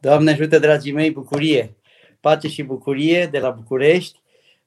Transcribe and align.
Doamne 0.00 0.30
ajută, 0.30 0.58
dragii 0.58 0.92
mei, 0.92 1.10
bucurie, 1.10 1.76
pace 2.20 2.48
și 2.48 2.62
bucurie 2.62 3.28
de 3.30 3.38
la 3.38 3.50
București. 3.50 4.20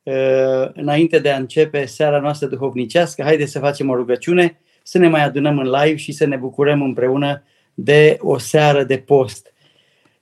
Uh, 0.03 0.69
înainte 0.73 1.19
de 1.19 1.29
a 1.29 1.37
începe 1.37 1.85
seara 1.85 2.19
noastră 2.19 2.47
duhovnicească, 2.47 3.23
haideți 3.23 3.51
să 3.51 3.59
facem 3.59 3.89
o 3.89 3.95
rugăciune, 3.95 4.59
să 4.83 4.97
ne 4.97 5.07
mai 5.07 5.23
adunăm 5.23 5.57
în 5.57 5.69
live 5.69 5.95
și 5.95 6.11
să 6.11 6.25
ne 6.25 6.35
bucurăm 6.35 6.81
împreună 6.81 7.43
de 7.73 8.17
o 8.19 8.37
seară 8.37 8.83
de 8.83 8.97
post. 8.97 9.53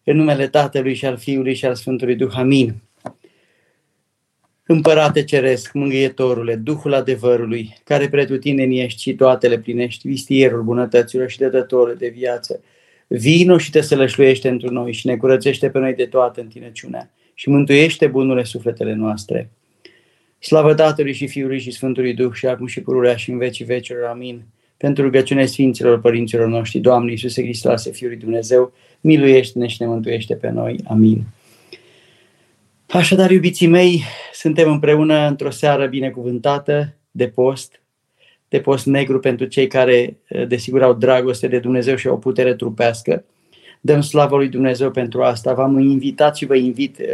În 0.04 0.16
numele 0.16 0.48
Tatălui 0.48 0.94
și 0.94 1.06
al 1.06 1.18
Fiului 1.18 1.54
și 1.54 1.66
al 1.66 1.76
Sfântului 1.76 2.16
Duh. 2.16 2.32
Amin. 2.36 2.76
Împărate 4.66 5.24
Ceresc, 5.24 5.74
Mângâietorule, 5.74 6.56
Duhul 6.56 6.94
adevărului, 6.94 7.78
care 7.84 8.10
pretutindeni 8.10 8.82
ești 8.82 9.02
și 9.02 9.16
toate 9.16 9.48
le 9.48 9.60
plinești, 9.60 10.08
vistierul 10.08 10.64
bunătăților 10.64 11.30
și 11.30 11.38
dătătorul 11.38 11.96
de 11.96 12.08
viață, 12.08 12.62
vino 13.10 13.58
și 13.58 13.72
te 13.72 13.82
sălășluiește 13.82 14.50
într 14.50 14.68
noi 14.68 14.94
și 14.94 15.08
ne 15.08 15.18
curățește 15.18 15.70
pe 15.70 15.80
noi 15.80 15.94
de 15.94 16.06
toată 16.06 16.42
întinăciunea 16.42 17.12
și 17.34 17.50
mântuiește 17.50 18.08
bunurile 18.08 18.44
sufletele 18.44 18.94
noastre. 18.94 19.50
Slavă 20.40 20.74
Tatălui 20.74 21.14
și 21.14 21.28
Fiului 21.28 21.60
și 21.60 21.72
Sfântului 21.72 22.14
Duh 22.14 22.34
și 22.34 22.46
acum 22.46 22.66
și 22.66 22.82
pururea 22.82 23.16
și 23.16 23.30
în 23.30 23.38
vecii 23.38 23.66
vecilor. 23.66 24.04
Amin. 24.04 24.42
Pentru 24.78 25.04
rugăciunea 25.04 25.46
Sfinților 25.46 26.00
Părinților 26.00 26.48
noștri, 26.48 26.80
Doamne 26.80 27.12
Iisuse 27.12 27.42
Hristoase, 27.42 27.92
Fiul 27.92 28.10
lui 28.10 28.20
Dumnezeu, 28.20 28.74
miluiește-ne 29.02 29.68
și 29.68 29.82
ne 29.82 29.88
mântuiește 29.88 30.36
pe 30.36 30.50
noi. 30.50 30.80
Amin. 30.88 31.24
Așadar, 32.88 33.32
iubiții 33.32 33.68
mei, 33.68 34.04
suntem 34.34 34.72
împreună 34.72 35.28
într-o 35.28 35.50
seară 35.50 35.86
binecuvântată 35.86 36.98
de 37.12 37.28
post, 37.28 37.82
de 38.50 38.60
post 38.60 38.86
negru 38.86 39.20
pentru 39.20 39.46
cei 39.46 39.68
care, 39.68 40.18
desigur, 40.48 40.84
au 40.84 40.94
dragoste 40.94 41.48
de 41.48 41.60
Dumnezeu 41.60 41.96
și 41.96 42.08
au 42.08 42.18
putere 42.18 42.54
trupească. 42.54 43.24
Dăm 43.82 44.02
slavă 44.02 44.36
lui 44.36 44.48
Dumnezeu 44.48 44.92
pentru 44.92 45.24
asta. 45.24 45.54
V-am 45.54 45.80
invitat 45.80 46.36
și 46.36 46.46
vă 46.46 46.56
invit 46.56 46.98
uh, 47.00 47.06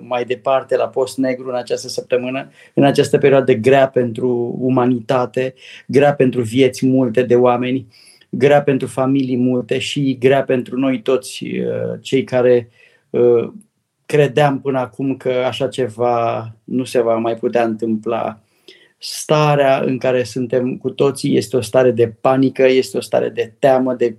mai 0.00 0.24
departe 0.24 0.76
la 0.76 0.88
post 0.88 1.18
negru 1.18 1.48
în 1.48 1.54
această 1.54 1.88
săptămână, 1.88 2.50
în 2.74 2.84
această 2.84 3.18
perioadă 3.18 3.52
grea 3.52 3.88
pentru 3.88 4.56
umanitate, 4.60 5.54
grea 5.86 6.14
pentru 6.14 6.42
vieți 6.42 6.86
multe 6.86 7.22
de 7.22 7.34
oameni, 7.34 7.86
grea 8.30 8.62
pentru 8.62 8.86
familii 8.86 9.36
multe 9.36 9.78
și 9.78 10.16
grea 10.18 10.42
pentru 10.42 10.78
noi 10.78 11.02
toți 11.02 11.44
uh, 11.44 11.98
cei 12.00 12.24
care 12.24 12.68
uh, 13.10 13.48
credeam 14.06 14.60
până 14.60 14.78
acum 14.78 15.16
că 15.16 15.30
așa 15.46 15.68
ceva 15.68 16.52
nu 16.64 16.84
se 16.84 17.00
va 17.00 17.16
mai 17.16 17.34
putea 17.34 17.64
întâmpla. 17.64 18.40
Starea 18.98 19.80
în 19.80 19.98
care 19.98 20.22
suntem 20.22 20.76
cu 20.76 20.90
toții 20.90 21.36
este 21.36 21.56
o 21.56 21.60
stare 21.60 21.90
de 21.90 22.08
panică, 22.08 22.66
este 22.66 22.96
o 22.96 23.00
stare 23.00 23.28
de 23.28 23.52
teamă, 23.58 23.94
de 23.94 24.16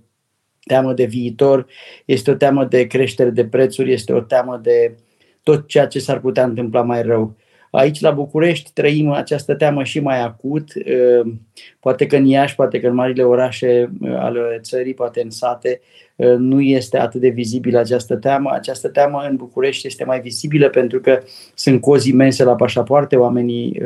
teamă 0.63 0.93
de 0.93 1.05
viitor, 1.05 1.67
este 2.05 2.31
o 2.31 2.35
teamă 2.35 2.65
de 2.65 2.87
creștere 2.87 3.29
de 3.29 3.45
prețuri, 3.45 3.91
este 3.91 4.13
o 4.13 4.21
teamă 4.21 4.59
de 4.63 4.95
tot 5.43 5.67
ceea 5.67 5.87
ce 5.87 5.99
s-ar 5.99 6.19
putea 6.19 6.43
întâmpla 6.43 6.81
mai 6.81 7.01
rău. 7.01 7.35
Aici 7.71 7.99
la 7.99 8.11
București 8.11 8.71
trăim 8.73 9.11
această 9.11 9.55
teamă 9.55 9.83
și 9.83 9.99
mai 9.99 10.21
acut, 10.21 10.73
uh, 10.75 11.31
poate 11.79 12.05
că 12.05 12.15
în 12.15 12.25
Iași, 12.25 12.55
poate 12.55 12.79
că 12.79 12.87
în 12.87 12.93
marile 12.93 13.23
orașe 13.23 13.91
uh, 14.01 14.15
ale 14.15 14.59
țării, 14.61 14.93
poate 14.93 15.21
în 15.21 15.29
sate, 15.29 15.81
uh, 15.81 16.08
nu 16.37 16.61
este 16.61 16.97
atât 16.97 17.21
de 17.21 17.29
vizibilă 17.29 17.79
această 17.79 18.15
teamă. 18.15 18.49
Această 18.53 18.89
teamă 18.89 19.25
în 19.29 19.35
București 19.35 19.87
este 19.87 20.03
mai 20.03 20.21
vizibilă 20.21 20.69
pentru 20.69 20.99
că 20.99 21.19
sunt 21.53 21.81
cozi 21.81 22.09
imense 22.09 22.43
la 22.43 22.55
pașapoarte, 22.55 23.15
oamenii 23.15 23.81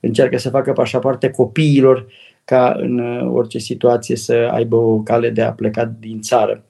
încearcă 0.00 0.38
să 0.38 0.50
facă 0.50 0.72
pașapoarte 0.72 1.30
copiilor 1.30 2.06
ca 2.44 2.76
în 2.78 2.98
orice 3.32 3.58
situație 3.58 4.16
să 4.16 4.48
aibă 4.52 4.76
o 4.76 5.00
cale 5.00 5.30
de 5.30 5.42
a 5.42 5.52
pleca 5.52 5.92
din 6.00 6.20
țară. 6.20 6.64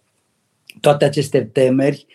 Toate 0.81 1.05
aceste 1.05 1.49
temeri 1.53 2.07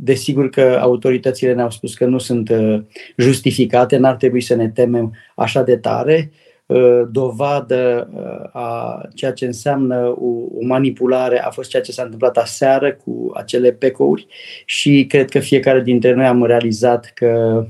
Desigur 0.00 0.48
că 0.48 0.78
autoritățile 0.80 1.54
ne-au 1.54 1.70
spus 1.70 1.94
că 1.94 2.04
nu 2.04 2.18
sunt 2.18 2.48
uh, 2.48 2.80
justificate, 3.16 3.96
n-ar 3.96 4.16
trebui 4.16 4.40
să 4.40 4.54
ne 4.54 4.68
temem 4.68 5.14
așa 5.36 5.62
de 5.62 5.76
tare. 5.76 6.30
Uh, 6.68 7.02
dovadă 7.10 8.10
uh, 8.14 8.50
a 8.52 9.00
ceea 9.14 9.32
ce 9.32 9.46
înseamnă 9.46 10.16
o 10.20 10.64
manipulare 10.66 11.40
a 11.40 11.50
fost 11.50 11.70
ceea 11.70 11.82
ce 11.82 11.92
s-a 11.92 12.02
întâmplat 12.02 12.36
aseară 12.36 12.94
cu 12.94 13.30
acele 13.34 13.72
pecouri 13.72 14.26
și 14.64 15.06
cred 15.08 15.30
că 15.30 15.38
fiecare 15.38 15.80
dintre 15.80 16.14
noi 16.14 16.26
am 16.26 16.44
realizat 16.44 17.12
că 17.14 17.66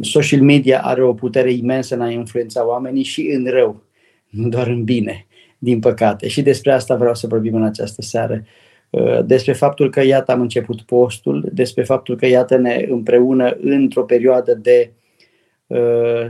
social 0.00 0.40
media 0.40 0.80
are 0.82 1.02
o 1.02 1.14
putere 1.14 1.52
imensă 1.52 1.94
în 1.94 2.00
a 2.00 2.10
influența 2.10 2.66
oamenii 2.66 3.02
și 3.02 3.30
în 3.30 3.46
rău, 3.50 3.82
nu 4.28 4.48
doar 4.48 4.66
în 4.66 4.84
bine, 4.84 5.26
din 5.58 5.80
păcate. 5.80 6.28
Și 6.28 6.42
despre 6.42 6.72
asta 6.72 6.96
vreau 6.96 7.14
să 7.14 7.26
vorbim 7.26 7.54
în 7.54 7.64
această 7.64 8.02
seară. 8.02 8.44
Uh, 8.90 9.24
despre 9.24 9.52
faptul 9.52 9.90
că 9.90 10.04
iată 10.04 10.32
am 10.32 10.40
început 10.40 10.82
postul, 10.82 11.48
despre 11.52 11.82
faptul 11.82 12.16
că 12.16 12.26
iată 12.26 12.56
ne 12.56 12.86
împreună 12.88 13.56
într-o 13.60 14.04
perioadă 14.04 14.54
de 14.54 14.92
uh, 15.66 16.26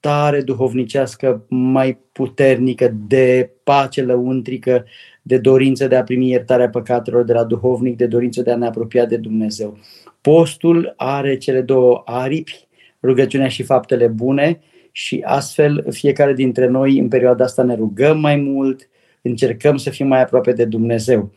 stare 0.00 0.40
duhovnicească 0.40 1.44
mai 1.48 1.98
puternică, 2.12 2.94
de 3.08 3.50
pace 3.64 4.02
lăuntrică, 4.02 4.84
de 5.22 5.38
dorință 5.38 5.86
de 5.86 5.96
a 5.96 6.02
primi 6.02 6.28
iertarea 6.28 6.68
păcatelor 6.68 7.24
de 7.24 7.32
la 7.32 7.44
duhovnic, 7.44 7.96
de 7.96 8.06
dorință 8.06 8.42
de 8.42 8.50
a 8.50 8.56
ne 8.56 8.66
apropia 8.66 9.04
de 9.04 9.16
Dumnezeu. 9.16 9.78
Postul 10.20 10.94
are 10.96 11.36
cele 11.36 11.60
două 11.60 12.02
aripi, 12.04 12.68
rugăciunea 13.02 13.48
și 13.48 13.62
faptele 13.62 14.06
bune 14.06 14.60
și 14.92 15.22
astfel 15.24 15.86
fiecare 15.90 16.32
dintre 16.32 16.66
noi 16.66 16.98
în 16.98 17.08
perioada 17.08 17.44
asta 17.44 17.62
ne 17.62 17.74
rugăm 17.74 18.20
mai 18.20 18.36
mult, 18.36 18.88
încercăm 19.22 19.76
să 19.76 19.90
fim 19.90 20.06
mai 20.06 20.22
aproape 20.22 20.52
de 20.52 20.64
Dumnezeu. 20.64 21.32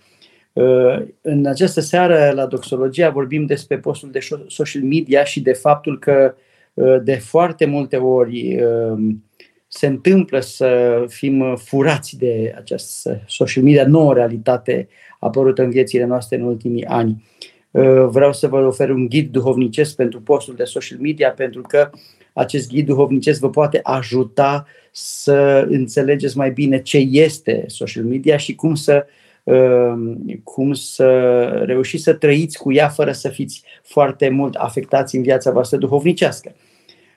Uh, 0.53 1.05
în 1.21 1.45
această 1.45 1.81
seară 1.81 2.31
la 2.35 2.45
Doxologia 2.45 3.09
vorbim 3.09 3.45
despre 3.45 3.77
postul 3.77 4.11
de 4.11 4.19
social 4.47 4.81
media 4.81 5.23
și 5.23 5.41
de 5.41 5.53
faptul 5.53 5.99
că 5.99 6.33
uh, 6.35 6.51
de 7.03 7.15
foarte 7.15 7.65
multe 7.65 7.97
ori 7.97 8.63
uh, 8.63 9.15
se 9.67 9.87
întâmplă 9.87 10.39
să 10.39 11.03
fim 11.07 11.55
furați 11.55 12.17
de 12.17 12.53
această 12.57 13.23
social 13.27 13.63
media, 13.63 13.87
nouă 13.87 14.13
realitate 14.13 14.87
apărută 15.19 15.63
în 15.63 15.69
viețile 15.69 16.05
noastre 16.05 16.37
în 16.37 16.43
ultimii 16.43 16.85
ani. 16.85 17.23
Vreau 18.07 18.33
să 18.33 18.47
vă 18.47 18.57
ofer 18.57 18.89
un 18.89 19.07
ghid 19.07 19.31
duhovnicesc 19.31 19.95
pentru 19.95 20.21
postul 20.21 20.55
de 20.55 20.63
social 20.63 20.99
media, 20.99 21.31
pentru 21.31 21.61
că 21.61 21.89
acest 22.33 22.69
ghid 22.69 22.85
duhovnicesc 22.85 23.39
vă 23.39 23.49
poate 23.49 23.79
ajuta 23.83 24.65
să 24.91 25.65
înțelegeți 25.69 26.37
mai 26.37 26.51
bine 26.51 26.81
ce 26.81 26.97
este 26.97 27.63
social 27.67 28.03
media 28.03 28.37
și 28.37 28.55
cum 28.55 28.75
să 28.75 29.05
uh, 29.05 29.11
Ehm, 29.13 29.22
cum 30.43 30.73
să 30.73 31.39
reușiți 31.65 32.03
să 32.03 32.13
trăiți 32.13 32.57
cu 32.57 32.73
ea 32.73 32.87
fără 32.87 33.11
să 33.11 33.29
fiți 33.29 33.63
foarte 33.83 34.29
mult 34.29 34.55
afectați 34.55 35.15
în 35.15 35.21
viața 35.21 35.51
voastră 35.51 35.77
duhovnicească. 35.77 36.55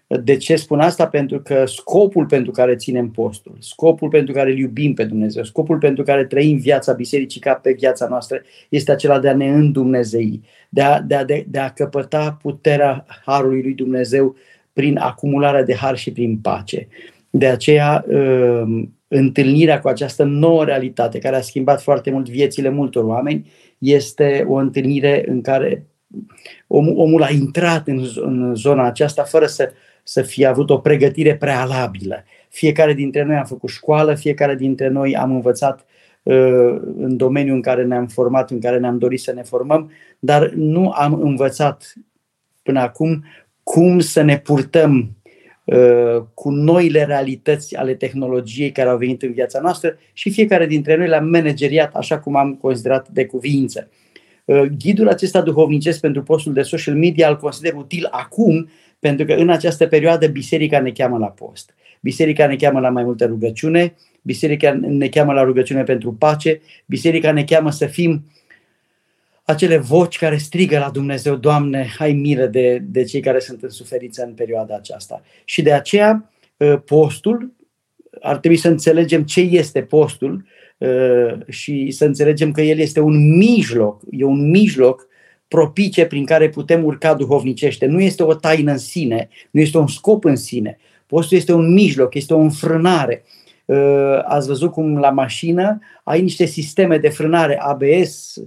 De 0.07 0.37
ce 0.37 0.57
spun 0.57 0.81
asta? 0.81 1.07
Pentru 1.07 1.41
că 1.41 1.65
scopul 1.67 2.27
pentru 2.27 2.51
care 2.51 2.77
ținem 2.77 3.11
postul, 3.11 3.57
scopul 3.59 4.09
pentru 4.09 4.35
care 4.35 4.51
îl 4.51 4.59
iubim 4.59 4.95
pe 4.95 5.05
Dumnezeu, 5.05 5.45
scopul 5.45 5.79
pentru 5.79 6.05
care 6.05 6.25
trăim 6.25 6.59
viața 6.59 6.93
bisericii 6.93 7.41
ca 7.41 7.55
pe 7.55 7.73
viața 7.73 8.07
noastră 8.09 8.41
este 8.69 8.93
acela 8.93 9.19
de 9.19 9.29
a 9.29 9.35
ne 9.35 9.49
îndumnezei, 9.49 10.43
de 10.69 10.83
a, 10.83 11.01
de 11.01 11.15
a, 11.15 11.25
de, 11.25 11.45
de 11.49 11.59
a 11.59 11.71
căpăta 11.73 12.39
puterea 12.43 13.07
Harului 13.25 13.63
lui 13.63 13.75
Dumnezeu 13.75 14.37
prin 14.73 14.99
acumularea 14.99 15.63
de 15.65 15.75
har 15.75 15.97
și 15.97 16.13
prin 16.13 16.39
pace. 16.39 16.89
De 17.31 17.47
aceea 17.47 18.05
ehm, 18.09 18.96
întâlnirea 19.09 19.81
cu 19.81 19.89
această 19.89 20.25
nouă 20.25 20.65
realitate 20.65 21.19
care 21.19 21.37
a 21.37 21.41
schimbat 21.41 21.83
foarte 21.83 22.11
mult 22.11 22.29
viețile 22.29 22.69
multor 22.69 23.05
oameni 23.05 23.51
este 23.79 24.45
o 24.49 24.55
întâlnire 24.55 25.25
în 25.29 25.41
care 25.41 25.87
omul, 26.67 26.99
omul 26.99 27.23
a 27.23 27.31
intrat 27.31 27.89
în, 27.89 28.07
în 28.15 28.55
zona 28.55 28.85
aceasta 28.85 29.23
fără 29.23 29.47
să, 29.47 29.73
să 30.03 30.23
fie 30.23 30.47
avut 30.47 30.71
o 30.71 30.79
pregătire 30.79 31.37
prealabilă. 31.37 32.25
Fiecare 32.49 32.93
dintre 32.93 33.23
noi 33.23 33.37
am 33.37 33.45
făcut 33.45 33.71
școală, 33.71 34.15
fiecare 34.15 34.55
dintre 34.55 34.89
noi 34.89 35.17
am 35.17 35.31
învățat 35.31 35.87
uh, 36.23 36.77
în 36.97 37.17
domeniul 37.17 37.55
în 37.55 37.63
care 37.63 37.85
ne-am 37.85 38.07
format, 38.07 38.51
în 38.51 38.61
care 38.61 38.79
ne-am 38.79 38.99
dorit 38.99 39.21
să 39.21 39.33
ne 39.33 39.43
formăm, 39.43 39.91
dar 40.19 40.51
nu 40.51 40.91
am 40.91 41.21
învățat 41.21 41.93
până 42.63 42.81
acum 42.81 43.25
cum 43.63 43.99
să 43.99 44.23
ne 44.23 44.39
purtăm 44.39 45.17
Uh, 45.26 45.26
cu 46.35 46.51
noile 46.51 47.05
realități 47.05 47.77
ale 47.77 47.95
tehnologiei 47.95 48.73
care 48.73 48.89
au 48.89 48.97
venit 48.97 49.23
în 49.23 49.33
viața 49.33 49.61
noastră 49.61 49.99
și 50.13 50.31
fiecare 50.31 50.67
dintre 50.67 50.97
noi 50.97 51.09
le-am 51.09 51.29
manageriat 51.29 51.95
așa 51.95 52.19
cum 52.19 52.37
am 52.37 52.55
considerat 52.55 53.09
de 53.09 53.27
cuvință. 53.27 53.89
Uh, 54.47 54.63
ghidul 54.79 55.09
acesta 55.09 55.43
duhovnicesc 55.43 56.01
pentru 56.01 56.23
postul 56.23 56.53
de 56.53 56.63
social 56.63 56.95
media 56.95 57.29
îl 57.29 57.37
consider 57.37 57.75
util 57.75 58.09
acum 58.11 58.69
pentru 58.99 59.27
că 59.27 59.33
în 59.33 59.49
această 59.49 59.87
perioadă 59.87 60.27
biserica 60.27 60.81
ne 60.81 60.91
cheamă 60.91 61.19
la 61.19 61.27
post. 61.27 61.75
Biserica 62.01 62.47
ne 62.47 62.57
cheamă 62.57 62.81
la 62.81 62.89
mai 62.89 63.05
multă 63.05 63.25
rugăciune, 63.25 63.95
biserica 64.23 64.73
ne 64.73 65.09
cheamă 65.09 65.33
la 65.33 65.43
rugăciune 65.43 65.83
pentru 65.83 66.13
pace, 66.13 66.61
biserica 66.87 67.33
ne 67.33 67.45
cheamă 67.45 67.71
să 67.71 67.87
fim 67.87 68.25
acele 69.47 69.77
voci 69.77 70.19
care 70.19 70.37
strigă 70.37 70.79
la 70.79 70.91
Dumnezeu, 70.91 71.35
Doamne, 71.35 71.89
ai 71.99 72.13
milă 72.13 72.47
de, 72.47 72.79
de 72.79 73.05
cei 73.05 73.21
care 73.21 73.39
sunt 73.39 73.63
în 73.63 73.71
suferință 73.71 74.25
în 74.25 74.33
perioada 74.33 74.75
aceasta. 74.75 75.23
Și 75.45 75.63
de 75.63 75.73
aceea 75.73 76.31
ă, 76.61 76.77
postul, 76.77 77.53
ar 78.21 78.37
trebui 78.39 78.57
să 78.57 78.69
înțelegem 78.69 79.23
ce 79.23 79.41
este 79.41 79.83
postul, 79.83 80.45
și 81.49 81.91
să 81.91 82.05
înțelegem 82.05 82.53
că 82.53 82.61
el 82.61 82.79
este 82.79 83.01
un 83.01 83.37
mijloc, 83.37 84.03
e 84.11 84.25
un 84.25 84.51
mijloc 84.51 85.07
propice 85.49 86.07
prin 86.07 86.25
care 86.25 86.49
putem 86.49 86.85
urca 86.85 87.15
duhovnicește. 87.15 87.87
Nu 87.87 88.01
este 88.01 88.23
o 88.23 88.35
taină 88.35 88.71
în 88.71 88.79
sine, 88.79 89.29
nu 89.51 89.61
este 89.61 89.79
un 89.79 89.87
scop 89.87 90.25
în 90.25 90.37
sine. 90.37 90.79
Postul 91.07 91.37
este 91.37 91.53
un 91.53 91.73
mijloc, 91.73 92.15
este 92.15 92.35
o 92.35 92.39
înfrânare. 92.39 93.25
Ați 94.25 94.47
văzut 94.47 94.73
cum 94.73 94.99
la 94.99 95.11
mașină 95.11 95.79
ai 96.05 96.23
niște 96.23 96.45
sisteme 96.45 96.99
de 96.99 97.09
frânare 97.09 97.59
ABS, 97.61 98.43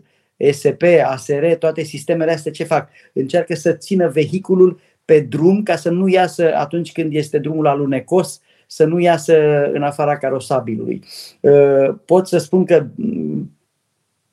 SP, 0.57 0.83
ASR, 1.05 1.45
toate 1.59 1.83
sistemele 1.83 2.31
astea 2.31 2.51
ce 2.51 2.63
fac? 2.63 2.89
Încearcă 3.13 3.55
să 3.55 3.73
țină 3.73 4.07
vehiculul 4.07 4.79
pe 5.05 5.19
drum 5.19 5.63
ca 5.63 5.75
să 5.75 5.89
nu 5.89 6.07
iasă 6.07 6.55
atunci 6.55 6.91
când 6.91 7.13
este 7.13 7.37
drumul 7.37 7.67
alunecos, 7.67 8.41
să 8.67 8.85
nu 8.85 8.99
iasă 8.99 9.65
în 9.73 9.83
afara 9.83 10.17
carosabilului. 10.17 11.03
Uh, 11.39 11.95
pot 12.05 12.27
să 12.27 12.37
spun 12.37 12.65
că 12.65 12.85
mm, 12.95 13.51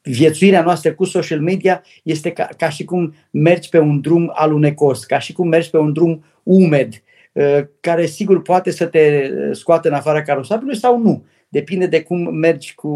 viețuirea 0.03 0.63
noastră 0.63 0.93
cu 0.93 1.05
social 1.05 1.41
media 1.41 1.83
este 2.03 2.31
ca, 2.31 2.49
ca 2.57 2.69
și 2.69 2.85
cum 2.85 3.15
mergi 3.31 3.69
pe 3.69 3.79
un 3.79 4.01
drum 4.01 4.33
alunecos, 4.35 5.05
ca 5.05 5.19
și 5.19 5.33
cum 5.33 5.49
mergi 5.49 5.71
pe 5.71 5.79
un 5.79 5.93
drum 5.93 6.25
umed, 6.43 7.03
uh, 7.33 7.61
care 7.81 8.07
sigur 8.07 8.43
poate 8.43 8.71
să 8.71 8.87
te 8.87 9.31
scoată 9.53 9.89
în 9.89 9.95
afara 9.95 10.23
carosabilului 10.23 10.79
sau 10.79 10.99
nu. 10.99 11.25
Depinde 11.49 11.87
de 11.87 12.03
cum 12.03 12.35
mergi 12.35 12.75
cu, 12.75 12.91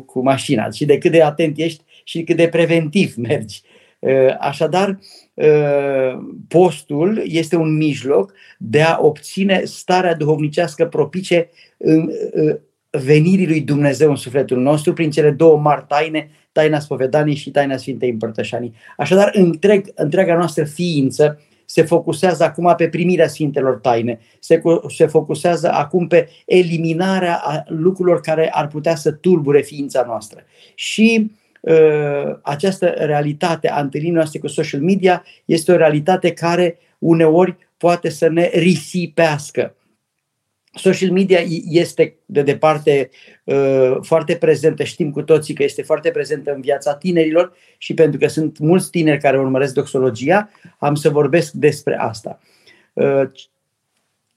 cu 0.00 0.22
mașina 0.22 0.70
și 0.70 0.84
de 0.84 0.98
cât 0.98 1.10
de 1.10 1.22
atent 1.22 1.58
ești 1.58 1.82
și 2.04 2.22
cât 2.22 2.36
de 2.36 2.48
preventiv 2.48 3.14
mergi. 3.28 3.62
Uh, 3.98 4.36
așadar, 4.40 4.98
uh, 5.34 6.18
postul 6.48 7.22
este 7.24 7.56
un 7.56 7.76
mijloc 7.76 8.32
de 8.58 8.82
a 8.82 8.98
obține 9.00 9.62
starea 9.64 10.14
duhovnicească 10.14 10.86
propice 10.86 11.50
în 11.76 12.10
uh, 12.34 12.54
venirii 12.90 13.46
lui 13.46 13.60
Dumnezeu 13.60 14.10
în 14.10 14.16
sufletul 14.16 14.60
nostru 14.60 14.92
prin 14.92 15.10
cele 15.10 15.30
două 15.30 15.58
mari 15.58 15.84
taine, 15.88 16.30
taina 16.52 16.78
spovedanii 16.78 17.34
și 17.34 17.50
taina 17.50 17.76
Sfintei 17.76 18.10
Împărtășanii. 18.10 18.74
Așadar, 18.96 19.30
întreg, 19.34 19.92
întreaga 19.94 20.36
noastră 20.36 20.64
ființă 20.64 21.40
se 21.64 21.82
focusează 21.82 22.44
acum 22.44 22.74
pe 22.76 22.88
primirea 22.88 23.28
Sfintelor 23.28 23.78
Taine, 23.78 24.18
se, 24.38 24.62
se 24.88 25.06
focusează 25.06 25.72
acum 25.72 26.06
pe 26.06 26.28
eliminarea 26.46 27.64
lucrurilor 27.66 28.20
care 28.20 28.50
ar 28.52 28.68
putea 28.68 28.94
să 28.94 29.12
tulbure 29.12 29.60
ființa 29.60 30.04
noastră. 30.06 30.44
Și 30.74 31.30
uh, 31.30 31.43
această 32.42 32.86
realitate 32.86 33.68
a 33.68 33.80
întâlnirii 33.80 34.14
noastre 34.14 34.38
cu 34.38 34.46
social 34.46 34.80
media 34.80 35.24
este 35.44 35.72
o 35.72 35.76
realitate 35.76 36.32
care 36.32 36.78
uneori 36.98 37.56
poate 37.76 38.08
să 38.08 38.28
ne 38.28 38.50
risipească. 38.52 39.76
Social 40.74 41.10
media 41.10 41.38
este 41.68 42.16
de 42.26 42.42
departe 42.42 43.10
uh, 43.44 43.96
foarte 44.00 44.36
prezentă, 44.36 44.84
știm 44.84 45.10
cu 45.10 45.22
toții 45.22 45.54
că 45.54 45.62
este 45.62 45.82
foarte 45.82 46.10
prezentă 46.10 46.52
în 46.52 46.60
viața 46.60 46.94
tinerilor 46.94 47.52
și 47.78 47.94
pentru 47.94 48.18
că 48.18 48.26
sunt 48.26 48.58
mulți 48.58 48.90
tineri 48.90 49.20
care 49.20 49.38
urmăresc 49.38 49.74
doxologia, 49.74 50.50
am 50.78 50.94
să 50.94 51.10
vorbesc 51.10 51.52
despre 51.52 51.96
asta. 51.98 52.40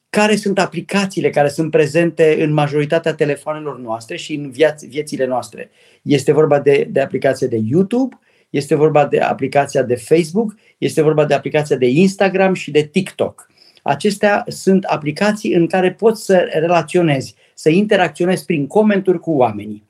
Uh, 0.07 0.17
care 0.17 0.35
sunt 0.35 0.59
aplicațiile 0.59 1.29
care 1.29 1.47
sunt 1.47 1.71
prezente 1.71 2.43
în 2.43 2.53
majoritatea 2.53 3.13
telefonelor 3.13 3.79
noastre 3.79 4.17
și 4.17 4.33
în 4.33 4.51
viaț- 4.51 4.87
viețile 4.89 5.25
noastre? 5.25 5.69
Este 6.01 6.31
vorba 6.31 6.59
de, 6.59 6.87
de 6.91 7.01
aplicația 7.01 7.47
de 7.47 7.59
YouTube, 7.69 8.19
este 8.49 8.75
vorba 8.75 9.05
de 9.05 9.19
aplicația 9.19 9.83
de 9.83 9.95
Facebook, 9.95 10.55
este 10.77 11.01
vorba 11.01 11.25
de 11.25 11.33
aplicația 11.33 11.75
de 11.75 11.87
Instagram 11.87 12.53
și 12.53 12.71
de 12.71 12.81
TikTok. 12.81 13.47
Acestea 13.83 14.43
sunt 14.47 14.83
aplicații 14.83 15.53
în 15.53 15.67
care 15.67 15.93
poți 15.93 16.25
să 16.25 16.47
relaționezi, 16.51 17.35
să 17.53 17.69
interacționezi 17.69 18.45
prin 18.45 18.67
comenturi 18.67 19.19
cu 19.19 19.31
oamenii. 19.31 19.85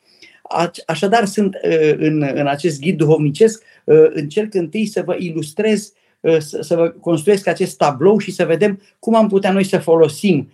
Așadar, 0.86 1.26
sunt 1.26 1.56
uh, 1.64 1.94
în, 1.98 2.32
în 2.34 2.48
acest 2.48 2.80
ghid 2.80 2.98
duhovnicesc, 2.98 3.64
uh, 3.84 4.08
încerc 4.10 4.54
întâi 4.54 4.86
să 4.86 5.02
vă 5.06 5.16
ilustrez, 5.20 5.86
uh, 5.86 5.97
să, 6.40 6.62
să 6.62 6.76
vă 6.76 6.88
construiesc 6.88 7.48
acest 7.48 7.78
tablou 7.78 8.18
și 8.18 8.32
să 8.32 8.46
vedem 8.46 8.82
cum 9.00 9.16
am 9.16 9.28
putea 9.28 9.52
noi 9.52 9.64
să 9.64 9.78
folosim 9.78 10.52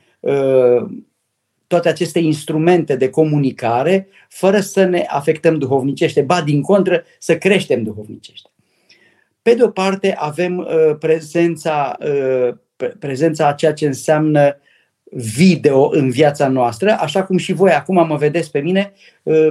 toate 1.68 1.90
aceste 1.90 2.20
instrumente 2.20 2.96
de 2.96 3.10
comunicare 3.10 4.08
fără 4.30 4.60
să 4.60 4.84
ne 4.84 5.06
afectăm 5.08 5.58
duhovnicește, 5.58 6.22
ba 6.22 6.42
din 6.42 6.62
contră 6.62 7.04
să 7.20 7.38
creștem 7.38 7.84
duhovnicește. 7.84 8.50
Pe 9.42 9.54
de 9.54 9.64
o 9.64 9.68
parte 9.68 10.16
avem 10.18 10.68
prezența 11.00 11.98
prezența 13.00 13.48
a 13.48 13.54
ceea 13.54 13.74
ce 13.74 13.86
înseamnă 13.86 14.58
video 15.16 15.90
în 15.94 16.10
viața 16.10 16.48
noastră, 16.48 16.98
așa 17.00 17.24
cum 17.24 17.38
și 17.38 17.54
voi 17.54 17.72
acum 17.72 18.08
mă 18.08 18.16
vedeți 18.16 18.52
pe 18.52 18.60
mine 18.60 18.94
uh, 19.24 19.48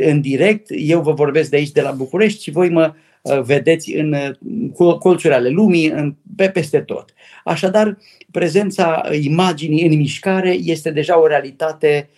în 0.00 0.20
direct, 0.20 0.66
eu 0.68 1.00
vă 1.00 1.12
vorbesc 1.12 1.50
de 1.50 1.56
aici 1.56 1.70
de 1.70 1.80
la 1.80 1.90
București 1.90 2.42
și 2.42 2.50
voi 2.50 2.68
mă 2.68 2.92
uh, 2.92 3.05
vedeți 3.42 3.94
în 3.94 4.12
uh, 4.12 4.96
colțuri 4.98 5.34
ale 5.34 5.48
lumii, 5.48 5.88
în, 5.88 6.14
pe 6.36 6.48
peste 6.48 6.80
tot. 6.80 7.14
Așadar, 7.44 7.98
prezența 8.30 9.02
imaginii 9.20 9.86
în 9.86 9.96
mișcare 9.96 10.50
este 10.50 10.90
deja 10.90 11.20
o 11.20 11.26
realitate 11.26 12.08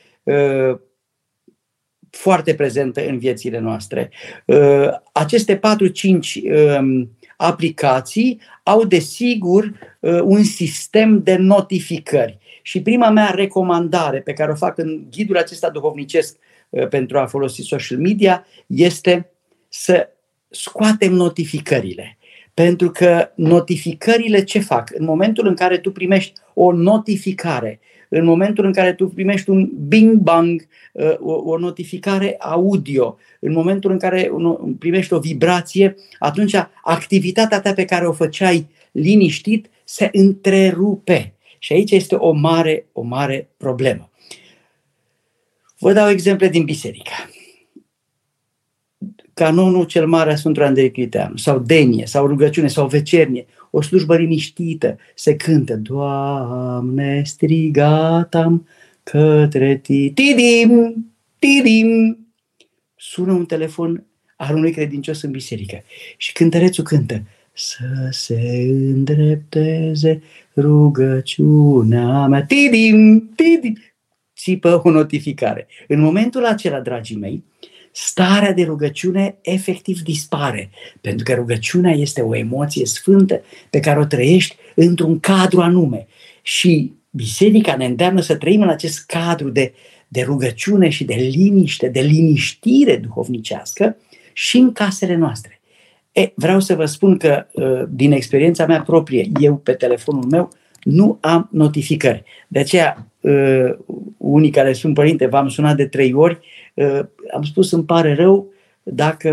foarte 2.11 2.55
prezentă 2.55 3.07
în 3.07 3.19
viețile 3.19 3.59
noastre. 3.59 4.11
Aceste 5.13 5.57
4-5 5.57 5.61
aplicații 7.41 8.41
au 8.63 8.85
desigur 8.85 9.65
uh, 10.01 10.21
un 10.23 10.43
sistem 10.43 11.23
de 11.23 11.37
notificări. 11.37 12.39
Și 12.63 12.83
prima 12.83 13.11
mea 13.11 13.31
recomandare 13.31 14.21
pe 14.21 14.33
care 14.33 14.51
o 14.51 14.55
fac 14.55 14.79
în 14.79 15.07
ghidul 15.11 15.37
acesta 15.37 15.71
duhovnicesc 15.71 16.37
uh, 16.69 16.89
pentru 16.89 17.19
a 17.19 17.27
folosi 17.27 17.63
social 17.63 17.99
media 17.99 18.47
este 18.67 19.31
să 19.69 20.09
scoatem 20.51 21.13
notificările. 21.13 22.19
Pentru 22.55 22.91
că 22.91 23.31
notificările 23.35 24.45
ce 24.45 24.59
fac? 24.59 24.91
În 24.95 25.05
momentul 25.05 25.47
în 25.47 25.55
care 25.55 25.79
tu 25.79 25.93
primești 25.93 26.33
o 26.55 26.73
notificare, 26.73 27.81
în 28.09 28.25
momentul 28.25 28.65
în 28.65 28.73
care 28.73 28.93
tu 28.93 29.09
primești 29.09 29.51
un 29.51 29.71
bing-bang, 29.89 30.69
uh, 30.93 31.15
o, 31.19 31.33
o 31.33 31.59
notificare 31.59 32.37
audio, 32.39 33.17
în 33.41 33.53
momentul 33.53 33.91
în 33.91 33.99
care 33.99 34.31
primești 34.79 35.13
o 35.13 35.19
vibrație, 35.19 35.95
atunci 36.19 36.55
activitatea 36.83 37.61
ta 37.61 37.73
pe 37.73 37.85
care 37.85 38.07
o 38.07 38.13
făceai 38.13 38.67
liniștit 38.93 39.71
se 39.85 40.09
întrerupe. 40.13 41.33
Și 41.59 41.73
aici 41.73 41.91
este 41.91 42.15
o 42.15 42.33
mare, 42.33 42.87
o 42.93 43.03
mare 43.03 43.49
problemă. 43.57 44.11
Vă 45.79 45.93
dau 45.93 46.09
exemple 46.09 46.49
din 46.49 46.65
biserică. 46.65 47.13
Canonul 49.39 49.85
cel 49.85 50.07
mare 50.07 50.33
a 50.33 50.37
Sfântului 50.37 50.69
Andrei 50.69 50.91
Criteanu, 50.91 51.37
sau 51.37 51.59
denie, 51.59 52.07
sau 52.07 52.27
rugăciune, 52.27 52.69
sau 52.69 52.87
vecernie, 52.87 53.47
o 53.71 53.81
slujbă 53.81 54.17
liniștită, 54.17 54.97
se 55.15 55.37
cântă, 55.37 55.77
Doamne, 55.77 57.23
strigatam 57.25 58.67
către 59.03 59.77
ti, 59.77 60.11
tidim, 60.11 60.95
tidim. 61.39 62.19
Sună 62.97 63.33
un 63.33 63.45
telefon 63.45 64.05
al 64.37 64.55
unui 64.55 64.73
credincios 64.73 65.23
în 65.23 65.31
biserică 65.31 65.83
și 66.17 66.33
cântărețul 66.33 66.85
cântă, 66.85 67.23
să 67.53 68.09
se 68.11 68.41
îndrepteze 68.69 70.23
rugăciunea 70.57 72.27
mea. 72.27 72.45
Tidim, 72.45 73.31
tidim. 73.37 73.79
Țipă 74.37 74.81
o 74.85 74.91
notificare. 74.91 75.67
În 75.89 76.01
momentul 76.01 76.45
acela, 76.45 76.81
dragii 76.81 77.17
mei, 77.17 77.45
starea 78.01 78.53
de 78.53 78.65
rugăciune 78.65 79.39
efectiv 79.43 80.01
dispare. 80.01 80.71
Pentru 81.01 81.25
că 81.25 81.35
rugăciunea 81.35 81.93
este 81.93 82.21
o 82.21 82.37
emoție 82.37 82.87
sfântă 82.87 83.43
pe 83.71 83.81
care 83.81 83.99
o 83.99 84.05
trăiești 84.05 84.57
într-un 84.75 85.21
cadru 85.21 85.61
anume. 85.61 86.07
Și 86.43 86.93
biserica 87.11 87.77
ne 87.77 87.85
îndeamnă 87.85 88.21
să 88.21 88.37
trăim 88.37 88.63
în 88.63 88.69
acest 88.69 89.07
cadru 89.07 89.51
de, 89.51 89.73
de 90.09 90.23
rugăciune 90.23 90.89
și 90.89 91.05
de 91.05 91.15
liniște, 91.15 91.89
de 91.89 92.01
liniștire 92.01 92.97
duhovnicească 92.97 93.97
și 94.33 94.57
în 94.57 94.73
casele 94.73 95.15
noastre. 95.15 95.61
E, 96.13 96.33
vreau 96.35 96.61
să 96.61 96.75
vă 96.75 96.85
spun 96.85 97.17
că 97.17 97.47
uh, 97.53 97.83
din 97.89 98.13
experiența 98.13 98.67
mea 98.67 98.83
proprie, 98.83 99.29
eu 99.41 99.57
pe 99.57 99.73
telefonul 99.73 100.25
meu 100.25 100.51
nu 100.83 101.19
am 101.21 101.49
notificări. 101.53 102.23
De 102.49 102.59
aceea, 102.59 103.07
uh, 103.21 103.71
unii 104.17 104.51
care 104.51 104.73
sunt 104.73 104.95
părinte, 104.95 105.27
v-am 105.27 105.49
sunat 105.49 105.77
de 105.77 105.87
trei 105.87 106.13
ori, 106.13 106.39
uh, 106.75 107.01
am 107.35 107.43
spus 107.43 107.73
îmi 107.73 107.85
pare 107.85 108.15
rău 108.15 108.53
dacă 108.83 109.33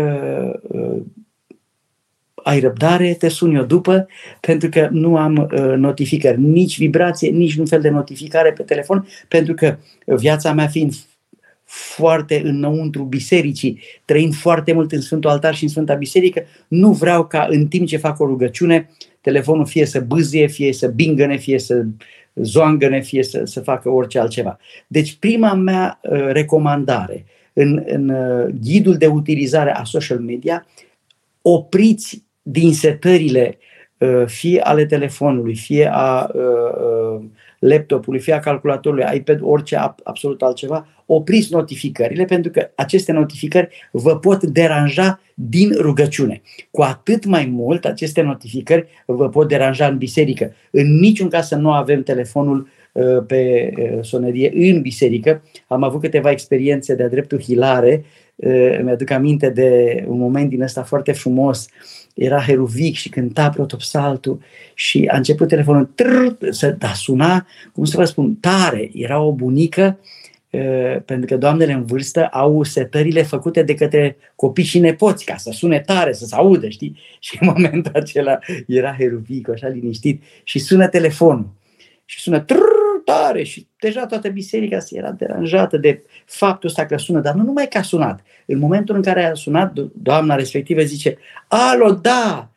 ai 2.34 2.60
răbdare, 2.60 3.14
te 3.14 3.28
sun 3.28 3.54
eu 3.54 3.64
după, 3.64 4.08
pentru 4.40 4.68
că 4.68 4.88
nu 4.90 5.16
am 5.16 5.48
notificări, 5.76 6.40
nici 6.40 6.78
vibrație, 6.78 7.30
nici 7.30 7.56
un 7.56 7.66
fel 7.66 7.80
de 7.80 7.88
notificare 7.88 8.52
pe 8.52 8.62
telefon, 8.62 9.06
pentru 9.28 9.54
că 9.54 9.76
viața 10.04 10.52
mea 10.52 10.66
fiind 10.66 10.92
foarte 11.66 12.40
înăuntru 12.44 13.02
bisericii, 13.02 13.80
trăind 14.04 14.34
foarte 14.34 14.72
mult 14.72 14.92
în 14.92 15.00
Sfântul 15.00 15.30
Altar 15.30 15.54
și 15.54 15.62
în 15.62 15.68
Sfânta 15.68 15.94
Biserică, 15.94 16.42
nu 16.68 16.92
vreau 16.92 17.26
ca 17.26 17.46
în 17.50 17.66
timp 17.66 17.86
ce 17.86 17.96
fac 17.96 18.20
o 18.20 18.26
rugăciune, 18.26 18.90
telefonul 19.20 19.66
fie 19.66 19.86
să 19.86 20.00
bâzie, 20.00 20.46
fie 20.46 20.72
să 20.72 20.88
bingăne, 20.88 21.36
fie 21.36 21.58
să 21.58 21.84
zoangăne, 22.34 23.00
fie 23.00 23.22
să, 23.22 23.44
să 23.44 23.60
facă 23.60 23.88
orice 23.90 24.18
altceva. 24.18 24.58
Deci 24.86 25.14
prima 25.14 25.54
mea 25.54 26.00
uh, 26.02 26.26
recomandare 26.26 27.24
în, 27.52 27.82
în 27.86 28.12
ghidul 28.62 28.96
de 28.96 29.06
utilizare 29.06 29.74
a 29.74 29.84
social 29.84 30.18
media, 30.18 30.66
opriți 31.42 32.24
din 32.42 32.74
setările 32.74 33.58
fie 34.26 34.60
ale 34.60 34.86
telefonului, 34.86 35.54
fie 35.54 35.90
a 35.92 36.30
laptopului, 37.58 38.20
fie 38.20 38.32
a 38.32 38.40
calculatorului, 38.40 39.04
iPad, 39.14 39.38
orice, 39.42 39.76
absolut 40.02 40.42
altceva, 40.42 40.86
opriți 41.06 41.52
notificările 41.52 42.24
pentru 42.24 42.50
că 42.50 42.70
aceste 42.74 43.12
notificări 43.12 43.68
vă 43.90 44.18
pot 44.18 44.42
deranja 44.42 45.20
din 45.34 45.72
rugăciune. 45.78 46.42
Cu 46.70 46.82
atât 46.82 47.24
mai 47.24 47.46
mult 47.46 47.84
aceste 47.84 48.22
notificări 48.22 48.86
vă 49.06 49.28
pot 49.28 49.48
deranja 49.48 49.86
în 49.86 49.96
biserică. 49.98 50.52
În 50.70 50.98
niciun 50.98 51.28
caz 51.28 51.46
să 51.46 51.54
nu 51.54 51.72
avem 51.72 52.02
telefonul 52.02 52.68
uh, 52.92 53.04
pe 53.26 53.72
uh, 53.76 53.98
sonerie 54.00 54.52
în 54.72 54.80
biserică. 54.80 55.42
Am 55.66 55.82
avut 55.82 56.00
câteva 56.00 56.30
experiențe 56.30 56.94
de-a 56.94 57.08
dreptul 57.08 57.40
hilare. 57.40 58.04
Uh, 58.34 58.78
mi-aduc 58.82 59.10
aminte 59.10 59.50
de 59.50 60.04
un 60.08 60.18
moment 60.18 60.48
din 60.48 60.62
ăsta 60.62 60.82
foarte 60.82 61.12
frumos 61.12 61.68
era 62.16 62.40
heruvic 62.40 62.94
și 62.94 63.08
cânta 63.08 63.50
protopsaltul 63.50 64.40
și 64.74 65.08
a 65.12 65.16
început 65.16 65.48
telefonul 65.48 65.90
trrr, 65.94 66.26
să 66.50 66.70
da, 66.70 66.92
suna, 66.92 67.46
cum 67.72 67.84
să 67.84 67.96
vă 67.96 68.04
spun, 68.04 68.34
tare. 68.34 68.90
Era 68.94 69.20
o 69.20 69.32
bunică 69.32 69.98
pentru 71.04 71.26
că 71.26 71.36
doamnele 71.36 71.72
în 71.72 71.84
vârstă 71.84 72.26
au 72.26 72.62
setările 72.62 73.22
făcute 73.22 73.62
de 73.62 73.74
către 73.74 74.16
copii 74.34 74.64
și 74.64 74.78
nepoți 74.78 75.24
ca 75.24 75.36
să 75.36 75.50
sune 75.50 75.80
tare, 75.80 76.12
să 76.12 76.24
se 76.24 76.34
audă, 76.34 76.68
știi? 76.68 76.98
Și 77.20 77.38
în 77.40 77.52
momentul 77.54 77.92
acela 77.94 78.38
era 78.66 78.94
heruvic, 78.98 79.48
așa 79.48 79.68
liniștit 79.68 80.22
și 80.44 80.58
sună 80.58 80.88
telefonul 80.88 81.48
și 82.04 82.20
sună 82.20 82.40
trrr, 82.40 82.86
tare 83.06 83.42
și 83.42 83.66
deja 83.78 84.06
toată 84.06 84.28
biserica 84.28 84.78
se 84.78 84.96
era 84.96 85.10
deranjată 85.10 85.76
de 85.76 86.02
faptul 86.24 86.68
ăsta 86.68 86.86
că 86.86 86.96
sună, 86.96 87.20
dar 87.20 87.34
nu 87.34 87.42
numai 87.42 87.68
că 87.68 87.78
a 87.78 87.82
sunat. 87.82 88.20
În 88.46 88.58
momentul 88.58 88.94
în 88.94 89.02
care 89.02 89.24
a 89.24 89.34
sunat, 89.34 89.72
doamna 89.94 90.34
respectivă 90.34 90.82
zice, 90.82 91.18
alo, 91.48 91.92
da, 91.92 92.50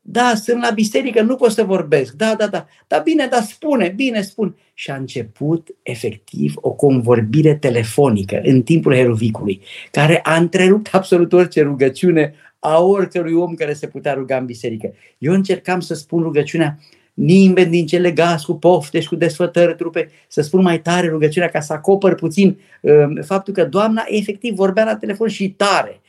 da, 0.00 0.34
sunt 0.34 0.62
la 0.62 0.70
biserică, 0.70 1.22
nu 1.22 1.36
pot 1.36 1.50
să 1.50 1.64
vorbesc. 1.64 2.12
Da, 2.12 2.34
da, 2.34 2.46
da. 2.46 2.66
Da, 2.86 2.98
bine, 2.98 3.26
da, 3.26 3.40
spune, 3.40 3.88
bine, 3.88 4.20
spun. 4.20 4.56
Și 4.74 4.90
a 4.90 4.94
început 4.94 5.68
efectiv 5.82 6.54
o 6.56 6.72
convorbire 6.72 7.54
telefonică 7.54 8.40
în 8.42 8.62
timpul 8.62 8.94
herovicului, 8.94 9.60
care 9.90 10.20
a 10.22 10.36
întrerupt 10.36 10.94
absolut 10.94 11.32
orice 11.32 11.62
rugăciune 11.62 12.34
a 12.58 12.80
oricărui 12.80 13.32
om 13.32 13.54
care 13.54 13.72
se 13.72 13.86
putea 13.86 14.12
ruga 14.12 14.36
în 14.36 14.44
biserică. 14.44 14.94
Eu 15.18 15.32
încercam 15.32 15.80
să 15.80 15.94
spun 15.94 16.22
rugăciunea 16.22 16.78
nimeni 17.14 17.70
din 17.70 17.86
cele 17.86 18.10
gas 18.10 18.44
cu 18.44 18.54
pofte 18.54 19.00
și 19.00 19.08
cu 19.08 19.16
desfătări 19.16 19.74
trupe, 19.74 20.10
să 20.28 20.40
spun 20.40 20.62
mai 20.62 20.80
tare 20.80 21.08
rugăciunea 21.08 21.48
ca 21.48 21.60
să 21.60 21.72
acopăr 21.72 22.14
puțin 22.14 22.58
uh, 22.80 22.92
faptul 23.24 23.54
că 23.54 23.64
doamna 23.64 24.04
efectiv 24.06 24.54
vorbea 24.54 24.84
la 24.84 24.96
telefon 24.96 25.28
și 25.28 25.50
tare. 25.50 26.00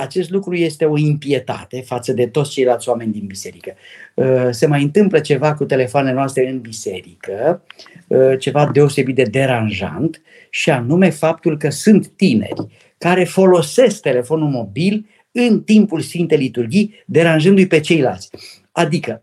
Uh, 0.00 0.06
acest 0.06 0.30
lucru 0.30 0.54
este 0.54 0.84
o 0.84 0.98
impietate 0.98 1.80
față 1.80 2.12
de 2.12 2.26
toți 2.26 2.50
ceilalți 2.50 2.88
oameni 2.88 3.12
din 3.12 3.26
biserică. 3.26 3.74
Uh, 4.14 4.48
se 4.50 4.66
mai 4.66 4.82
întâmplă 4.82 5.20
ceva 5.20 5.54
cu 5.54 5.64
telefoanele 5.64 6.14
noastre 6.14 6.48
în 6.48 6.60
biserică, 6.60 7.62
uh, 8.06 8.38
ceva 8.38 8.70
deosebit 8.72 9.14
de 9.14 9.22
deranjant, 9.22 10.22
și 10.50 10.70
anume 10.70 11.10
faptul 11.10 11.56
că 11.56 11.70
sunt 11.70 12.06
tineri 12.06 12.66
care 12.98 13.24
folosesc 13.24 14.00
telefonul 14.00 14.48
mobil 14.48 15.06
în 15.32 15.62
timpul 15.62 16.00
Sfintei 16.00 16.38
Liturghii, 16.38 16.94
deranjându-i 17.06 17.66
pe 17.66 17.80
ceilalți. 17.80 18.30
Adică, 18.72 19.22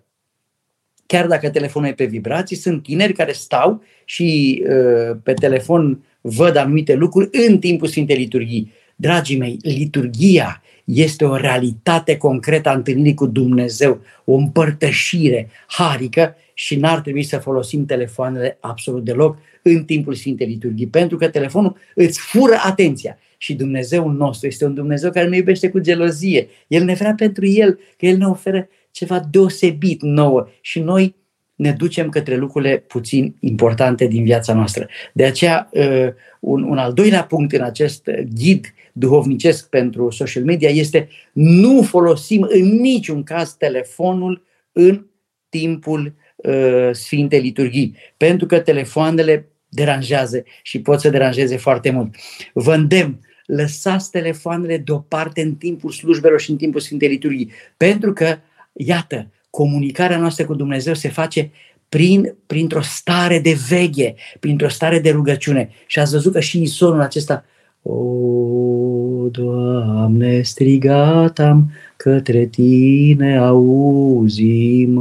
chiar 1.05 1.27
dacă 1.27 1.49
telefonul 1.49 1.89
e 1.89 1.93
pe 1.93 2.05
vibrații, 2.05 2.55
sunt 2.55 2.83
tineri 2.83 3.13
care 3.13 3.31
stau 3.31 3.83
și 4.05 4.63
uh, 4.69 5.17
pe 5.23 5.33
telefon 5.33 6.05
văd 6.21 6.55
anumite 6.55 6.93
lucruri 6.93 7.29
în 7.47 7.59
timpul 7.59 7.87
Sfintei 7.87 8.17
Liturghii. 8.17 8.71
Dragii 8.99 9.37
mei, 9.37 9.57
liturgia 9.61 10.61
este 10.83 11.25
o 11.25 11.35
realitate 11.35 12.17
concretă 12.17 12.69
a 12.69 12.73
întâlnirii 12.73 13.13
cu 13.13 13.25
Dumnezeu, 13.25 14.01
o 14.25 14.33
împărtășire 14.33 15.49
harică 15.67 16.35
și 16.53 16.75
n-ar 16.75 16.99
trebui 16.99 17.23
să 17.23 17.37
folosim 17.37 17.85
telefoanele 17.85 18.57
absolut 18.59 19.03
deloc 19.03 19.37
în 19.61 19.83
timpul 19.83 20.13
Sfintei 20.13 20.47
Liturghii, 20.47 20.87
pentru 20.87 21.17
că 21.17 21.29
telefonul 21.29 21.77
îți 21.95 22.19
fură 22.19 22.55
atenția. 22.63 23.17
Și 23.37 23.53
Dumnezeul 23.53 24.13
nostru 24.13 24.47
este 24.47 24.65
un 24.65 24.73
Dumnezeu 24.73 25.11
care 25.11 25.27
ne 25.27 25.37
iubește 25.37 25.69
cu 25.69 25.79
gelozie. 25.79 26.47
El 26.67 26.83
ne 26.83 26.93
vrea 26.93 27.13
pentru 27.13 27.45
El, 27.45 27.79
că 27.97 28.05
El 28.05 28.17
ne 28.17 28.25
oferă 28.25 28.67
ceva 28.91 29.27
deosebit 29.31 30.01
nouă 30.01 30.47
și 30.61 30.79
noi 30.79 31.15
ne 31.55 31.71
ducem 31.71 32.09
către 32.09 32.35
lucrurile 32.35 32.77
puțin 32.77 33.35
importante 33.39 34.05
din 34.05 34.23
viața 34.23 34.53
noastră. 34.53 34.87
De 35.13 35.25
aceea, 35.25 35.69
uh, 35.71 36.07
un, 36.39 36.63
un 36.63 36.77
al 36.77 36.93
doilea 36.93 37.23
punct 37.23 37.53
în 37.53 37.61
acest 37.61 38.09
ghid 38.35 38.73
duhovnicesc 38.97 39.69
pentru 39.69 40.09
social 40.09 40.43
media 40.43 40.69
este 40.69 41.09
nu 41.33 41.81
folosim 41.81 42.45
în 42.49 42.79
niciun 42.79 43.23
caz 43.23 43.53
telefonul 43.53 44.45
în 44.71 45.05
timpul 45.49 46.13
uh, 46.35 46.89
Sfintei 46.91 47.41
Liturghii, 47.41 47.95
pentru 48.17 48.47
că 48.47 48.59
telefoanele 48.59 49.47
deranjează 49.69 50.43
și 50.63 50.81
pot 50.81 50.99
să 50.99 51.09
deranjeze 51.09 51.57
foarte 51.57 51.89
mult. 51.89 52.15
Vă 52.53 52.73
îndemn, 52.73 53.19
lăsați 53.45 54.11
telefoanele 54.11 54.77
deoparte 54.77 55.41
în 55.41 55.55
timpul 55.55 55.91
slujbelor 55.91 56.39
și 56.39 56.51
în 56.51 56.57
timpul 56.57 56.79
Sfintei 56.79 57.09
Liturghii, 57.09 57.51
pentru 57.77 58.13
că, 58.13 58.37
iată, 58.73 59.31
comunicarea 59.49 60.17
noastră 60.17 60.45
cu 60.45 60.55
Dumnezeu 60.55 60.93
se 60.93 61.09
face 61.09 61.51
prin, 61.89 62.35
printr-o 62.47 62.81
stare 62.81 63.39
de 63.39 63.57
veghe, 63.69 64.15
printr-o 64.39 64.69
stare 64.69 64.99
de 64.99 65.09
rugăciune. 65.09 65.69
Și 65.85 65.99
ați 65.99 66.11
văzut 66.11 66.33
că 66.33 66.39
și 66.39 66.61
isonul 66.61 67.01
acesta, 67.01 67.45
o, 67.87 69.27
Doamne, 69.31 70.41
strigat 70.41 71.39
am 71.39 71.71
către 71.95 72.45
Tine, 72.45 73.37
auzim. 73.37 74.95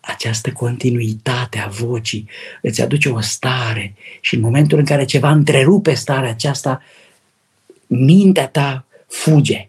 Această 0.00 0.52
continuitate 0.52 1.58
a 1.58 1.68
vocii 1.68 2.28
îți 2.62 2.82
aduce 2.82 3.08
o 3.08 3.20
stare 3.20 3.94
și 4.20 4.34
în 4.34 4.40
momentul 4.40 4.78
în 4.78 4.84
care 4.84 5.04
ceva 5.04 5.30
întrerupe 5.30 5.94
starea 5.94 6.30
aceasta, 6.30 6.82
mintea 7.86 8.48
ta 8.48 8.84
fuge 9.06 9.66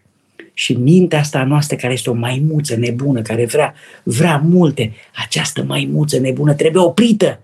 și 0.53 0.73
mintea 0.73 1.19
asta 1.19 1.43
noastră 1.43 1.75
care 1.75 1.93
este 1.93 2.09
o 2.09 2.13
maimuță 2.13 2.75
nebună, 2.75 3.21
care 3.21 3.45
vrea, 3.45 3.73
vrea 4.03 4.37
multe, 4.37 4.93
această 5.15 5.63
maimuță 5.63 6.19
nebună 6.19 6.53
trebuie 6.53 6.83
oprită, 6.83 7.39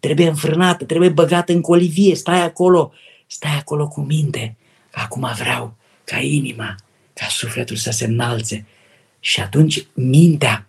trebuie 0.00 0.28
înfrânată, 0.28 0.84
trebuie 0.84 1.08
băgată 1.08 1.52
în 1.52 1.60
colivie, 1.60 2.14
stai 2.14 2.42
acolo, 2.42 2.92
stai 3.26 3.56
acolo 3.58 3.88
cu 3.88 4.00
minte, 4.00 4.56
că 4.90 5.00
acum 5.02 5.28
vreau 5.38 5.76
ca 6.04 6.18
inima, 6.18 6.74
ca 7.12 7.26
sufletul 7.28 7.76
să 7.76 7.90
se 7.90 8.04
înalțe. 8.04 8.66
Și 9.20 9.40
atunci 9.40 9.86
mintea, 9.94 10.66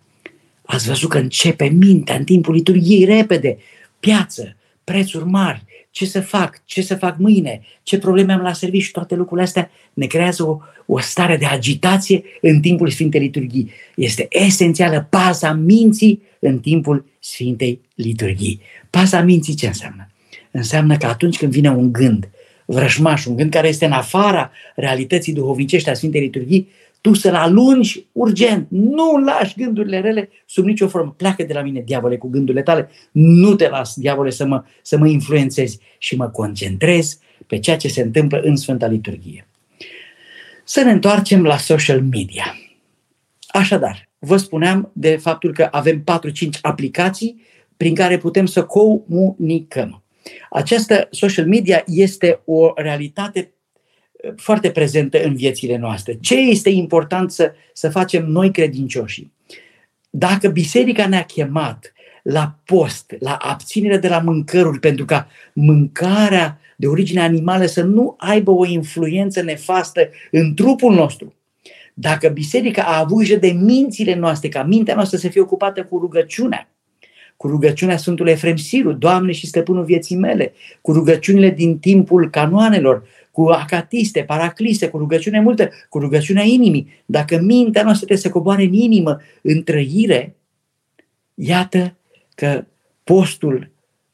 ați 0.66 0.88
văzut 0.88 1.10
că 1.10 1.18
începe 1.18 1.66
mintea 1.66 2.16
în 2.16 2.24
timpul 2.24 2.54
liturgiei 2.54 3.06
repede, 3.06 3.58
piață, 4.00 4.56
prețuri 4.84 5.26
mari, 5.26 5.66
ce 5.92 6.06
să 6.06 6.22
fac, 6.22 6.62
ce 6.66 6.82
să 6.82 6.96
fac 6.96 7.18
mâine, 7.18 7.62
ce 7.84 7.98
probleme 7.98 8.34
am 8.34 8.42
la 8.42 8.54
serviciu, 8.54 8.92
toate 8.92 9.16
lucrurile 9.16 9.46
astea 9.46 9.72
ne 9.94 10.06
creează 10.06 10.44
o, 10.44 10.58
o 10.86 11.00
stare 11.00 11.38
de 11.38 11.46
agitație 11.46 12.24
în 12.42 12.60
timpul 12.60 12.90
Sfintei 12.90 13.20
Liturghii. 13.20 13.72
Este 13.96 14.28
esențială 14.30 15.08
paza 15.10 15.54
minții 15.54 16.22
în 16.40 16.60
timpul 16.60 17.06
Sfintei 17.20 17.82
Liturghii. 17.96 18.62
Paza 18.90 19.22
minții 19.22 19.56
ce 19.56 19.68
înseamnă? 19.68 20.08
Înseamnă 20.52 20.98
că 20.98 21.06
atunci 21.06 21.38
când 21.38 21.52
vine 21.52 21.70
un 21.70 21.92
gând 21.92 22.30
vrăjmaș, 22.70 23.26
un 23.26 23.36
gând 23.36 23.52
care 23.52 23.68
este 23.68 23.86
în 23.86 23.92
afara 23.92 24.52
realității 24.76 25.34
duhovnicești 25.34 25.90
a 25.90 25.94
Sfintei 25.94 26.22
Liturghii, 26.22 26.70
tu 27.02 27.14
să-l 27.14 27.36
alungi 27.36 28.06
urgent. 28.12 28.68
Nu 28.70 29.18
lași 29.18 29.56
gândurile 29.58 30.00
rele 30.00 30.30
sub 30.46 30.66
nicio 30.66 30.88
formă. 30.88 31.14
Pleacă 31.18 31.44
de 31.44 31.54
la 31.54 31.62
mine, 31.62 31.82
diavole, 31.86 32.18
cu 32.18 32.28
gândurile 32.28 32.64
tale. 32.64 32.90
Nu 33.12 33.56
te 33.56 33.70
las, 33.70 33.96
diavole, 33.96 34.30
să 34.30 34.46
mă, 34.46 34.64
să 34.82 34.98
mă 34.98 35.08
influențezi 35.08 35.80
și 35.98 36.16
mă 36.16 36.30
concentrez 36.30 37.20
pe 37.48 37.60
ceea 37.60 37.78
ce 37.78 37.88
se 37.88 38.02
întâmplă 38.02 38.40
în 38.40 38.56
Sfânta 38.56 38.88
Liturghie. 38.88 39.48
Să 40.64 40.82
ne 40.82 40.92
întoarcem 40.92 41.44
la 41.44 41.58
social 41.58 42.02
media. 42.02 42.56
Așadar, 43.48 44.10
vă 44.20 44.38
spuneam 44.38 44.92
de 44.94 45.16
faptul 45.16 45.54
că 45.54 45.68
avem 45.72 46.04
4-5 46.04 46.04
aplicații 46.62 47.42
prin 47.78 47.96
care 47.96 48.18
putem 48.18 48.46
să 48.46 48.64
comunicăm. 48.64 50.02
Această 50.50 51.08
social 51.12 51.46
media 51.46 51.84
este 51.86 52.42
o 52.46 52.72
realitate 52.76 53.52
uh, 54.12 54.34
foarte 54.36 54.72
prezentă 54.72 55.24
în 55.24 55.36
viețile 55.36 55.78
noastre. 55.78 56.18
Ce 56.22 56.36
este 56.36 56.70
important 56.70 57.32
să, 57.32 57.52
să 57.74 57.90
facem 57.90 58.26
noi 58.26 58.52
credincioșii? 58.52 59.34
Dacă 60.10 60.48
biserica 60.48 61.08
ne-a 61.08 61.24
chemat 61.24 61.92
la 62.22 62.60
post, 62.66 63.16
la 63.20 63.36
abținere 63.36 63.98
de 63.98 64.08
la 64.08 64.20
mâncăruri, 64.20 64.80
pentru 64.80 65.06
ca 65.06 65.28
mâncarea 65.54 66.60
de 66.76 66.88
origine 66.88 67.22
animală 67.22 67.66
să 67.66 67.84
nu 67.84 68.16
aibă 68.18 68.52
o 68.52 68.66
influență 68.66 69.42
nefastă 69.42 70.10
în 70.32 70.54
trupul 70.54 70.94
nostru. 70.94 71.34
Dacă 71.94 72.28
biserica 72.28 72.84
a 72.84 73.00
avut 73.00 73.18
grijă 73.18 73.36
de 73.36 73.48
mințile 73.52 74.16
noastre, 74.16 74.50
ca 74.50 74.64
mintea 74.64 74.96
noastră 74.96 75.18
să 75.18 75.28
fie 75.28 75.42
ocupată 75.42 75.84
cu 75.84 75.98
rugăciunea, 75.98 76.70
cu 77.38 77.48
rugăciunea 77.48 77.98
Sfântului 77.98 78.32
Efrem 78.32 78.56
Siru, 78.56 78.94
Doamne 78.94 79.32
și 79.32 79.48
Stăpânul 79.48 79.84
vieții 79.84 80.16
mele, 80.16 80.54
cu 80.82 80.92
rugăciunile 80.92 81.50
din 81.50 81.80
timpul 81.80 82.30
canoanelor, 82.30 83.08
cu 83.32 83.44
acatiste, 83.44 84.24
paracliste, 84.24 84.90
cu 84.90 84.98
rugăciune 84.98 85.40
multă, 85.40 85.70
cu 85.90 86.00
rugăciunea 86.00 86.44
inimii. 86.44 87.04
Dacă 87.06 87.40
mintea 87.42 87.84
noastră 87.84 88.06
trebuie 88.06 88.26
să 88.26 88.30
coboare 88.30 88.64
în 88.64 88.74
inimă, 88.74 89.22
în 89.42 89.64
trăire, 89.64 90.36
iată 91.34 91.96
că 92.36 92.66
postul 93.04 93.72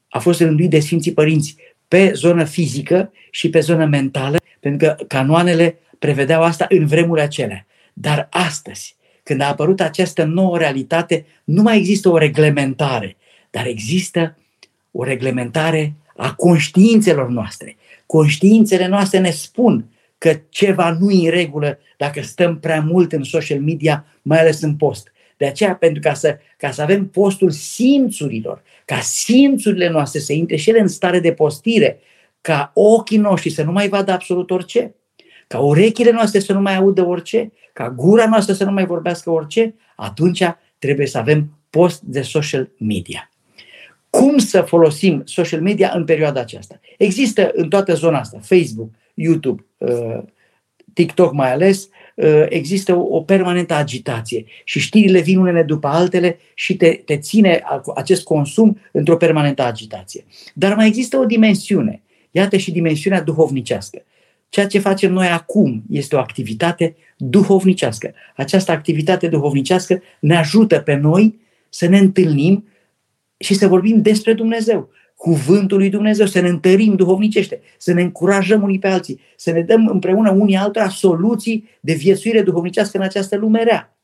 a 0.08 0.18
fost 0.18 0.40
rânduit 0.40 0.70
de 0.70 0.80
Sfinții 0.80 1.12
Părinți 1.12 1.56
pe 1.88 2.12
zonă 2.12 2.44
fizică 2.44 3.12
și 3.30 3.50
pe 3.50 3.60
zonă 3.60 3.84
mentală, 3.84 4.38
pentru 4.60 4.86
că 4.86 5.04
canoanele 5.04 5.78
prevedeau 5.98 6.42
asta 6.42 6.66
în 6.68 6.86
vremurile 6.86 7.24
acelea. 7.24 7.66
Dar 7.92 8.26
astăzi, 8.30 8.96
când 9.24 9.40
a 9.40 9.48
apărut 9.48 9.80
această 9.80 10.24
nouă 10.24 10.58
realitate, 10.58 11.26
nu 11.44 11.62
mai 11.62 11.76
există 11.76 12.08
o 12.08 12.18
reglementare, 12.18 13.16
dar 13.50 13.66
există 13.66 14.38
o 14.90 15.04
reglementare 15.04 15.94
a 16.16 16.34
conștiințelor 16.34 17.28
noastre. 17.28 17.76
Conștiințele 18.06 18.86
noastre 18.86 19.18
ne 19.18 19.30
spun 19.30 19.84
că 20.18 20.40
ceva 20.48 20.96
nu 21.00 21.10
e 21.10 21.24
în 21.24 21.30
regulă 21.30 21.78
dacă 21.96 22.22
stăm 22.22 22.58
prea 22.58 22.80
mult 22.80 23.12
în 23.12 23.22
social 23.22 23.60
media, 23.60 24.04
mai 24.22 24.40
ales 24.40 24.60
în 24.60 24.74
post. 24.76 25.12
De 25.36 25.46
aceea, 25.46 25.74
pentru 25.74 26.00
ca 26.00 26.14
să, 26.14 26.38
ca 26.56 26.70
să 26.70 26.82
avem 26.82 27.08
postul 27.08 27.50
simțurilor, 27.50 28.62
ca 28.84 29.00
simțurile 29.00 29.88
noastre 29.88 30.20
să 30.20 30.32
intre 30.32 30.56
și 30.56 30.70
ele 30.70 30.80
în 30.80 30.88
stare 30.88 31.20
de 31.20 31.32
postire, 31.32 31.98
ca 32.40 32.70
ochii 32.74 33.18
noștri 33.18 33.50
să 33.50 33.62
nu 33.62 33.72
mai 33.72 33.88
vadă 33.88 34.12
absolut 34.12 34.50
orice, 34.50 34.94
ca 35.46 35.58
urechile 35.58 36.10
noastre 36.10 36.40
să 36.40 36.52
nu 36.52 36.60
mai 36.60 36.76
audă 36.76 37.06
orice, 37.06 37.52
ca 37.74 37.90
gura 37.90 38.28
noastră 38.28 38.54
să 38.54 38.64
nu 38.64 38.72
mai 38.72 38.86
vorbească 38.86 39.30
orice, 39.30 39.74
atunci 39.96 40.42
trebuie 40.78 41.06
să 41.06 41.18
avem 41.18 41.58
post 41.70 42.00
de 42.02 42.22
social 42.22 42.70
media. 42.78 43.30
Cum 44.10 44.38
să 44.38 44.60
folosim 44.60 45.22
social 45.24 45.60
media 45.60 45.92
în 45.94 46.04
perioada 46.04 46.40
aceasta? 46.40 46.80
Există 46.98 47.50
în 47.54 47.68
toată 47.68 47.94
zona 47.94 48.18
asta, 48.18 48.38
Facebook, 48.42 48.90
YouTube, 49.14 49.64
uh, 49.78 50.18
TikTok 50.92 51.32
mai 51.32 51.52
ales, 51.52 51.88
uh, 52.14 52.46
există 52.48 52.94
o, 52.94 53.20
permanentă 53.20 53.74
agitație 53.74 54.44
și 54.64 54.80
știrile 54.80 55.20
vin 55.20 55.38
unele 55.38 55.62
după 55.62 55.88
altele 55.88 56.38
și 56.54 56.76
te, 56.76 56.90
te 57.04 57.18
ține 57.18 57.62
acest 57.94 58.22
consum 58.24 58.78
într-o 58.92 59.16
permanentă 59.16 59.62
agitație. 59.62 60.24
Dar 60.54 60.74
mai 60.74 60.86
există 60.86 61.16
o 61.16 61.24
dimensiune, 61.24 62.02
iată 62.30 62.56
și 62.56 62.72
dimensiunea 62.72 63.22
duhovnicească. 63.22 64.02
Ceea 64.54 64.66
ce 64.66 64.78
facem 64.78 65.12
noi 65.12 65.26
acum 65.26 65.82
este 65.90 66.16
o 66.16 66.18
activitate 66.18 66.96
duhovnicească. 67.16 68.14
Această 68.36 68.72
activitate 68.72 69.28
duhovnicească 69.28 70.02
ne 70.20 70.36
ajută 70.36 70.78
pe 70.80 70.94
noi 70.94 71.40
să 71.68 71.86
ne 71.86 71.98
întâlnim 71.98 72.68
și 73.36 73.54
să 73.54 73.68
vorbim 73.68 74.02
despre 74.02 74.32
Dumnezeu, 74.32 74.90
cuvântul 75.16 75.78
lui 75.78 75.90
Dumnezeu, 75.90 76.26
să 76.26 76.40
ne 76.40 76.48
întărim 76.48 76.94
duhovnicește, 76.94 77.60
să 77.78 77.92
ne 77.92 78.02
încurajăm 78.02 78.62
unii 78.62 78.78
pe 78.78 78.88
alții, 78.88 79.20
să 79.36 79.50
ne 79.50 79.60
dăm 79.60 79.86
împreună 79.86 80.30
unii 80.30 80.56
altora 80.56 80.88
soluții 80.88 81.68
de 81.80 81.92
viețuire 81.92 82.42
duhovnicească 82.42 82.96
în 82.96 83.02
această 83.02 83.36
lume 83.36 83.62
rea. 83.62 83.96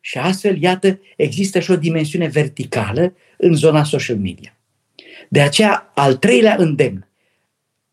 Și 0.00 0.18
astfel, 0.18 0.62
iată, 0.62 1.00
există 1.16 1.58
și 1.58 1.70
o 1.70 1.76
dimensiune 1.76 2.26
verticală 2.26 3.14
în 3.36 3.54
zona 3.54 3.84
social 3.84 4.16
media. 4.16 4.56
De 5.28 5.40
aceea, 5.40 5.90
al 5.94 6.14
treilea 6.14 6.56
îndemn 6.58 7.06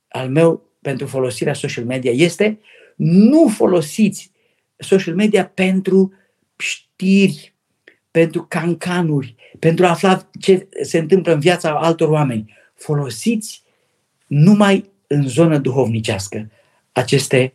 al 0.08 0.30
meu 0.30 0.69
pentru 0.90 1.08
folosirea 1.08 1.54
social 1.54 1.86
media 1.86 2.12
este 2.12 2.60
nu 2.96 3.48
folosiți 3.48 4.32
social 4.78 5.16
media 5.16 5.46
pentru 5.46 6.14
știri, 6.58 7.54
pentru 8.12 8.46
cancanuri, 8.48 9.36
pentru 9.60 9.86
a 9.86 9.90
afla 9.90 10.30
ce 10.40 10.68
se 10.82 10.98
întâmplă 10.98 11.34
în 11.34 11.40
viața 11.40 11.80
altor 11.80 12.10
oameni. 12.10 12.54
Folosiți 12.76 13.64
numai 14.28 14.90
în 15.08 15.28
zonă 15.28 15.58
duhovnicească 15.58 16.50
aceste 16.92 17.54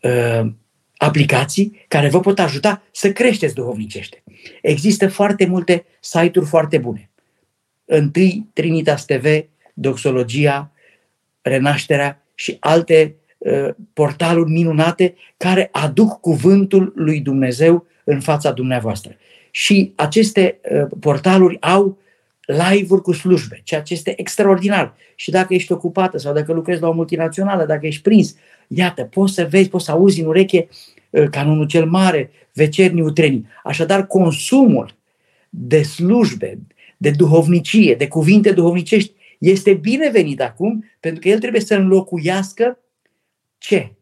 uh, 0.00 0.52
aplicații 0.96 1.84
care 1.88 2.08
vă 2.08 2.20
pot 2.20 2.38
ajuta 2.38 2.82
să 2.90 3.12
creșteți 3.12 3.54
duhovnicește. 3.54 4.22
Există 4.62 5.08
foarte 5.08 5.46
multe 5.46 5.84
site-uri 6.00 6.48
foarte 6.48 6.78
bune. 6.78 7.10
Întâi 7.84 8.46
Trinitas 8.52 9.04
TV, 9.04 9.44
Doxologia, 9.74 10.72
Renașterea 11.42 12.19
și 12.40 12.56
alte 12.60 13.14
uh, 13.38 13.68
portaluri 13.92 14.50
minunate 14.50 15.14
care 15.36 15.68
aduc 15.72 16.20
cuvântul 16.20 16.92
lui 16.96 17.20
Dumnezeu 17.20 17.86
în 18.04 18.20
fața 18.20 18.52
dumneavoastră. 18.52 19.16
Și 19.50 19.92
aceste 19.94 20.60
uh, 20.70 20.86
portaluri 21.00 21.60
au 21.60 21.98
live-uri 22.46 23.02
cu 23.02 23.12
slujbe, 23.12 23.60
ceea 23.64 23.82
ce 23.82 23.92
este 23.92 24.20
extraordinar. 24.20 24.94
Și 25.14 25.30
dacă 25.30 25.54
ești 25.54 25.72
ocupată 25.72 26.18
sau 26.18 26.32
dacă 26.32 26.52
lucrezi 26.52 26.80
la 26.80 26.88
o 26.88 26.92
multinațională, 26.92 27.64
dacă 27.64 27.86
ești 27.86 28.02
prins, 28.02 28.36
iată, 28.68 29.02
poți 29.02 29.34
să 29.34 29.46
vezi, 29.50 29.68
poți 29.68 29.84
să 29.84 29.90
auzi 29.90 30.20
în 30.20 30.26
ureche 30.26 30.68
uh, 31.10 31.28
canonul 31.30 31.66
cel 31.66 31.86
mare, 31.86 32.30
vecernii 32.52 33.02
utrenii. 33.02 33.46
Așadar, 33.64 34.06
consumul 34.06 34.94
de 35.48 35.82
slujbe, 35.82 36.58
de 36.96 37.10
duhovnicie, 37.10 37.94
de 37.94 38.08
cuvinte 38.08 38.52
duhovnicești 38.52 39.12
este 39.40 39.72
binevenit 39.72 40.40
acum 40.40 40.84
pentru 41.00 41.20
că 41.20 41.28
el 41.28 41.38
trebuie 41.38 41.60
să 41.60 41.74
înlocuiască 41.74 42.78
ce? 43.58 43.92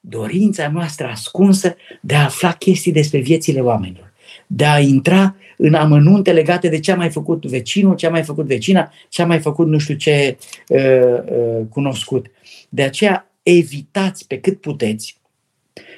Dorința 0.00 0.70
noastră 0.70 1.06
ascunsă 1.06 1.76
de 2.00 2.14
a 2.14 2.24
afla 2.24 2.52
chestii 2.52 2.92
despre 2.92 3.18
viețile 3.18 3.60
oamenilor, 3.60 4.12
de 4.46 4.64
a 4.64 4.78
intra 4.78 5.36
în 5.56 5.74
amănunte 5.74 6.32
legate 6.32 6.68
de 6.68 6.80
ce 6.80 6.92
a 6.92 6.96
mai 6.96 7.10
făcut 7.10 7.46
vecinul, 7.46 7.94
ce 7.94 8.06
a 8.06 8.10
mai 8.10 8.22
făcut 8.22 8.46
vecina, 8.46 8.92
ce 9.08 9.22
a 9.22 9.26
mai 9.26 9.40
făcut 9.40 9.66
nu 9.66 9.78
știu 9.78 9.94
ce 9.94 10.38
uh, 10.68 10.78
uh, 10.78 11.66
cunoscut. 11.68 12.26
De 12.68 12.82
aceea 12.82 13.30
evitați 13.42 14.26
pe 14.26 14.40
cât 14.40 14.60
puteți 14.60 15.20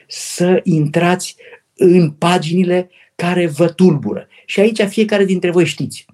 să 0.06 0.60
intrați 0.64 1.36
în 1.74 2.10
paginile 2.10 2.90
care 3.14 3.46
vă 3.46 3.68
tulbură. 3.68 4.28
Și 4.46 4.60
aici 4.60 4.80
fiecare 4.80 5.24
dintre 5.24 5.50
voi 5.50 5.66
știți. 5.66 6.06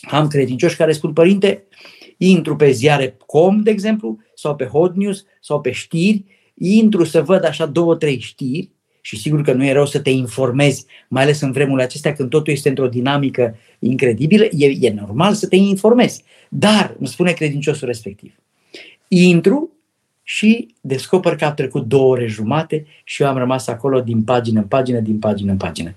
Am 0.00 0.28
credincioși 0.28 0.76
care 0.76 0.92
spun, 0.92 1.12
părinte, 1.12 1.64
intru 2.16 2.56
pe 2.56 2.70
ziare.com, 2.70 3.62
de 3.62 3.70
exemplu, 3.70 4.18
sau 4.34 4.56
pe 4.56 4.64
Hot 4.64 4.96
News, 4.96 5.24
sau 5.40 5.60
pe 5.60 5.70
știri, 5.70 6.24
intru 6.54 7.04
să 7.04 7.22
văd 7.22 7.44
așa 7.44 7.66
două, 7.66 7.94
trei 7.94 8.18
știri 8.18 8.70
și 9.00 9.18
sigur 9.18 9.42
că 9.42 9.52
nu 9.52 9.64
e 9.64 9.72
rău 9.72 9.86
să 9.86 10.00
te 10.00 10.10
informezi, 10.10 10.86
mai 11.08 11.22
ales 11.22 11.40
în 11.40 11.52
vremurile 11.52 11.84
acestea 11.84 12.12
când 12.12 12.30
totul 12.30 12.52
este 12.52 12.68
într-o 12.68 12.88
dinamică 12.88 13.56
incredibilă, 13.78 14.44
e, 14.44 14.76
e 14.80 14.90
normal 14.90 15.34
să 15.34 15.48
te 15.48 15.56
informezi. 15.56 16.24
Dar, 16.48 16.94
îmi 16.98 17.08
spune 17.08 17.32
credinciosul 17.32 17.86
respectiv, 17.86 18.34
intru 19.08 19.70
și 20.22 20.74
descoper 20.80 21.36
că 21.36 21.44
a 21.44 21.52
trecut 21.52 21.86
două 21.86 22.10
ore 22.10 22.26
jumate 22.26 22.86
și 23.04 23.22
eu 23.22 23.28
am 23.28 23.36
rămas 23.36 23.66
acolo 23.66 24.00
din 24.00 24.22
pagină 24.22 24.60
în 24.60 24.66
pagină, 24.66 25.00
din 25.00 25.18
pagină 25.18 25.50
în 25.50 25.56
pagină. 25.56 25.94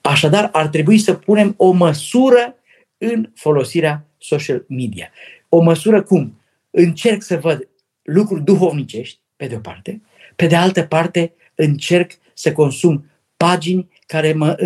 Așadar, 0.00 0.48
ar 0.52 0.66
trebui 0.66 0.98
să 0.98 1.14
punem 1.14 1.54
o 1.56 1.70
măsură 1.70 2.54
în 2.98 3.30
folosirea 3.34 4.06
social 4.18 4.64
media. 4.68 5.10
O 5.48 5.60
măsură 5.60 6.02
cum 6.02 6.40
încerc 6.70 7.22
să 7.22 7.36
văd 7.36 7.68
lucruri 8.02 8.44
duhovnicești, 8.44 9.20
pe 9.36 9.46
de 9.46 9.54
o 9.54 9.58
parte, 9.58 10.02
pe 10.36 10.46
de 10.46 10.56
altă 10.56 10.82
parte 10.82 11.34
încerc 11.54 12.10
să 12.34 12.52
consum 12.52 13.04
pagini 13.36 13.88
care 14.06 14.32
mă 14.32 14.56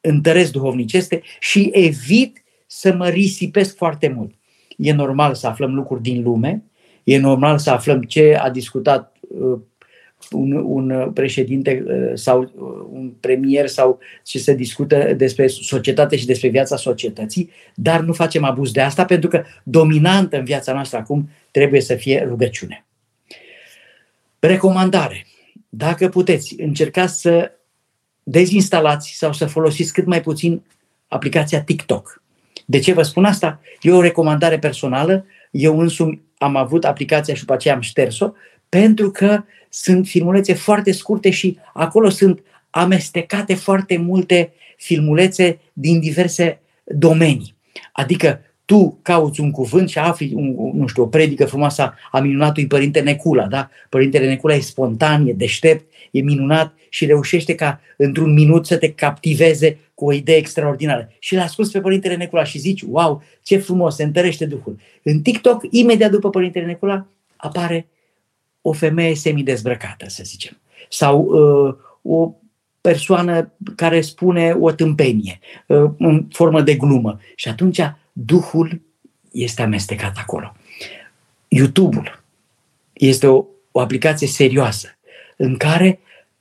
întăresc 0.00 0.52
duhovnicește 0.52 1.22
și 1.40 1.70
evit 1.72 2.42
să 2.66 2.94
mă 2.94 3.08
risipesc 3.08 3.76
foarte 3.76 4.08
mult. 4.08 4.34
E 4.76 4.92
normal 4.92 5.34
să 5.34 5.46
aflăm 5.46 5.74
lucruri 5.74 6.02
din 6.02 6.22
lume, 6.22 6.64
e 7.04 7.18
normal 7.18 7.58
să 7.58 7.70
aflăm 7.70 8.02
ce 8.02 8.34
a 8.34 8.50
discutat 8.50 9.16
uh, 9.20 9.58
un, 10.30 10.52
un 10.52 11.10
președinte 11.12 11.84
uh, 11.86 12.10
sau 12.14 12.42
uh, 12.42 12.50
un 12.90 13.12
premier 13.20 13.68
sau 13.68 13.98
ce 14.24 14.38
se 14.38 14.54
discută 14.54 15.14
despre 15.16 15.46
societate 15.46 16.16
și 16.16 16.26
despre 16.26 16.48
viața 16.48 16.76
societății, 16.76 17.50
dar 17.74 18.00
nu 18.00 18.12
facem 18.12 18.44
abuz 18.44 18.72
de 18.72 18.80
asta 18.80 19.04
pentru 19.04 19.28
că 19.28 19.44
dominantă 19.62 20.38
în 20.38 20.44
viața 20.44 20.72
noastră 20.72 20.98
acum 20.98 21.28
trebuie 21.50 21.80
să 21.80 21.94
fie 21.94 22.24
rugăciune. 22.28 22.84
Recomandare. 24.38 25.26
Dacă 25.68 26.08
puteți, 26.08 26.54
încercați 26.58 27.20
să 27.20 27.52
dezinstalați 28.22 29.16
sau 29.16 29.32
să 29.32 29.46
folosiți 29.46 29.92
cât 29.92 30.06
mai 30.06 30.20
puțin 30.20 30.62
aplicația 31.08 31.62
TikTok. 31.62 32.22
De 32.64 32.78
ce 32.78 32.92
vă 32.92 33.02
spun 33.02 33.24
asta? 33.24 33.60
E 33.80 33.92
o 33.92 34.00
recomandare 34.00 34.58
personală. 34.58 35.26
Eu 35.50 35.78
însumi 35.78 36.22
am 36.38 36.56
avut 36.56 36.84
aplicația 36.84 37.34
și 37.34 37.40
după 37.40 37.52
aceea 37.52 37.74
am 37.74 37.80
șters-o 37.80 38.32
pentru 38.68 39.10
că 39.10 39.44
sunt 39.70 40.06
filmulețe 40.06 40.54
foarte 40.54 40.92
scurte 40.92 41.30
și 41.30 41.58
acolo 41.74 42.08
sunt 42.08 42.42
amestecate 42.70 43.54
foarte 43.54 43.96
multe 43.96 44.52
filmulețe 44.76 45.58
din 45.72 46.00
diverse 46.00 46.60
domenii. 46.84 47.54
Adică 47.92 48.40
tu 48.64 48.98
cauți 49.02 49.40
un 49.40 49.50
cuvânt 49.50 49.88
și 49.88 49.98
afli, 49.98 50.32
un, 50.34 50.70
nu 50.74 50.86
știu, 50.86 51.02
o 51.02 51.06
predică 51.06 51.44
frumoasă 51.44 51.94
a 52.10 52.20
minunatului 52.20 52.68
Părinte 52.68 53.00
Necula, 53.00 53.46
da? 53.46 53.70
Părintele 53.88 54.28
Necula 54.28 54.54
e 54.54 54.60
spontan, 54.60 55.26
e 55.26 55.32
deștept, 55.32 55.92
e 56.10 56.20
minunat 56.20 56.74
și 56.88 57.06
reușește 57.06 57.54
ca 57.54 57.80
într-un 57.96 58.32
minut 58.32 58.66
să 58.66 58.76
te 58.76 58.92
captiveze 58.92 59.78
cu 59.94 60.04
o 60.04 60.12
idee 60.12 60.36
extraordinară. 60.36 61.12
Și 61.18 61.34
l 61.34 61.38
ascult 61.38 61.70
pe 61.70 61.80
Părintele 61.80 62.16
Necula 62.16 62.44
și 62.44 62.58
zici, 62.58 62.82
wow, 62.82 63.22
ce 63.42 63.56
frumos, 63.56 63.94
se 63.94 64.02
întărește 64.02 64.44
Duhul. 64.44 64.78
În 65.02 65.22
TikTok, 65.22 65.62
imediat 65.70 66.10
după 66.10 66.30
Părintele 66.30 66.64
Necula, 66.64 67.06
apare 67.36 67.86
o 68.62 68.72
femeie 68.72 69.14
semidezbrăcată, 69.14 70.08
să 70.08 70.22
zicem. 70.24 70.58
Sau 70.88 71.20
uh, 71.20 71.74
o 72.02 72.34
persoană 72.80 73.52
care 73.76 74.00
spune 74.00 74.56
o 74.60 74.70
tâmpenie 74.70 75.38
uh, 75.66 75.90
în 75.98 76.26
formă 76.30 76.62
de 76.62 76.74
glumă. 76.74 77.20
Și 77.34 77.48
atunci 77.48 77.80
Duhul 78.12 78.80
este 79.32 79.62
amestecat 79.62 80.16
acolo. 80.16 80.56
YouTube-ul 81.48 82.22
este 82.92 83.26
o, 83.26 83.44
o 83.70 83.80
aplicație 83.80 84.26
serioasă 84.26 84.88
în 85.36 85.56
care, 85.56 86.00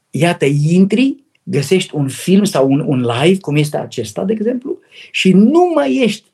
iată, 0.09 0.45
intri, 0.45 1.23
găsești 1.43 1.95
un 1.95 2.07
film 2.07 2.43
sau 2.43 2.71
un, 2.71 2.79
un 2.79 2.99
live, 2.99 3.39
cum 3.39 3.55
este 3.55 3.77
acesta, 3.77 4.23
de 4.23 4.33
exemplu, 4.33 4.77
și 5.11 5.31
nu 5.31 5.71
mai 5.73 5.95
ești 5.95 6.31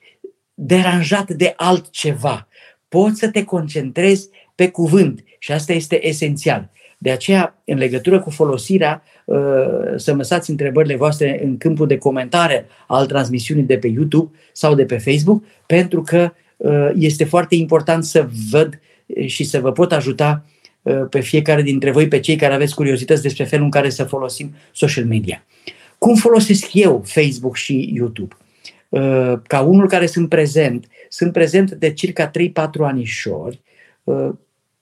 deranjat 0.54 1.32
de 1.32 1.54
altceva. 1.58 2.48
Poți 2.88 3.20
să 3.20 3.30
te 3.30 3.44
concentrezi 3.44 4.30
pe 4.56 4.70
cuvânt 4.70 5.24
și 5.46 5.52
asta 5.52 5.74
este 5.74 6.08
esențial. 6.08 6.70
De 6.98 7.12
aceea, 7.12 7.62
în 7.66 7.78
legătură 7.78 8.20
cu 8.20 8.30
folosirea, 8.30 9.04
uh, 9.26 9.38
să 9.96 10.14
lăsați 10.14 10.50
întrebările 10.50 10.96
voastre 10.96 11.40
în 11.44 11.58
câmpul 11.58 11.88
de 11.88 11.98
comentare 11.98 12.66
al 12.88 13.06
transmisiunii 13.06 13.64
de 13.64 13.78
pe 13.78 13.88
YouTube 13.88 14.36
sau 14.52 14.76
de 14.76 14.86
pe 14.86 14.98
Facebook, 14.98 15.44
pentru 15.66 16.02
că 16.02 16.34
uh, 16.58 16.90
este 16.96 17.24
foarte 17.24 17.56
important 17.56 18.04
să 18.04 18.28
văd 18.52 18.80
și 19.26 19.44
să 19.44 19.60
vă 19.60 19.72
pot 19.72 19.92
ajuta 19.92 20.46
uh, 20.82 21.06
pe 21.10 21.20
fiecare 21.20 21.62
dintre 21.62 21.92
voi, 21.92 22.08
pe 22.08 22.20
cei 22.20 22.36
care 22.36 22.54
aveți 22.54 22.76
curiozități 22.76 23.22
despre 23.22 23.44
felul 23.44 23.66
în 23.66 23.72
care 23.72 23.90
să 23.90 24.04
folosim 24.04 24.56
social 24.72 25.06
media. 25.06 25.46
Cum 25.98 26.16
folosesc 26.16 26.74
eu 26.74 27.04
Facebook 27.06 27.56
și 27.56 27.92
YouTube? 27.94 28.36
Ca 29.48 29.62
unul 29.62 29.88
care 29.88 30.06
sunt 30.06 30.30
prezent, 30.30 30.86
sunt 31.10 31.32
prezent 31.32 31.72
de 31.72 31.94
circa 31.94 32.32
3-4 32.32 32.32
anișori, 32.80 33.62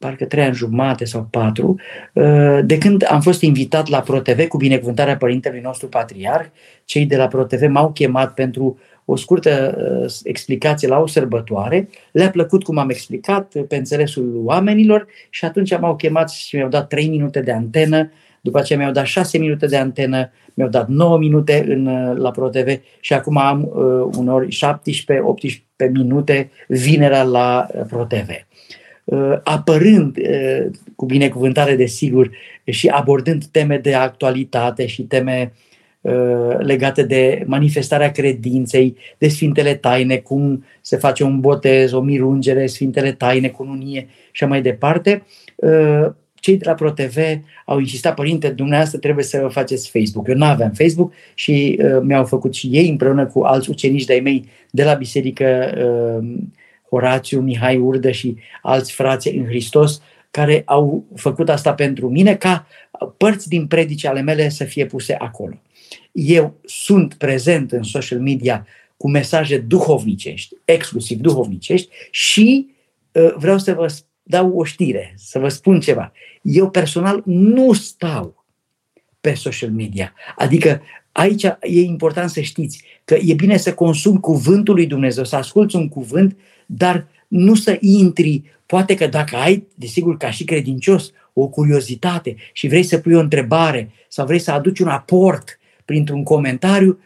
parcă 0.04 0.26
trei 0.26 0.44
ani 0.44 0.56
jumate 0.56 1.06
sau 1.06 1.28
patru, 1.30 1.76
uh, 2.14 2.60
de 2.64 2.78
când 2.78 3.06
am 3.10 3.22
fost 3.22 3.42
invitat 3.42 3.88
la 3.88 4.00
ProTV 4.00 4.48
cu 4.48 4.58
binecuvântarea 4.58 5.18
părintelui 5.18 5.60
nostru 5.60 5.88
patriarh. 5.88 6.46
Cei 6.86 7.06
de 7.06 7.16
la 7.18 7.28
ProTV 7.28 7.62
m-au 7.70 7.92
chemat 7.92 8.34
pentru 8.34 8.80
o 9.06 9.16
scurtă 9.16 9.76
uh, 9.78 10.14
explicație 10.24 10.88
la 10.88 11.00
o 11.00 11.08
sărbătoare. 11.08 11.90
Le-a 12.12 12.30
plăcut 12.30 12.64
cum 12.64 12.78
am 12.78 12.90
explicat 12.90 13.54
pe 13.68 13.76
înțelesul 13.76 14.42
oamenilor 14.44 15.08
și 15.30 15.46
atunci 15.46 15.80
m-au 15.80 15.96
chemat 15.96 16.30
și 16.30 16.56
mi-au 16.56 16.70
dat 16.70 16.88
trei 16.88 17.08
minute 17.08 17.42
de 17.42 17.52
antenă, 17.52 18.12
după 18.42 18.60
aceea 18.60 18.80
mi-au 18.80 18.92
dat 18.92 19.06
șase 19.06 19.38
minute 19.38 19.66
de 19.66 19.78
antenă, 19.78 20.32
mi-au 20.54 20.70
dat 20.70 20.88
9 20.88 21.18
minute 21.18 21.66
în, 21.68 21.86
uh, 21.86 22.18
la 22.18 22.32
ProTV 22.32 22.80
și 23.00 23.14
acum 23.14 23.38
am 23.38 23.62
uh, 23.64 24.18
unori 24.18 24.58
17-18 25.88 25.92
minute 25.92 26.52
vinerea 26.68 27.24
la 27.24 27.68
ProTV. 27.88 28.30
Uh, 28.30 28.83
apărând 29.44 30.18
uh, 30.18 30.66
cu 30.96 31.06
binecuvântare 31.06 31.76
de 31.76 31.86
sigur 31.86 32.32
și 32.66 32.88
abordând 32.88 33.46
teme 33.46 33.78
de 33.78 33.94
actualitate 33.94 34.86
și 34.86 35.02
teme 35.02 35.54
uh, 36.02 36.58
legate 36.58 37.04
de 37.04 37.44
manifestarea 37.46 38.12
credinței, 38.12 38.96
de 39.18 39.28
Sfintele 39.28 39.76
Taine, 39.76 40.18
cum 40.18 40.66
se 40.82 40.98
face 40.98 41.24
un 41.24 41.40
botez, 41.40 41.92
o 41.92 42.02
mirungere, 42.02 42.66
Sfintele 42.66 43.12
Taine, 43.12 43.48
cununie 43.48 44.08
și 44.32 44.46
mai 44.46 44.62
departe, 44.62 45.24
cei 46.44 46.58
de 46.58 46.66
la 46.66 46.74
ProTV 46.74 47.18
au 47.66 47.80
insistat, 47.80 48.14
părinte, 48.14 48.50
dumneavoastră 48.50 49.00
trebuie 49.00 49.26
să 49.26 49.48
faceți 49.52 49.90
Facebook. 49.90 50.28
Eu 50.28 50.36
nu 50.36 50.46
aveam 50.46 50.72
Facebook 50.72 51.14
și 51.34 51.80
uh, 51.84 52.02
mi-au 52.02 52.26
făcut 52.26 52.54
și 52.54 52.68
ei 52.72 52.90
împreună 52.90 53.26
cu 53.26 53.40
alți 53.40 53.70
ucenici 53.70 54.06
de-ai 54.06 54.20
mei 54.20 54.46
de 54.72 54.84
la 54.84 54.94
biserică 54.94 55.74
uh, 55.78 56.28
Horațiu, 56.94 57.42
Mihai 57.42 57.78
Urdă 57.78 58.12
și 58.12 58.36
alți 58.62 58.92
frați 58.92 59.28
în 59.28 59.46
Hristos 59.46 60.02
care 60.32 60.62
au 60.66 61.06
făcut 61.16 61.50
asta 61.50 61.74
pentru 61.74 62.10
mine 62.10 62.36
ca 62.36 62.68
părți 63.18 63.48
din 63.48 63.68
predici 63.68 64.06
ale 64.06 64.22
mele 64.22 64.50
să 64.50 64.64
fie 64.64 64.86
puse 64.86 65.14
acolo. 65.14 65.62
Eu 66.12 66.60
sunt 66.66 67.14
prezent 67.14 67.72
în 67.72 67.84
social 67.84 68.20
media 68.20 68.68
cu 68.98 69.10
mesaje 69.10 69.58
duhovnicești, 69.58 70.56
exclusiv 70.66 71.20
duhovnicești 71.20 71.90
și 72.12 72.68
uh, 73.12 73.34
vreau 73.36 73.58
să 73.58 73.74
vă 73.74 73.94
dau 74.24 74.58
o 74.58 74.64
știre, 74.64 75.14
să 75.18 75.40
vă 75.40 75.50
spun 75.50 75.80
ceva. 75.80 76.12
Eu 76.42 76.70
personal 76.70 77.22
nu 77.26 77.74
stau 77.74 78.46
pe 79.22 79.34
social 79.34 79.72
media. 79.72 80.14
Adică 80.36 80.82
aici 81.12 81.44
e 81.44 81.82
important 81.82 82.30
să 82.30 82.42
știți 82.42 82.84
că 83.06 83.16
e 83.16 83.34
bine 83.34 83.58
să 83.58 83.74
consumi 83.74 84.20
cuvântul 84.20 84.74
lui 84.74 84.86
Dumnezeu, 84.86 85.24
să 85.24 85.36
asculți 85.36 85.76
un 85.76 85.88
cuvânt 85.90 86.38
dar 86.66 87.08
nu 87.28 87.56
să 87.56 87.78
intri, 87.80 88.44
poate 88.66 88.96
că 88.96 89.08
dacă 89.08 89.36
ai, 89.36 89.68
desigur, 89.76 90.18
ca 90.18 90.32
și 90.32 90.44
credincios, 90.44 91.12
o 91.34 91.48
curiozitate 91.48 92.36
și 92.54 92.68
vrei 92.68 92.84
să 92.84 92.98
pui 92.98 93.14
o 93.14 93.20
întrebare 93.20 93.92
sau 94.08 94.26
vrei 94.26 94.40
să 94.40 94.52
aduci 94.52 94.80
un 94.80 94.88
aport 94.88 95.60
printr-un 95.86 96.24
comentariu 96.24 97.00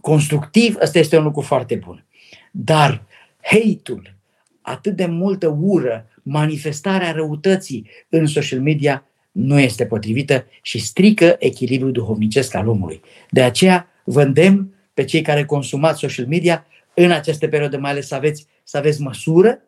constructiv, 0.00 0.76
ăsta 0.80 0.98
este 0.98 1.16
un 1.16 1.24
lucru 1.24 1.40
foarte 1.40 1.74
bun. 1.74 2.04
Dar 2.50 3.02
hate-ul, 3.40 4.14
atât 4.62 4.96
de 4.96 5.06
multă 5.06 5.58
ură, 5.60 6.06
manifestarea 6.22 7.12
răutății 7.12 7.86
în 8.08 8.26
social 8.26 8.60
media 8.60 9.04
nu 9.32 9.58
este 9.60 9.86
potrivită 9.86 10.46
și 10.62 10.78
strică 10.78 11.36
echilibrul 11.38 11.92
duhovnicesc 11.92 12.54
al 12.54 12.68
omului. 12.68 13.00
De 13.30 13.42
aceea 13.42 13.88
vă 14.04 14.22
îndemn 14.22 14.74
pe 14.94 15.04
cei 15.04 15.22
care 15.22 15.44
consumați 15.44 15.98
social 15.98 16.26
media 16.26 16.66
în 16.94 17.10
această 17.10 17.48
perioadă 17.48 17.78
mai 17.78 17.90
ales 17.90 18.06
să 18.06 18.14
aveți, 18.14 18.46
să 18.70 18.76
aveți 18.76 19.00
măsură, 19.00 19.62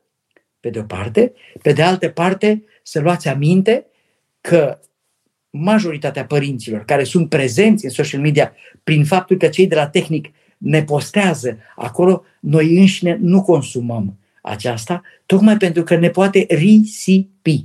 pe 0.60 0.70
de 0.70 0.78
o 0.78 0.82
parte, 0.82 1.32
pe 1.62 1.72
de 1.72 1.82
altă 1.82 2.08
parte 2.08 2.64
să 2.82 3.00
luați 3.00 3.28
aminte 3.28 3.86
că 4.40 4.78
majoritatea 5.50 6.24
părinților 6.24 6.84
care 6.84 7.04
sunt 7.04 7.28
prezenți 7.28 7.84
în 7.84 7.90
social 7.90 8.20
media 8.20 8.52
prin 8.84 9.04
faptul 9.04 9.36
că 9.36 9.48
cei 9.48 9.66
de 9.66 9.74
la 9.74 9.88
tehnic 9.88 10.28
ne 10.58 10.82
postează 10.82 11.58
acolo, 11.76 12.24
noi 12.40 12.78
înșine 12.78 13.18
nu 13.20 13.42
consumăm 13.42 14.18
aceasta, 14.42 15.02
tocmai 15.26 15.56
pentru 15.56 15.82
că 15.82 15.96
ne 15.96 16.08
poate 16.08 16.46
risipi. 16.48 17.64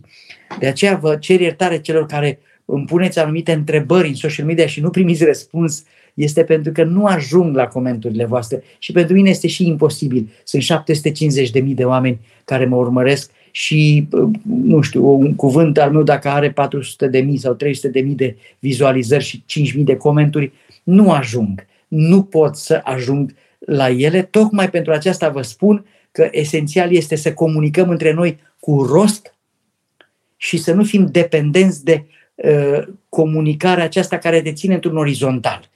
De 0.60 0.68
aceea 0.68 0.96
vă 0.96 1.16
cer 1.16 1.40
iertare 1.40 1.82
celor 1.82 2.06
care 2.06 2.40
îmi 2.66 2.86
puneți 2.86 3.20
anumite 3.20 3.52
întrebări 3.54 4.08
în 4.08 4.16
social 4.16 4.46
media 4.46 4.68
și 4.68 4.82
nu 4.82 4.90
primiți 4.90 5.26
răspuns 5.26 5.84
este 6.18 6.44
pentru 6.44 6.72
că 6.72 6.84
nu 6.84 7.06
ajung 7.06 7.56
la 7.56 7.68
comenturile 7.68 8.26
voastre 8.26 8.64
și 8.80 8.92
pentru 8.92 9.16
mine 9.16 9.30
este 9.30 9.48
și 9.48 9.68
imposibil. 9.68 10.30
Sunt 10.44 10.64
750.000 11.64 11.64
de 11.64 11.84
oameni 11.84 12.20
care 12.46 12.66
mă 12.66 12.76
urmăresc 12.76 13.32
și, 13.52 14.08
nu 14.44 14.82
știu, 14.82 15.10
un 15.10 15.36
cuvânt 15.36 15.78
al 15.78 15.92
meu 15.92 16.04
dacă 16.04 16.30
are 16.30 16.50
400.000 16.50 16.56
sau 17.36 17.56
300.000 17.56 18.16
de 18.16 18.36
vizualizări 18.60 19.24
și 19.24 19.44
5.000 19.78 19.84
de 19.84 19.96
comentarii, 19.96 20.54
nu 20.84 21.12
ajung. 21.12 21.66
Nu 21.88 22.24
pot 22.24 22.56
să 22.56 22.82
ajung 22.84 23.34
la 23.60 23.90
ele. 23.90 24.22
Tocmai 24.22 24.70
pentru 24.70 24.92
aceasta 24.92 25.30
vă 25.30 25.42
spun 25.42 25.86
că 26.12 26.28
esențial 26.32 26.92
este 26.92 27.16
să 27.16 27.34
comunicăm 27.34 27.90
între 27.90 28.14
noi 28.14 28.40
cu 28.60 28.84
rost 28.84 29.36
și 30.38 30.58
să 30.58 30.74
nu 30.74 30.84
fim 30.84 31.06
dependenți 31.06 31.84
de 31.84 32.06
uh, 32.36 32.88
comunicarea 33.10 33.84
aceasta 33.84 34.18
care 34.18 34.42
te 34.42 34.54
ține 34.54 34.74
într-un 34.74 34.98
orizontal 34.98 35.70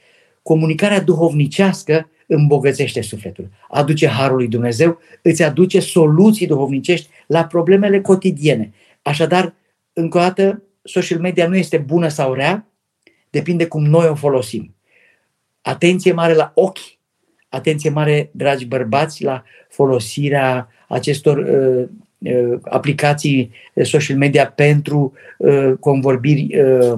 comunicarea 0.43 1.01
duhovnicească 1.01 2.09
îmbogățește 2.27 3.01
sufletul, 3.01 3.49
aduce 3.69 4.07
harul 4.07 4.37
lui 4.37 4.47
Dumnezeu, 4.47 4.99
îți 5.21 5.43
aduce 5.43 5.79
soluții 5.79 6.47
duhovnicești 6.47 7.09
la 7.27 7.45
problemele 7.45 8.01
cotidiene. 8.01 8.73
Așadar, 9.01 9.53
încă 9.93 10.17
o 10.17 10.21
dată, 10.21 10.61
social 10.83 11.19
media 11.19 11.47
nu 11.47 11.55
este 11.55 11.77
bună 11.77 12.07
sau 12.07 12.33
rea, 12.33 12.65
depinde 13.29 13.65
cum 13.65 13.85
noi 13.85 14.07
o 14.07 14.15
folosim. 14.15 14.75
Atenție 15.61 16.11
mare 16.11 16.33
la 16.33 16.51
ochi, 16.55 16.97
atenție 17.49 17.89
mare, 17.89 18.29
dragi 18.33 18.65
bărbați, 18.65 19.23
la 19.23 19.43
folosirea 19.69 20.67
acestor 20.87 21.37
uh, 21.37 21.87
uh, 22.17 22.59
aplicații 22.61 23.51
social 23.83 24.17
media 24.17 24.47
pentru 24.47 25.13
uh, 25.37 25.71
convorbiri 25.79 26.59
uh, 26.59 26.93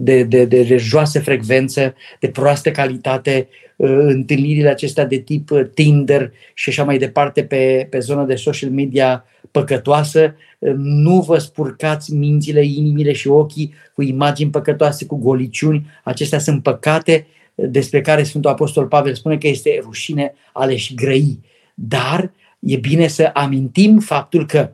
de, 0.00 0.22
de, 0.22 0.44
de, 0.44 0.62
de 0.62 0.76
joasă 0.76 1.20
frecvență, 1.20 1.94
de 2.20 2.28
proastă 2.28 2.70
calitate, 2.70 3.48
uh, 3.76 3.88
întâlnirile 3.90 4.68
acestea 4.68 5.04
de 5.04 5.16
tip 5.18 5.50
uh, 5.50 5.66
Tinder 5.74 6.32
și 6.54 6.68
așa 6.68 6.84
mai 6.84 6.98
departe 6.98 7.44
pe, 7.44 7.86
pe 7.90 7.98
zona 7.98 8.24
de 8.24 8.34
social 8.34 8.70
media 8.70 9.24
păcătoasă, 9.50 10.34
uh, 10.58 10.72
nu 10.76 11.20
vă 11.20 11.38
spurcați 11.38 12.14
mințile, 12.14 12.64
inimile 12.64 13.12
și 13.12 13.28
ochii 13.28 13.74
cu 13.94 14.02
imagini 14.02 14.50
păcătoase, 14.50 15.06
cu 15.06 15.16
goliciuni. 15.16 15.86
Acestea 16.04 16.38
sunt 16.38 16.62
păcate 16.62 17.26
despre 17.54 18.00
care 18.00 18.22
Sfântul 18.22 18.50
Apostol 18.50 18.86
Pavel 18.86 19.14
spune 19.14 19.38
că 19.38 19.48
este 19.48 19.78
rușine 19.82 20.34
ale 20.52 20.76
și 20.76 20.94
grăi. 20.94 21.38
dar 21.74 22.32
e 22.58 22.76
bine 22.76 23.06
să 23.06 23.30
amintim 23.34 23.98
faptul 23.98 24.46
că 24.46 24.70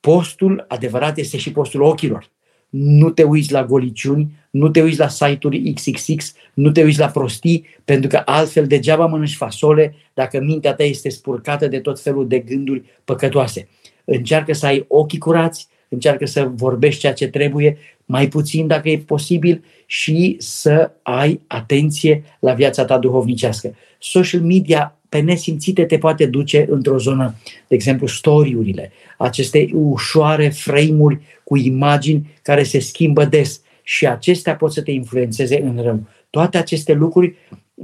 postul 0.00 0.64
adevărat 0.68 1.18
este 1.18 1.36
și 1.36 1.52
postul 1.52 1.82
ochilor. 1.82 2.31
Nu 2.72 3.10
te 3.10 3.22
uiți 3.22 3.52
la 3.52 3.64
goliciuni, 3.64 4.30
nu 4.50 4.68
te 4.68 4.82
uiți 4.82 4.98
la 4.98 5.08
site-uri 5.08 5.72
XXX, 5.72 6.34
nu 6.54 6.70
te 6.70 6.82
uiți 6.82 6.98
la 6.98 7.06
prostii, 7.06 7.66
pentru 7.84 8.08
că 8.08 8.22
altfel 8.24 8.66
degeaba 8.66 9.06
mănânci 9.06 9.34
fasole 9.34 9.94
dacă 10.14 10.40
mintea 10.40 10.74
ta 10.74 10.82
este 10.82 11.08
spurcată 11.08 11.66
de 11.68 11.78
tot 11.78 12.00
felul 12.00 12.28
de 12.28 12.38
gânduri 12.38 12.82
păcătoase. 13.04 13.68
Încearcă 14.04 14.52
să 14.52 14.66
ai 14.66 14.84
ochii 14.88 15.18
curați, 15.18 15.68
încearcă 15.88 16.26
să 16.26 16.50
vorbești 16.54 17.00
ceea 17.00 17.12
ce 17.12 17.28
trebuie, 17.28 17.78
mai 18.04 18.28
puțin 18.28 18.66
dacă 18.66 18.88
e 18.88 18.98
posibil 18.98 19.64
și 19.86 20.36
să 20.38 20.90
ai 21.02 21.40
atenție 21.46 22.24
la 22.38 22.52
viața 22.52 22.84
ta 22.84 22.98
duhovnicească. 22.98 23.74
Social 23.98 24.40
media 24.40 24.96
pe 25.08 25.20
nesimțite 25.20 25.84
te 25.84 25.98
poate 25.98 26.26
duce 26.26 26.66
într-o 26.70 26.98
zonă, 26.98 27.34
de 27.68 27.74
exemplu, 27.74 28.06
storiurile, 28.06 28.92
aceste 29.18 29.68
ușoare 29.72 30.48
frame-uri 30.48 31.20
cu 31.52 31.58
imagini 31.58 32.38
care 32.42 32.62
se 32.62 32.78
schimbă 32.78 33.24
des 33.24 33.60
și 33.82 34.06
acestea 34.06 34.56
pot 34.56 34.72
să 34.72 34.82
te 34.82 34.90
influențeze 34.90 35.62
în 35.62 35.82
rău. 35.82 36.00
Toate 36.30 36.58
aceste 36.58 36.92
lucruri 36.92 37.34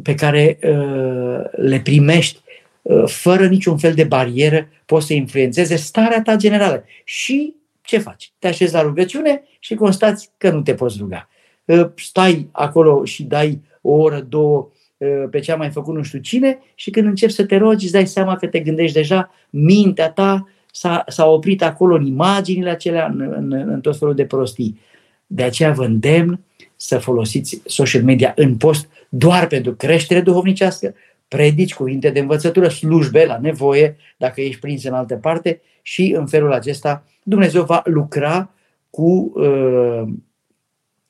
pe 0.03 0.15
care 0.15 0.59
uh, 0.63 1.41
le 1.51 1.81
primești 1.81 2.41
uh, 2.83 3.03
fără 3.07 3.47
niciun 3.47 3.79
fel 3.79 3.95
de 3.95 4.05
barieră 4.05 4.69
pot 4.87 5.03
să 5.03 5.13
influențeze 5.13 5.77
starea 5.77 6.23
ta 6.23 6.37
generală. 6.37 6.85
Și 7.05 7.55
ce 7.83 7.99
faci? 7.99 8.33
Te 8.39 8.47
așezi 8.47 8.73
la 8.73 8.83
rugăciune 8.83 9.43
și 9.59 9.75
constați 9.75 10.31
că 10.37 10.51
nu 10.51 10.61
te 10.61 10.75
poți 10.75 10.97
ruga. 11.01 11.29
Uh, 11.65 11.89
stai 11.95 12.49
acolo 12.53 13.05
și 13.05 13.23
dai 13.23 13.61
o 13.81 13.93
oră, 13.93 14.21
două 14.21 14.69
uh, 14.97 15.25
pe 15.31 15.39
ce 15.39 15.53
a 15.53 15.57
mai 15.57 15.71
făcut 15.71 15.95
nu 15.95 16.03
știu 16.03 16.19
cine 16.19 16.59
și 16.75 16.91
când 16.91 17.07
începi 17.07 17.33
să 17.33 17.45
te 17.45 17.57
rogi 17.57 17.85
îți 17.85 17.93
dai 17.93 18.07
seama 18.07 18.37
că 18.37 18.47
te 18.47 18.61
gândești 18.61 18.97
deja, 18.97 19.31
mintea 19.51 20.11
ta 20.11 20.49
s-a, 20.73 21.05
s-a 21.07 21.27
oprit 21.27 21.63
acolo 21.63 21.95
în 21.95 22.07
imaginile 22.07 22.71
acelea, 22.71 23.07
în, 23.07 23.21
în, 23.21 23.53
în 23.53 23.81
tot 23.81 23.99
felul 23.99 24.15
de 24.15 24.25
prostii. 24.25 24.81
De 25.27 25.43
aceea 25.43 25.73
vă 25.73 25.85
îndemn 25.85 26.41
să 26.77 26.99
folosiți 26.99 27.63
social 27.65 28.03
media 28.03 28.33
în 28.37 28.57
post 28.57 28.89
doar 29.09 29.47
pentru 29.47 29.75
creștere 29.75 30.21
duhovnicească, 30.21 30.95
predici 31.29 31.75
cuvinte 31.75 32.11
de 32.11 32.21
învățătură, 32.21 32.69
slujbe 32.69 33.25
la 33.25 33.39
nevoie, 33.39 33.97
dacă 34.17 34.41
ești 34.41 34.61
prins 34.61 34.85
în 34.85 34.93
altă 34.93 35.17
parte 35.17 35.61
și 35.83 36.15
în 36.17 36.27
felul 36.27 36.53
acesta 36.53 37.05
Dumnezeu 37.23 37.65
va 37.65 37.83
lucra 37.85 38.51
cu 38.91 39.33
uh, 39.35 40.03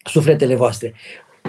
sufletele 0.04 0.54
voastre. 0.54 0.94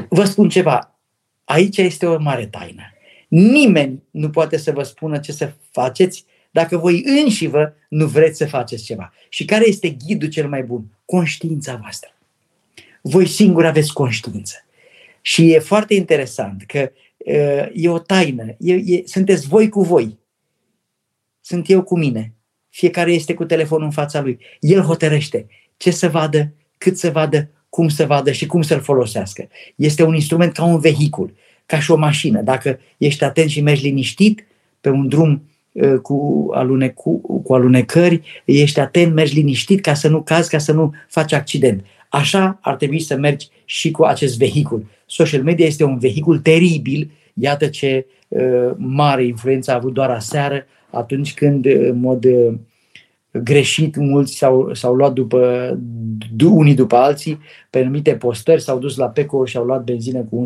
Vă 0.10 0.24
spun 0.24 0.50
ceva, 0.50 1.00
aici 1.44 1.78
este 1.78 2.06
o 2.06 2.20
mare 2.20 2.46
taină. 2.46 2.84
Nimeni 3.28 4.04
nu 4.12 4.30
poate 4.30 4.58
să 4.58 4.72
vă 4.72 4.84
spună 4.84 5.18
ce 5.18 5.32
să 5.32 5.52
faceți 5.72 6.26
dacă 6.52 6.78
voi 6.78 7.04
înși 7.06 7.48
vă 7.48 7.74
nu 7.90 8.06
vreți 8.06 8.38
să 8.38 8.48
faceți 8.48 8.84
ceva. 8.84 9.14
Și 9.30 9.46
care 9.46 9.68
este 9.68 9.90
ghidul 9.90 10.30
cel 10.30 10.48
mai 10.48 10.64
bun? 10.64 10.86
Conștiința 11.06 11.76
voastră. 11.76 12.10
Voi 13.02 13.28
singuri 13.28 13.68
aveți 13.68 13.94
conștiință. 13.94 14.56
Și 15.22 15.52
e 15.52 15.60
foarte 15.60 15.94
interesant 15.94 16.64
că 16.64 16.92
e 17.74 17.90
o 17.90 18.00
taină. 18.00 18.56
E, 18.60 18.74
e, 18.74 19.04
sunteți 19.06 19.48
voi 19.48 19.70
cu 19.70 19.82
voi. 19.82 20.18
Sunt 21.42 21.70
eu 21.70 21.84
cu 21.84 21.98
mine. 21.98 22.34
Fiecare 22.70 23.12
este 23.12 23.34
cu 23.34 23.46
telefonul 23.46 23.86
în 23.86 23.92
fața 23.92 24.22
lui. 24.22 24.40
El 24.60 24.82
hotărăște 24.82 25.48
ce 25.78 25.92
să 25.92 26.10
vadă, 26.10 26.54
cât 26.78 26.98
să 26.98 27.12
vadă, 27.12 27.50
cum 27.70 27.90
să 27.90 28.06
vadă 28.06 28.32
și 28.32 28.46
cum 28.46 28.62
să-l 28.62 28.82
folosească. 28.82 29.48
Este 29.76 30.04
un 30.04 30.14
instrument 30.14 30.54
ca 30.54 30.64
un 30.64 30.80
vehicul, 30.80 31.34
ca 31.66 31.80
și 31.80 31.92
o 31.92 31.96
mașină. 31.96 32.42
Dacă 32.42 32.80
ești 32.98 33.24
atent 33.24 33.50
și 33.50 33.62
mergi 33.62 33.84
liniștit 33.84 34.46
pe 34.82 34.90
un 34.90 35.08
drum 35.08 35.49
cu, 36.02 36.48
alune, 36.54 36.90
cu, 36.90 37.42
cu 37.42 37.54
alunecări, 37.54 38.22
ești 38.46 38.80
atent, 38.80 39.14
mergi 39.14 39.36
liniștit 39.36 39.82
ca 39.82 39.94
să 39.94 40.08
nu 40.08 40.22
cazi, 40.22 40.50
ca 40.50 40.58
să 40.58 40.72
nu 40.72 40.94
faci 41.08 41.34
accident. 41.34 41.86
Așa 42.10 42.60
ar 42.62 42.76
trebui 42.76 43.00
să 43.00 43.16
mergi 43.16 43.50
și 43.66 43.92
cu 43.92 44.04
acest 44.04 44.38
vehicul. 44.38 44.86
Social 45.06 45.44
media 45.44 45.66
este 45.66 45.84
un 45.84 45.98
vehicul 45.98 46.40
teribil, 46.40 47.12
iată 47.34 47.68
ce 47.68 48.06
uh, 48.28 48.72
mare 48.78 49.26
influență 49.26 49.72
a 49.72 49.76
avut 49.76 49.94
doar 49.94 50.10
aseară, 50.10 50.66
atunci 50.90 51.34
când, 51.34 51.66
în 51.66 52.00
mod 52.00 52.26
uh, 52.26 52.54
greșit, 53.32 53.96
mulți 53.96 54.36
s-au, 54.38 54.74
s-au 54.74 54.94
luat 54.94 55.14
după, 55.14 55.78
unii 56.44 56.76
după 56.76 56.96
alții, 56.96 57.40
pe 57.70 57.80
anumite 57.80 58.16
postări, 58.16 58.62
s-au 58.62 58.80
dus 58.80 58.96
la 58.96 59.10
PECO 59.10 59.46
și 59.46 59.58
au 59.58 59.64
luat 59.64 59.84
benzină 59.84 60.28
cu 60.30 60.44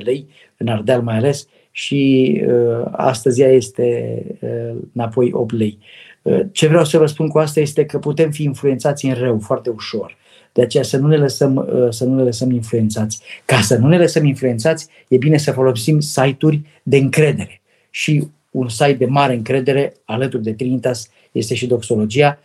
11-12 0.00 0.02
lei, 0.04 0.26
în 0.56 0.68
Ardeal 0.68 1.02
mai 1.02 1.16
ales, 1.16 1.46
și 1.80 2.42
uh, 2.46 2.86
astăzi 2.90 3.40
ea 3.40 3.48
este 3.48 4.22
uh, 4.40 4.76
înapoi 4.94 5.30
8 5.32 5.52
lei. 5.52 5.78
Uh, 6.22 6.40
ce 6.52 6.66
vreau 6.66 6.84
să 6.84 6.98
vă 6.98 7.06
spun 7.06 7.28
cu 7.28 7.38
asta 7.38 7.60
este 7.60 7.84
că 7.84 7.98
putem 7.98 8.30
fi 8.30 8.42
influențați 8.42 9.06
în 9.06 9.14
rău 9.14 9.38
foarte 9.38 9.70
ușor. 9.70 10.16
De 10.52 10.62
aceea 10.62 10.82
să 10.82 10.96
nu 10.96 11.06
ne 11.06 11.16
lăsăm, 11.16 11.56
uh, 11.56 11.90
să 11.90 12.04
nu 12.04 12.14
ne 12.14 12.22
lăsăm 12.22 12.50
influențați. 12.50 13.22
Ca 13.44 13.60
să 13.60 13.76
nu 13.76 13.88
ne 13.88 13.98
lăsăm 13.98 14.24
influențați, 14.24 14.88
e 15.08 15.16
bine 15.16 15.36
să 15.36 15.52
folosim 15.52 16.00
site-uri 16.00 16.60
de 16.82 16.96
încredere. 16.96 17.60
Și 17.90 18.28
un 18.50 18.68
site 18.68 18.92
de 18.92 19.06
mare 19.06 19.34
încredere, 19.34 19.94
alături 20.04 20.42
de 20.42 20.52
Trinitas, 20.52 21.10
este 21.32 21.54
și 21.54 21.66
Doxologia. 21.66 22.38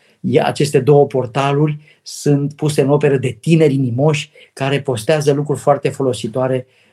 Aceste 0.44 0.80
două 0.80 1.06
portaluri 1.06 1.78
sunt 2.04 2.54
puse 2.54 2.82
în 2.82 2.90
operă 2.90 3.18
de 3.18 3.38
tineri 3.42 3.74
inimoși 3.74 4.30
care 4.54 4.82
postează 4.82 5.34
lucruri 5.34 5.60
foarte 5.60 5.90
folositoare 5.90 6.66
uh, 6.68 6.86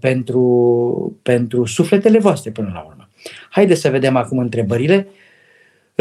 pentru, 0.00 1.18
pentru 1.22 1.64
sufletele 1.64 2.18
voastre 2.18 2.50
până 2.50 2.70
la 2.72 2.84
urmă. 2.86 3.08
Haideți 3.50 3.80
să 3.80 3.90
vedem 3.90 4.16
acum 4.16 4.38
întrebările. 4.38 5.06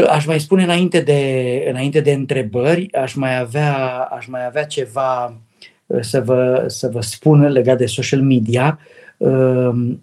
Aș 0.09 0.25
mai 0.25 0.39
spune 0.39 0.63
înainte 0.63 0.99
de, 0.99 1.63
înainte 1.69 1.99
de 1.99 2.11
întrebări, 2.11 2.93
aș 2.93 3.13
mai 3.13 3.39
avea, 3.39 3.75
aș 4.11 4.25
mai 4.25 4.45
avea 4.45 4.65
ceva 4.65 5.41
uh, 5.85 5.99
să 6.01 6.21
vă, 6.21 6.63
să 6.67 6.89
vă 6.93 7.01
spun 7.01 7.47
legat 7.47 7.77
de 7.77 7.85
social 7.85 8.21
media. 8.21 8.79
Um, 9.17 10.01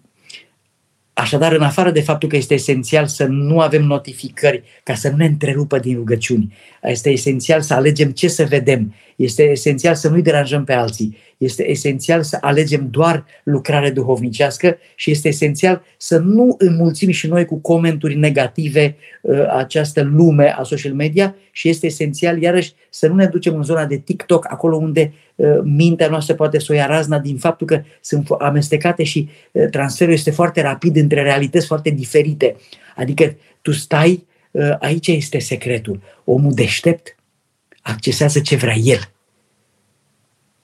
Așadar, 1.15 1.53
în 1.53 1.63
afară 1.63 1.91
de 1.91 2.01
faptul 2.01 2.29
că 2.29 2.37
este 2.37 2.55
esențial 2.55 3.07
să 3.07 3.25
nu 3.25 3.61
avem 3.61 3.85
notificări 3.85 4.63
ca 4.83 4.95
să 4.95 5.09
nu 5.09 5.17
ne 5.17 5.25
întrerupă 5.25 5.79
din 5.79 5.95
rugăciuni, 5.95 6.55
este 6.83 7.11
esențial 7.11 7.61
să 7.61 7.75
alegem 7.75 8.11
ce 8.11 8.29
să 8.29 8.45
vedem, 8.45 8.95
este 9.17 9.43
esențial 9.43 9.95
să 9.95 10.09
nu-i 10.09 10.23
deranjăm 10.23 10.65
pe 10.65 10.73
alții, 10.73 11.17
este 11.39 11.71
esențial 11.71 12.23
să 12.23 12.39
alegem 12.41 12.89
doar 12.91 13.25
lucrare 13.45 13.91
duhovnicească 13.91 14.77
și 14.95 15.11
este 15.11 15.29
esențial 15.29 15.83
să 15.97 16.19
nu 16.19 16.55
înmulțim 16.59 17.11
și 17.11 17.27
noi 17.27 17.45
cu 17.45 17.57
comenturi 17.59 18.17
negative 18.17 18.97
uh, 19.21 19.47
această 19.57 20.03
lume 20.03 20.55
a 20.59 20.63
social 20.63 20.93
media 20.93 21.35
și 21.51 21.69
este 21.69 21.87
esențial, 21.87 22.43
iarăși, 22.43 22.73
să 22.91 23.07
nu 23.07 23.15
ne 23.15 23.27
ducem 23.27 23.55
în 23.55 23.63
zona 23.63 23.87
de 23.87 23.97
TikTok, 23.97 24.47
acolo 24.51 24.77
unde 24.77 25.13
uh, 25.35 25.59
mintea 25.63 26.09
noastră 26.09 26.35
poate 26.35 26.59
să 26.59 26.67
o 26.71 26.75
ia 26.75 26.87
razna 26.87 27.19
din 27.19 27.37
faptul 27.37 27.67
că 27.67 27.83
sunt 28.01 28.29
amestecate 28.39 29.03
și 29.03 29.29
uh, 29.53 29.69
transferul 29.71 30.13
este 30.13 30.31
foarte 30.31 30.63
rapid 30.63 30.97
între 30.97 31.23
realități 31.23 31.67
foarte 31.67 31.91
diferite. 31.91 32.57
Adică 32.97 33.37
tu 33.63 33.73
stai, 33.73 34.27
aici 34.79 35.07
este 35.07 35.39
secretul. 35.39 36.01
Omul 36.25 36.53
deștept 36.53 37.17
accesează 37.85 38.41
ce 38.41 38.57
vrea 38.57 38.77
el 38.77 39.15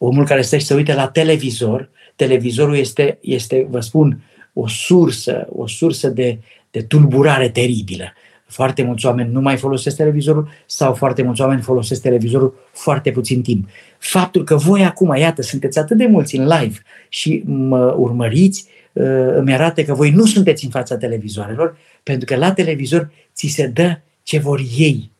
omul 0.02 0.24
care 0.24 0.42
stă 0.42 0.56
și 0.56 0.64
se 0.64 0.74
uită 0.74 0.94
la 0.94 1.08
televizor, 1.08 1.90
televizorul 2.16 2.76
este, 2.76 3.18
este 3.20 3.66
vă 3.70 3.80
spun, 3.80 4.22
o 4.52 4.68
sursă, 4.68 5.46
o 5.50 5.66
sursă 5.66 6.08
de, 6.08 6.38
de 6.70 6.82
tulburare 6.82 7.48
teribilă. 7.48 8.12
Foarte 8.46 8.82
mulți 8.82 9.06
oameni 9.06 9.32
nu 9.32 9.40
mai 9.40 9.56
folosesc 9.56 9.96
televizorul 9.96 10.48
sau 10.66 10.94
foarte 10.94 11.22
mulți 11.22 11.40
oameni 11.40 11.60
folosesc 11.60 12.02
televizorul 12.02 12.68
foarte 12.72 13.10
puțin 13.10 13.42
timp. 13.42 13.68
Faptul 13.98 14.44
că 14.44 14.56
voi 14.56 14.84
acum, 14.84 15.16
iată, 15.16 15.42
sunteți 15.42 15.78
atât 15.78 15.96
de 15.96 16.06
mulți 16.06 16.36
în 16.36 16.46
live 16.46 16.78
și 17.08 17.42
mă 17.46 17.94
urmăriți, 17.98 18.66
uh, 18.92 19.04
îmi 19.34 19.52
arată 19.52 19.82
că 19.82 19.94
voi 19.94 20.10
nu 20.10 20.24
sunteți 20.24 20.64
în 20.64 20.70
fața 20.70 20.96
televizoarelor, 20.96 21.76
pentru 22.02 22.24
că 22.24 22.36
la 22.36 22.52
televizor 22.52 23.10
ți 23.34 23.46
se 23.46 23.66
dă 23.66 24.00
ce 24.22 24.38
vor 24.38 24.60
ei. 24.76 25.10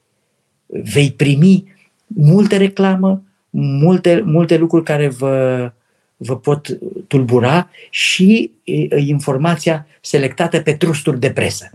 Vei 0.67 1.13
primi 1.13 1.79
multă 2.15 2.57
reclamă, 2.57 3.23
multe, 3.51 4.23
multe 4.25 4.57
lucruri 4.57 4.85
care 4.85 5.09
vă, 5.09 5.73
vă 6.17 6.37
pot 6.37 6.79
tulbura 7.07 7.71
și 7.91 8.51
informația 8.97 9.87
selectată 10.01 10.61
pe 10.61 10.73
trusturi 10.73 11.21
de 11.21 11.31
presă. 11.31 11.71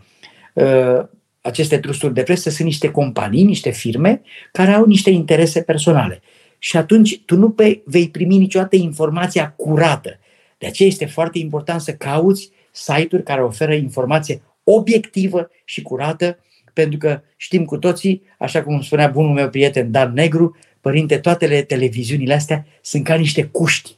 Aceste 1.41 1.77
trusturi 1.77 2.13
de 2.13 2.23
presă 2.23 2.49
sunt 2.49 2.67
niște 2.67 2.91
companii, 2.91 3.43
niște 3.43 3.69
firme 3.69 4.21
care 4.51 4.71
au 4.71 4.85
niște 4.85 5.09
interese 5.09 5.61
personale. 5.61 6.21
Și 6.59 6.77
atunci 6.77 7.21
tu 7.25 7.35
nu 7.35 7.49
pe, 7.49 7.81
vei 7.85 8.09
primi 8.09 8.37
niciodată 8.37 8.75
informația 8.75 9.53
curată. 9.55 10.19
De 10.57 10.67
aceea 10.67 10.89
este 10.89 11.05
foarte 11.05 11.37
important 11.37 11.81
să 11.81 11.93
cauți 11.93 12.51
site-uri 12.71 13.23
care 13.23 13.43
oferă 13.43 13.73
informație 13.73 14.41
obiectivă 14.63 15.49
și 15.63 15.81
curată, 15.81 16.39
pentru 16.75 16.97
că 16.97 17.21
știm 17.35 17.65
cu 17.65 17.77
toții, 17.77 18.21
așa 18.37 18.63
cum 18.63 18.81
spunea 18.81 19.07
bunul 19.07 19.33
meu 19.33 19.49
prieten 19.49 19.91
Dan 19.91 20.13
Negru, 20.13 20.57
Părinte, 20.81 21.17
toate 21.17 21.61
televiziunile 21.61 22.33
astea 22.33 22.65
sunt 22.81 23.03
ca 23.03 23.15
niște 23.15 23.43
cuști. 23.43 23.97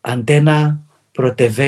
Antena, 0.00 0.76
ProTV, 1.12 1.58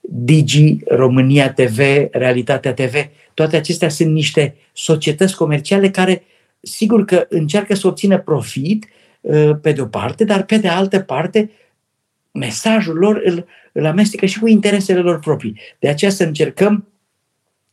Digi, 0.00 0.76
România 0.86 1.52
TV, 1.52 1.78
Realitatea 2.10 2.74
TV, 2.74 2.94
Toate 3.34 3.56
acestea 3.56 3.88
sunt 3.88 4.12
niște 4.12 4.54
societăți 4.72 5.36
comerciale 5.36 5.90
care, 5.90 6.22
sigur 6.60 7.04
că 7.04 7.26
încearcă 7.28 7.74
să 7.74 7.86
obțină 7.86 8.18
profit 8.18 8.88
pe 9.60 9.72
de 9.72 9.80
o 9.80 9.86
parte, 9.86 10.24
dar 10.24 10.42
pe 10.44 10.56
de 10.56 10.68
altă 10.68 11.00
parte 11.00 11.50
mesajul 12.32 12.96
lor 12.96 13.20
îl, 13.24 13.46
îl 13.72 13.86
amestecă 13.86 14.26
și 14.26 14.38
cu 14.38 14.46
interesele 14.46 15.00
lor 15.00 15.18
proprii. 15.18 15.60
De 15.78 15.88
aceea 15.88 16.10
să 16.10 16.24
încercăm 16.24 16.88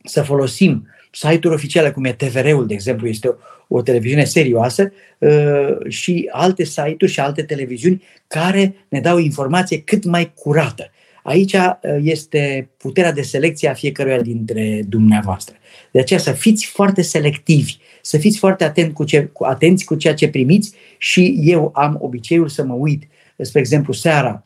să 0.04 0.22
folosim 0.22 0.88
site-uri 1.10 1.54
oficiale, 1.54 1.90
cum 1.90 2.04
e 2.04 2.12
TVR-ul, 2.12 2.66
de 2.66 2.74
exemplu, 2.74 3.08
este 3.08 3.28
o, 3.28 3.34
o 3.68 3.82
televiziune 3.82 4.24
serioasă, 4.24 4.92
uh, 5.18 5.76
și 5.88 6.28
alte 6.32 6.64
site-uri 6.64 7.12
și 7.12 7.20
alte 7.20 7.42
televiziuni 7.42 8.02
care 8.26 8.74
ne 8.88 9.00
dau 9.00 9.18
informație 9.18 9.80
cât 9.80 10.04
mai 10.04 10.32
curată. 10.34 10.90
Aici 11.22 11.52
uh, 11.52 11.70
este 12.02 12.70
puterea 12.76 13.12
de 13.12 13.22
selecție 13.22 13.68
a 13.68 13.74
fiecăruia 13.74 14.20
dintre 14.20 14.82
dumneavoastră. 14.88 15.54
De 15.90 15.98
aceea 15.98 16.20
să 16.20 16.32
fiți 16.32 16.66
foarte 16.66 17.02
selectivi, 17.02 17.76
să 18.02 18.18
fiți 18.18 18.38
foarte 18.38 18.64
atent 18.64 18.94
cu 18.94 19.04
ce, 19.04 19.24
cu, 19.24 19.44
atenți 19.44 19.84
cu 19.84 19.94
ceea 19.94 20.14
ce 20.14 20.28
primiți 20.28 20.72
și 20.98 21.38
eu 21.42 21.70
am 21.74 21.98
obiceiul 22.00 22.48
să 22.48 22.64
mă 22.64 22.74
uit, 22.74 23.08
spre 23.36 23.60
exemplu, 23.60 23.92
seara, 23.92 24.44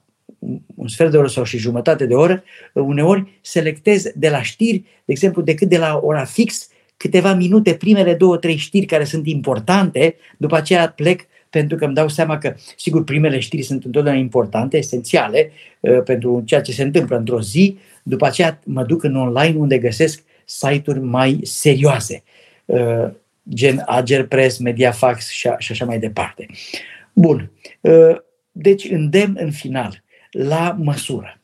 un 0.74 0.88
sfert 0.88 1.10
de 1.10 1.16
oră 1.16 1.28
sau 1.28 1.44
și 1.44 1.58
jumătate 1.58 2.06
de 2.06 2.14
oră, 2.14 2.42
uneori 2.72 3.38
selectez 3.40 4.10
de 4.14 4.28
la 4.28 4.42
știri, 4.42 4.78
de 4.78 5.12
exemplu, 5.12 5.42
decât 5.42 5.68
de 5.68 5.78
la 5.78 6.00
ora 6.02 6.24
fix, 6.24 6.68
câteva 6.96 7.34
minute, 7.34 7.74
primele 7.74 8.14
două, 8.14 8.36
trei 8.36 8.56
știri 8.56 8.86
care 8.86 9.04
sunt 9.04 9.26
importante, 9.26 10.16
după 10.36 10.56
aceea 10.56 10.88
plec 10.88 11.20
pentru 11.50 11.76
că 11.76 11.84
îmi 11.84 11.94
dau 11.94 12.08
seama 12.08 12.38
că, 12.38 12.54
sigur, 12.76 13.04
primele 13.04 13.38
știri 13.38 13.62
sunt 13.62 13.84
întotdeauna 13.84 14.20
importante, 14.20 14.76
esențiale 14.76 15.50
uh, 15.80 16.02
pentru 16.02 16.42
ceea 16.44 16.60
ce 16.60 16.72
se 16.72 16.82
întâmplă 16.82 17.16
într-o 17.16 17.40
zi, 17.40 17.78
după 18.02 18.26
aceea 18.26 18.60
mă 18.64 18.82
duc 18.82 19.02
în 19.02 19.16
online 19.16 19.58
unde 19.58 19.78
găsesc 19.78 20.22
site-uri 20.44 21.00
mai 21.00 21.38
serioase, 21.42 22.22
uh, 22.64 23.08
gen 23.48 23.82
Agerpress, 23.86 24.58
Mediafax 24.58 25.30
și, 25.30 25.48
și 25.58 25.72
așa 25.72 25.84
mai 25.84 25.98
departe. 25.98 26.46
Bun. 27.12 27.50
Uh, 27.80 28.16
deci 28.52 28.90
îndemn 28.90 29.36
în 29.40 29.50
final 29.50 30.03
la 30.34 30.76
măsură, 30.78 31.40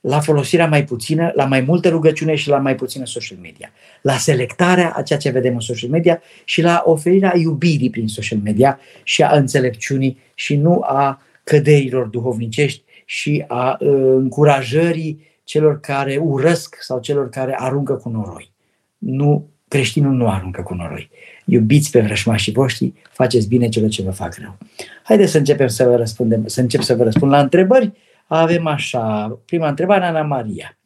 la 0.00 0.20
folosirea 0.20 0.66
mai 0.66 0.84
puțină, 0.84 1.32
la 1.34 1.44
mai 1.44 1.60
multă 1.60 1.88
rugăciune 1.88 2.34
și 2.34 2.48
la 2.48 2.58
mai 2.58 2.74
puțină 2.74 3.04
social 3.04 3.38
media, 3.42 3.70
la 4.02 4.16
selectarea 4.16 4.92
a 4.96 5.02
ceea 5.02 5.18
ce 5.18 5.30
vedem 5.30 5.54
în 5.54 5.60
social 5.60 5.90
media 5.90 6.22
și 6.44 6.62
la 6.62 6.82
oferirea 6.84 7.32
iubirii 7.36 7.90
prin 7.90 8.08
social 8.08 8.38
media 8.38 8.78
și 9.02 9.22
a 9.22 9.36
înțelepciunii 9.36 10.18
și 10.34 10.56
nu 10.56 10.80
a 10.82 11.22
căderilor 11.44 12.06
duhovnicești 12.06 12.82
și 13.04 13.44
a 13.48 13.76
uh, 13.80 13.88
încurajării 14.16 15.32
celor 15.44 15.80
care 15.80 16.16
urăsc 16.16 16.76
sau 16.80 17.00
celor 17.00 17.28
care 17.28 17.56
aruncă 17.58 17.94
cu 17.94 18.08
noroi. 18.08 18.52
Nu, 18.98 19.48
creștinul 19.68 20.12
nu 20.12 20.28
aruncă 20.28 20.62
cu 20.62 20.74
noroi. 20.74 21.10
Iubiți 21.44 21.90
pe 21.90 22.00
vrășmașii 22.00 22.52
voștri, 22.52 22.92
faceți 23.12 23.48
bine 23.48 23.68
celor 23.68 23.88
ce 23.88 24.02
vă 24.02 24.10
fac 24.10 24.36
rău. 24.36 24.56
Haideți 25.02 25.30
să 25.30 25.38
începem 25.38 25.66
să 25.66 25.84
vă 25.84 25.96
răspundem, 25.96 26.46
să 26.46 26.60
încep 26.60 26.80
să 26.80 26.94
vă 26.94 27.02
răspund 27.02 27.32
la 27.32 27.40
întrebări. 27.40 27.92
Avem 28.26 28.66
așa, 28.66 29.38
prima 29.44 29.68
întrebare, 29.68 30.04
Ana 30.04 30.22
Maria. 30.22 30.76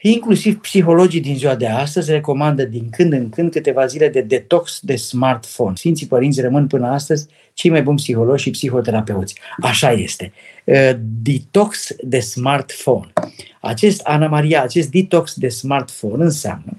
Inclusiv 0.00 0.60
psihologii 0.60 1.20
din 1.20 1.36
ziua 1.36 1.54
de 1.54 1.66
astăzi 1.66 2.10
recomandă 2.10 2.64
din 2.64 2.88
când 2.90 3.12
în 3.12 3.28
când 3.28 3.50
câteva 3.50 3.86
zile 3.86 4.08
de 4.08 4.20
detox 4.20 4.80
de 4.82 4.96
smartphone. 4.96 5.76
Sfinții 5.76 6.06
părinți 6.06 6.40
rămân 6.40 6.66
până 6.66 6.86
astăzi 6.86 7.26
cei 7.52 7.70
mai 7.70 7.82
buni 7.82 7.96
psihologi 7.96 8.42
și 8.42 8.50
psihoterapeuți. 8.50 9.34
Așa 9.60 9.90
este. 9.90 10.32
Uh, 10.64 10.90
detox 11.22 11.94
de 12.00 12.20
smartphone. 12.20 13.12
Acest, 13.60 14.00
Ana 14.00 14.26
Maria, 14.26 14.62
acest 14.62 14.90
detox 14.90 15.34
de 15.34 15.48
smartphone 15.48 16.24
înseamnă 16.24 16.78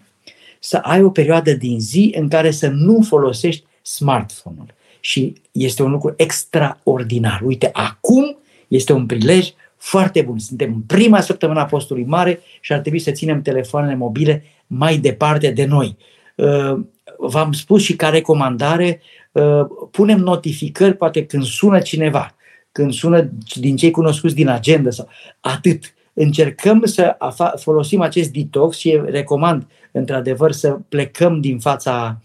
să 0.67 0.77
ai 0.77 1.03
o 1.03 1.09
perioadă 1.09 1.53
din 1.53 1.79
zi 1.79 2.13
în 2.19 2.27
care 2.27 2.51
să 2.51 2.67
nu 2.67 3.01
folosești 3.01 3.65
smartphone-ul. 3.81 4.73
Și 4.99 5.33
este 5.51 5.83
un 5.83 5.91
lucru 5.91 6.13
extraordinar. 6.17 7.41
Uite, 7.43 7.69
acum 7.73 8.37
este 8.67 8.93
un 8.93 9.05
prilej 9.05 9.49
foarte 9.77 10.21
bun. 10.21 10.39
Suntem 10.39 10.73
în 10.73 10.81
prima 10.81 11.21
săptămână 11.21 11.59
a 11.59 11.65
postului 11.65 12.03
mare 12.03 12.39
și 12.61 12.73
ar 12.73 12.79
trebui 12.79 12.99
să 12.99 13.11
ținem 13.11 13.41
telefoanele 13.41 13.95
mobile 13.95 14.43
mai 14.67 14.97
departe 14.97 15.51
de 15.51 15.65
noi. 15.65 15.97
Uh, 16.35 16.79
v-am 17.17 17.51
spus 17.51 17.83
și 17.83 17.95
ca 17.95 18.09
recomandare, 18.09 19.01
uh, 19.31 19.65
punem 19.91 20.19
notificări 20.19 20.97
poate 20.97 21.25
când 21.25 21.43
sună 21.43 21.79
cineva, 21.79 22.35
când 22.71 22.93
sună 22.93 23.29
din 23.55 23.75
cei 23.75 23.91
cunoscuți 23.91 24.35
din 24.35 24.47
agenda 24.47 24.89
sau 24.89 25.07
atât. 25.39 25.93
Încercăm 26.19 26.85
să 26.85 27.17
folosim 27.55 28.01
acest 28.01 28.31
detox 28.31 28.77
și 28.77 29.01
recomand 29.05 29.67
într-adevăr 29.91 30.51
să 30.51 30.79
plecăm 30.89 31.41
din 31.41 31.59
fața 31.59 32.21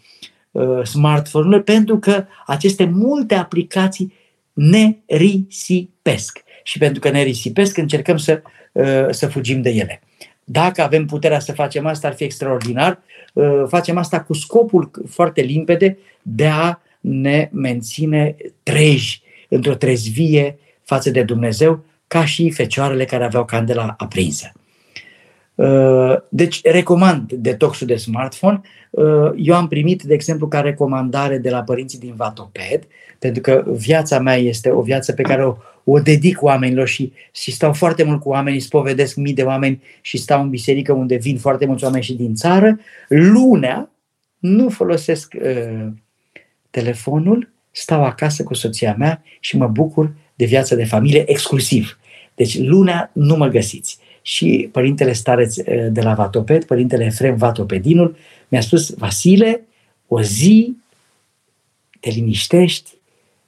uh, 0.50 0.85
smartphone-ului 0.85 1.62
pentru 1.62 1.98
că 1.98 2.24
aceste 2.46 2.85
multe 2.85 3.35
aplicații 3.35 4.12
ne 4.52 4.96
risipesc. 5.07 6.42
Și 6.62 6.78
pentru 6.78 7.00
că 7.00 7.11
ne 7.11 7.22
risipesc, 7.22 7.76
încercăm 7.76 8.16
să, 8.16 8.42
uh, 8.72 9.07
să 9.11 9.26
fugim 9.26 9.62
de 9.62 9.70
ele. 9.70 10.02
Dacă 10.44 10.83
avem 10.83 11.07
puterea 11.07 11.38
să 11.38 11.52
facem 11.52 11.87
asta, 11.87 12.09
ar 12.09 12.14
fi 12.14 12.24
extraordinar. 12.24 13.02
Uh, 13.33 13.62
facem 13.68 13.96
asta 13.96 14.20
cu 14.20 14.33
scopul 14.33 14.90
foarte 15.09 15.40
limpede 15.40 15.98
de 16.22 16.46
a 16.46 16.81
ne 17.00 17.48
menține 17.52 18.37
treji, 18.62 19.22
într-o 19.48 19.74
trezvie 19.74 20.59
față 20.83 21.11
de 21.11 21.22
Dumnezeu, 21.22 21.85
ca 22.12 22.25
și 22.25 22.51
fecioarele 22.51 23.05
care 23.05 23.25
aveau 23.25 23.44
candela 23.44 23.94
aprinsă. 23.98 24.53
Uh, 25.55 26.14
deci 26.29 26.61
recomand 26.62 27.33
detoxul 27.33 27.87
de 27.87 27.96
smartphone. 27.96 28.61
Uh, 28.90 29.31
eu 29.37 29.55
am 29.55 29.68
primit, 29.68 30.03
de 30.03 30.14
exemplu, 30.14 30.48
ca 30.48 30.61
recomandare 30.61 31.38
de 31.38 31.51
la 31.51 31.62
părinții 31.62 31.98
din 31.98 32.14
Vatoped, 32.16 32.87
pentru 33.18 33.40
că 33.40 33.64
viața 33.66 34.18
mea 34.18 34.37
este 34.37 34.70
o 34.70 34.81
viață 34.83 35.12
pe 35.12 35.22
care 35.22 35.44
o, 35.44 35.57
o 35.85 35.98
dedic 35.98 36.42
oamenilor 36.42 36.88
și, 36.88 37.12
și 37.33 37.53
stau 37.53 37.72
foarte 37.72 38.03
mult 38.03 38.20
cu 38.20 38.29
oamenii, 38.29 38.61
spovedesc 38.61 39.16
mii 39.16 39.35
de 39.35 39.42
oameni 39.42 39.83
și 40.01 40.16
stau 40.16 40.42
în 40.42 40.51
biserică 40.51 40.92
unde 40.92 41.16
vin 41.16 41.38
foarte 41.38 41.66
mulți 41.66 41.85
oameni 41.85 42.03
și 42.03 42.14
din 42.14 42.35
țară. 42.35 42.79
Lunea 43.09 43.90
nu 44.38 44.68
folosesc 44.68 45.35
uh, 45.42 45.87
telefonul, 46.70 47.53
stau 47.70 48.05
acasă 48.05 48.42
cu 48.42 48.55
soția 48.55 48.94
mea 48.98 49.22
și 49.40 49.57
mă 49.57 49.66
bucur 49.66 50.12
de 50.35 50.44
viața 50.44 50.75
de 50.75 50.85
familie 50.85 51.31
exclusiv. 51.31 51.96
Deci 52.34 52.58
lunea 52.58 53.10
nu 53.12 53.36
mă 53.36 53.46
găsiți 53.46 53.98
și 54.22 54.68
părintele 54.72 55.12
stareț 55.12 55.56
eh, 55.56 55.86
de 55.90 56.00
la 56.00 56.14
Vatoped, 56.14 56.64
părintele 56.64 57.04
Efrem 57.04 57.36
Vatopedinul, 57.36 58.16
mi-a 58.48 58.60
spus, 58.60 58.94
Vasile, 58.94 59.66
o 60.08 60.22
zi 60.22 60.76
te 62.00 62.10
liniștești, 62.10 62.90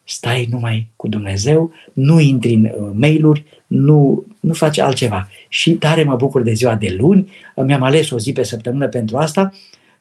stai 0.05 0.49
numai 0.51 0.89
cu 0.97 1.09
Dumnezeu, 1.09 1.73
nu 1.93 2.21
intri 2.21 2.53
în 2.53 2.65
uh, 2.65 2.91
mail-uri, 2.93 3.45
nu, 3.67 4.25
nu 4.41 4.53
faci 4.53 4.79
altceva. 4.79 5.29
Și 5.49 5.73
tare 5.73 6.03
mă 6.03 6.17
bucur 6.17 6.43
de 6.43 6.53
ziua 6.53 6.75
de 6.75 6.95
luni, 6.99 7.33
mi-am 7.57 7.83
ales 7.83 8.11
o 8.11 8.19
zi 8.19 8.33
pe 8.33 8.43
săptămână 8.43 8.89
pentru 8.89 9.17
asta 9.17 9.53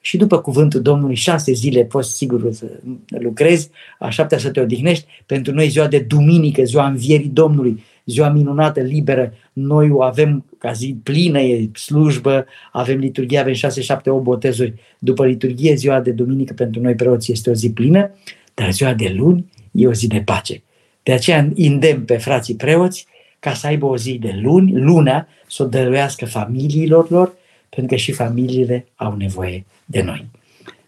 și 0.02 0.18
după 0.18 0.42
cuvântul 0.42 0.82
Domnului 0.82 1.16
șase 1.16 1.54
zile 1.54 1.84
poți 1.84 2.16
sigur 2.16 2.54
să 2.54 2.66
lucrezi, 3.08 3.70
a 4.00 4.10
șaptea 4.10 4.38
să 4.38 4.50
te 4.50 4.60
odihnești. 4.60 5.06
Pentru 5.26 5.54
noi 5.54 5.70
ziua 5.70 5.88
de 5.88 6.00
duminică, 6.00 6.64
ziua 6.64 6.88
învierii 6.88 7.30
Domnului, 7.34 7.84
ziua 8.06 8.30
minunată, 8.30 8.80
liberă, 8.80 9.34
noi 9.54 9.90
o 9.90 10.02
avem 10.02 10.46
ca 10.58 10.72
zi 10.72 10.96
plină, 11.04 11.40
e 11.40 11.70
slujbă, 11.74 12.46
avem 12.72 13.00
liturghie, 13.00 13.40
avem 13.40 13.54
6, 13.54 13.82
7, 13.82 14.10
8 14.10 14.24
botezuri. 14.24 14.74
După 15.00 15.26
liturghie, 15.26 15.76
ziua 15.76 16.00
de 16.00 16.12
duminică 16.12 16.54
pentru 16.54 16.82
noi 16.82 16.96
preoți 16.96 17.32
este 17.32 17.50
o 17.50 17.54
zi 17.54 17.72
plină, 17.72 18.12
dar 18.54 18.72
ziua 18.72 18.94
de 18.94 19.14
luni 19.16 19.46
e 19.72 19.88
o 19.88 19.94
zi 19.94 20.08
de 20.08 20.22
pace. 20.26 20.64
De 21.04 21.12
aceea 21.12 21.52
îndemn 21.56 22.06
pe 22.06 22.18
frații 22.18 22.56
preoți 22.56 23.08
ca 23.40 23.54
să 23.54 23.68
aibă 23.68 23.86
o 23.86 23.98
zi 23.98 24.14
de 24.14 24.40
luni, 24.42 24.80
lunea, 24.80 25.28
să 25.48 25.64
o 25.64 25.66
dăruiască 25.66 26.26
familiilor 26.26 27.10
lor, 27.10 27.34
pentru 27.70 27.96
că 27.96 28.02
și 28.02 28.12
familiile 28.12 28.86
au 28.96 29.16
nevoie 29.16 29.66
de 29.86 30.02
noi. 30.02 30.26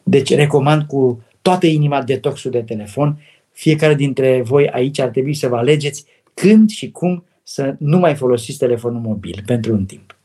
Deci 0.03 0.33
recomand 0.33 0.83
cu 0.83 1.23
toată 1.41 1.65
inima 1.65 2.03
detoxul 2.03 2.51
de 2.51 2.61
telefon. 2.61 3.17
Fiecare 3.51 3.95
dintre 3.95 4.41
voi 4.41 4.69
aici 4.69 4.99
ar 4.99 5.09
trebui 5.09 5.33
să 5.33 5.47
vă 5.47 5.55
alegeți 5.55 6.05
când 6.35 6.69
și 6.69 6.91
cum 6.91 7.25
să 7.43 7.75
nu 7.79 7.97
mai 7.97 8.15
folosiți 8.15 8.57
telefonul 8.57 9.01
mobil 9.01 9.43
pentru 9.45 9.73
un 9.73 9.85
timp. 9.85 10.17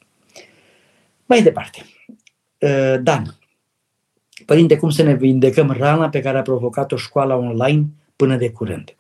Mai 1.27 1.43
departe. 1.43 1.85
Uh, 2.59 2.95
Dan. 3.03 3.39
Părinte, 4.47 4.77
cum 4.77 4.91
să 4.91 5.03
ne 5.03 5.15
vindecăm 5.15 5.71
rana 5.71 6.09
pe 6.09 6.21
care 6.21 6.39
a 6.39 6.43
provocat-o 6.43 6.97
școala 6.97 7.37
online 7.37 7.87
până 8.17 8.37
de 8.37 8.51
curând? 8.51 8.95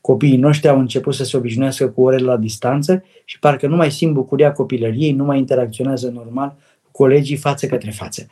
Copiii 0.00 0.36
noștri 0.36 0.68
au 0.68 0.78
început 0.78 1.14
să 1.14 1.24
se 1.24 1.36
obișnuiască 1.36 1.88
cu 1.88 2.02
orele 2.02 2.24
la 2.24 2.36
distanță 2.36 3.04
și 3.24 3.38
parcă 3.38 3.66
nu 3.66 3.76
mai 3.76 3.90
simt 3.90 4.12
bucuria 4.12 4.52
copilăriei, 4.52 5.12
nu 5.12 5.24
mai 5.24 5.38
interacționează 5.38 6.10
normal 6.10 6.56
cu 6.82 6.90
colegii 6.90 7.36
față 7.36 7.66
către 7.66 7.90
față. 7.90 8.26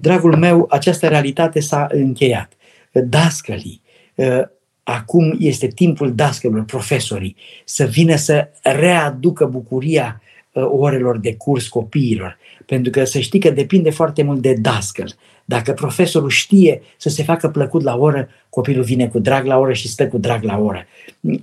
Dragul 0.00 0.36
meu, 0.36 0.66
această 0.70 1.08
realitate 1.08 1.60
s-a 1.60 1.86
încheiat. 1.90 2.52
Dascălii, 2.92 3.82
uh, 4.14 4.42
acum 4.82 5.36
este 5.38 5.66
timpul 5.66 6.14
dascălor, 6.14 6.64
profesorii, 6.64 7.36
să 7.64 7.84
vină 7.84 8.16
să 8.16 8.48
readucă 8.62 9.44
bucuria 9.46 10.20
uh, 10.52 10.64
orelor 10.70 11.18
de 11.18 11.34
curs 11.34 11.68
copiilor. 11.68 12.38
Pentru 12.66 12.90
că 12.90 13.04
să 13.04 13.18
știi 13.18 13.40
că 13.40 13.50
depinde 13.50 13.90
foarte 13.90 14.22
mult 14.22 14.40
de 14.40 14.54
dascăl. 14.54 15.14
Dacă 15.50 15.72
profesorul 15.72 16.28
știe 16.28 16.82
să 16.96 17.08
se 17.08 17.22
facă 17.22 17.48
plăcut 17.48 17.82
la 17.82 17.96
oră, 17.96 18.28
copilul 18.48 18.84
vine 18.84 19.08
cu 19.08 19.18
drag 19.18 19.44
la 19.44 19.58
oră 19.58 19.72
și 19.72 19.88
stă 19.88 20.08
cu 20.08 20.18
drag 20.18 20.42
la 20.42 20.58
oră. 20.58 20.86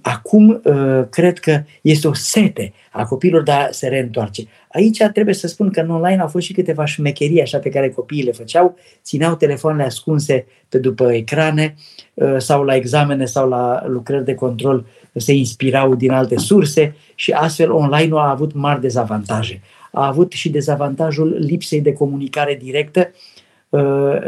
Acum 0.01 0.61
uh, 0.63 1.03
cred 1.09 1.39
că 1.39 1.63
este 1.81 2.07
o 2.07 2.13
sete 2.13 2.73
a 2.91 3.05
copilor 3.05 3.43
de 3.43 3.51
a 3.51 3.71
se 3.71 3.87
reîntoarce. 3.87 4.43
Aici 4.71 5.03
trebuie 5.13 5.35
să 5.35 5.47
spun 5.47 5.69
că 5.69 5.79
în 5.79 5.89
online 5.89 6.21
au 6.21 6.27
fost 6.27 6.45
și 6.45 6.53
câteva 6.53 6.85
șmecherii 6.85 7.41
așa 7.41 7.57
pe 7.57 7.69
care 7.69 7.89
copiii 7.89 8.23
le 8.23 8.31
făceau, 8.31 8.77
țineau 9.03 9.35
telefoanele 9.35 9.83
ascunse 9.83 10.45
pe 10.69 10.77
după 10.77 11.13
ecrane 11.13 11.75
uh, 12.13 12.35
sau 12.37 12.63
la 12.63 12.75
examene 12.75 13.25
sau 13.25 13.49
la 13.49 13.83
lucrări 13.87 14.25
de 14.25 14.35
control 14.35 14.85
se 15.13 15.33
inspirau 15.33 15.95
din 15.95 16.11
alte 16.11 16.37
surse 16.37 16.95
și 17.15 17.31
astfel 17.31 17.71
online-ul 17.71 18.19
a 18.19 18.29
avut 18.29 18.53
mari 18.53 18.81
dezavantaje. 18.81 19.61
A 19.91 20.07
avut 20.07 20.31
și 20.31 20.49
dezavantajul 20.49 21.37
lipsei 21.39 21.81
de 21.81 21.93
comunicare 21.93 22.59
directă, 22.61 22.99
uh, 22.99 23.36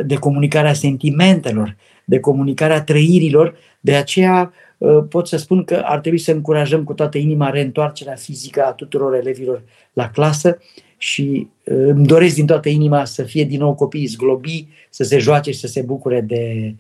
de 0.06 0.16
comunicarea 0.16 0.74
sentimentelor, 0.74 1.76
de 2.06 2.20
comunicarea 2.20 2.84
trăirilor. 2.84 3.56
De 3.80 3.96
aceea 3.96 4.54
uh, 4.78 5.04
pot 5.10 5.28
să 5.28 5.38
spun 5.38 5.64
că 5.64 5.82
ar 5.86 6.00
trebui 6.00 6.18
să 6.18 6.32
încurajăm 6.32 6.84
cu 6.84 6.94
toată 6.94 7.18
inima 7.18 7.50
reîntoarcerea 7.50 8.16
fizică 8.16 8.66
a 8.66 8.72
tuturor 8.72 9.16
elevilor 9.16 9.62
la 9.94 10.10
clasă 10.10 10.58
și 10.98 11.48
uh, 11.64 11.76
îmi 11.78 12.06
doresc 12.06 12.36
din 12.36 12.46
toată 12.46 12.70
inima 12.70 13.06
să 13.06 13.24
fie 13.24 13.44
din 13.44 13.60
nou 13.60 13.74
copiii 13.76 14.06
zglobi, 14.06 14.68
să 14.90 15.04
se 15.04 15.18
joace 15.18 15.52
și 15.52 15.60
să 15.60 15.68
se 15.68 15.82
bucure 15.82 16.22
de, 16.22 16.76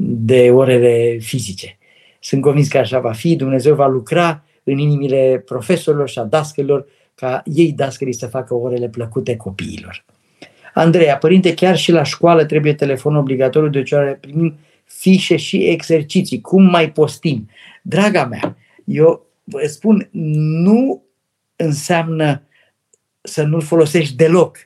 de 0.00 0.50
orele 0.50 1.18
fizice. 1.20 1.78
Sunt 2.20 2.42
convins 2.42 2.68
că 2.68 2.78
așa 2.78 3.00
va 3.00 3.12
fi. 3.12 3.36
Dumnezeu 3.36 3.74
va 3.74 3.86
lucra 3.86 4.44
în 4.64 4.78
inimile 4.78 5.42
profesorilor 5.46 6.08
și 6.08 6.18
a 6.18 6.24
dascălor 6.24 6.86
ca 7.14 7.42
ei, 7.44 7.72
dascării, 7.72 8.14
să 8.14 8.26
facă 8.26 8.54
orele 8.54 8.88
plăcute 8.88 9.36
copiilor. 9.36 10.04
Andreea, 10.74 11.16
părinte, 11.16 11.54
chiar 11.54 11.76
și 11.76 11.92
la 11.92 12.02
școală 12.02 12.44
trebuie 12.44 12.74
telefon 12.74 13.16
obligatoriu, 13.16 13.68
de 13.68 13.94
ori 13.96 14.18
primim 14.20 14.58
fișe 14.84 15.36
și 15.36 15.56
exerciții. 15.64 16.40
Cum 16.40 16.62
mai 16.62 16.90
postim? 16.90 17.48
Draga 17.82 18.24
mea, 18.24 18.56
eu 18.84 19.26
vă 19.44 19.66
spun, 19.66 20.08
nu 20.62 21.02
înseamnă 21.56 22.42
să 23.20 23.42
nu-l 23.42 23.60
folosești 23.60 24.16
deloc. 24.16 24.56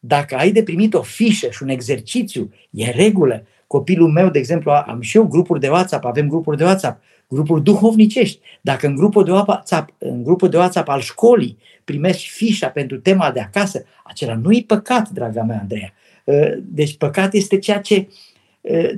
Dacă 0.00 0.36
ai 0.36 0.52
de 0.52 0.62
primit 0.62 0.94
o 0.94 1.02
fișă 1.02 1.50
și 1.50 1.62
un 1.62 1.68
exercițiu, 1.68 2.52
e 2.70 2.90
regulă. 2.90 3.46
Copilul 3.66 4.08
meu, 4.08 4.28
de 4.28 4.38
exemplu, 4.38 4.70
am 4.70 5.00
și 5.00 5.16
eu 5.16 5.26
grupuri 5.26 5.60
de 5.60 5.68
WhatsApp, 5.68 6.04
avem 6.04 6.28
grupuri 6.28 6.56
de 6.56 6.64
WhatsApp, 6.64 7.02
grupuri 7.28 7.62
duhovnicești. 7.62 8.40
Dacă 8.60 8.86
în 8.86 8.96
grupul 8.96 9.24
de 9.24 9.30
WhatsApp, 9.30 9.94
în 9.98 10.22
grupul 10.22 10.48
de 10.48 10.56
WhatsApp 10.56 10.88
al 10.88 11.00
școlii 11.00 11.58
primești 11.84 12.28
fișa 12.28 12.68
pentru 12.68 12.98
tema 12.98 13.30
de 13.30 13.40
acasă, 13.40 13.84
acela 14.04 14.34
nu 14.34 14.52
e 14.52 14.64
păcat, 14.66 15.08
draga 15.08 15.42
mea, 15.42 15.58
Andreea. 15.60 15.92
Ă, 16.26 16.54
deci 16.60 16.96
păcat 16.96 17.34
este 17.34 17.58
ceea 17.58 17.80
ce 17.80 18.08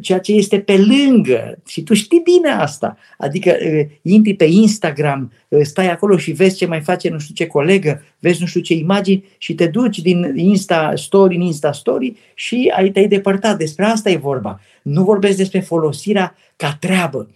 ceea 0.01 0.18
ce 0.18 0.33
este 0.33 0.61
pe 0.61 0.76
lângă. 0.76 1.59
Și 1.66 1.83
tu 1.83 1.95
știi 1.95 2.20
bine 2.24 2.49
asta. 2.49 2.97
Adică 3.18 3.57
intri 4.03 4.35
pe 4.35 4.45
Instagram, 4.45 5.33
stai 5.62 5.91
acolo 5.91 6.16
și 6.16 6.33
vezi 6.33 6.57
ce 6.57 6.66
mai 6.66 6.81
face 6.81 7.09
nu 7.09 7.18
știu 7.18 7.35
ce 7.35 7.47
colegă, 7.47 8.03
vezi 8.18 8.41
nu 8.41 8.47
știu 8.47 8.61
ce 8.61 8.74
imagini 8.74 9.24
și 9.39 9.55
te 9.55 9.66
duci 9.66 9.99
din 9.99 10.33
Insta 10.37 10.93
Story 10.97 11.35
în 11.35 11.41
Insta 11.41 11.72
Story 11.72 12.16
și 12.35 12.72
ai 12.76 12.91
te-ai 12.91 13.09
depărtat. 13.09 13.59
Despre 13.59 13.85
asta 13.85 14.11
e 14.11 14.16
vorba. 14.16 14.61
Nu 14.83 15.05
vorbesc 15.05 15.37
despre 15.37 15.61
folosirea 15.61 16.37
ca 16.57 16.76
treabă. 16.81 17.28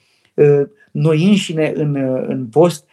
Noi 0.95 1.25
înșine 1.25 1.73
în, 1.77 1.97
în 2.29 2.47
post 2.47 2.85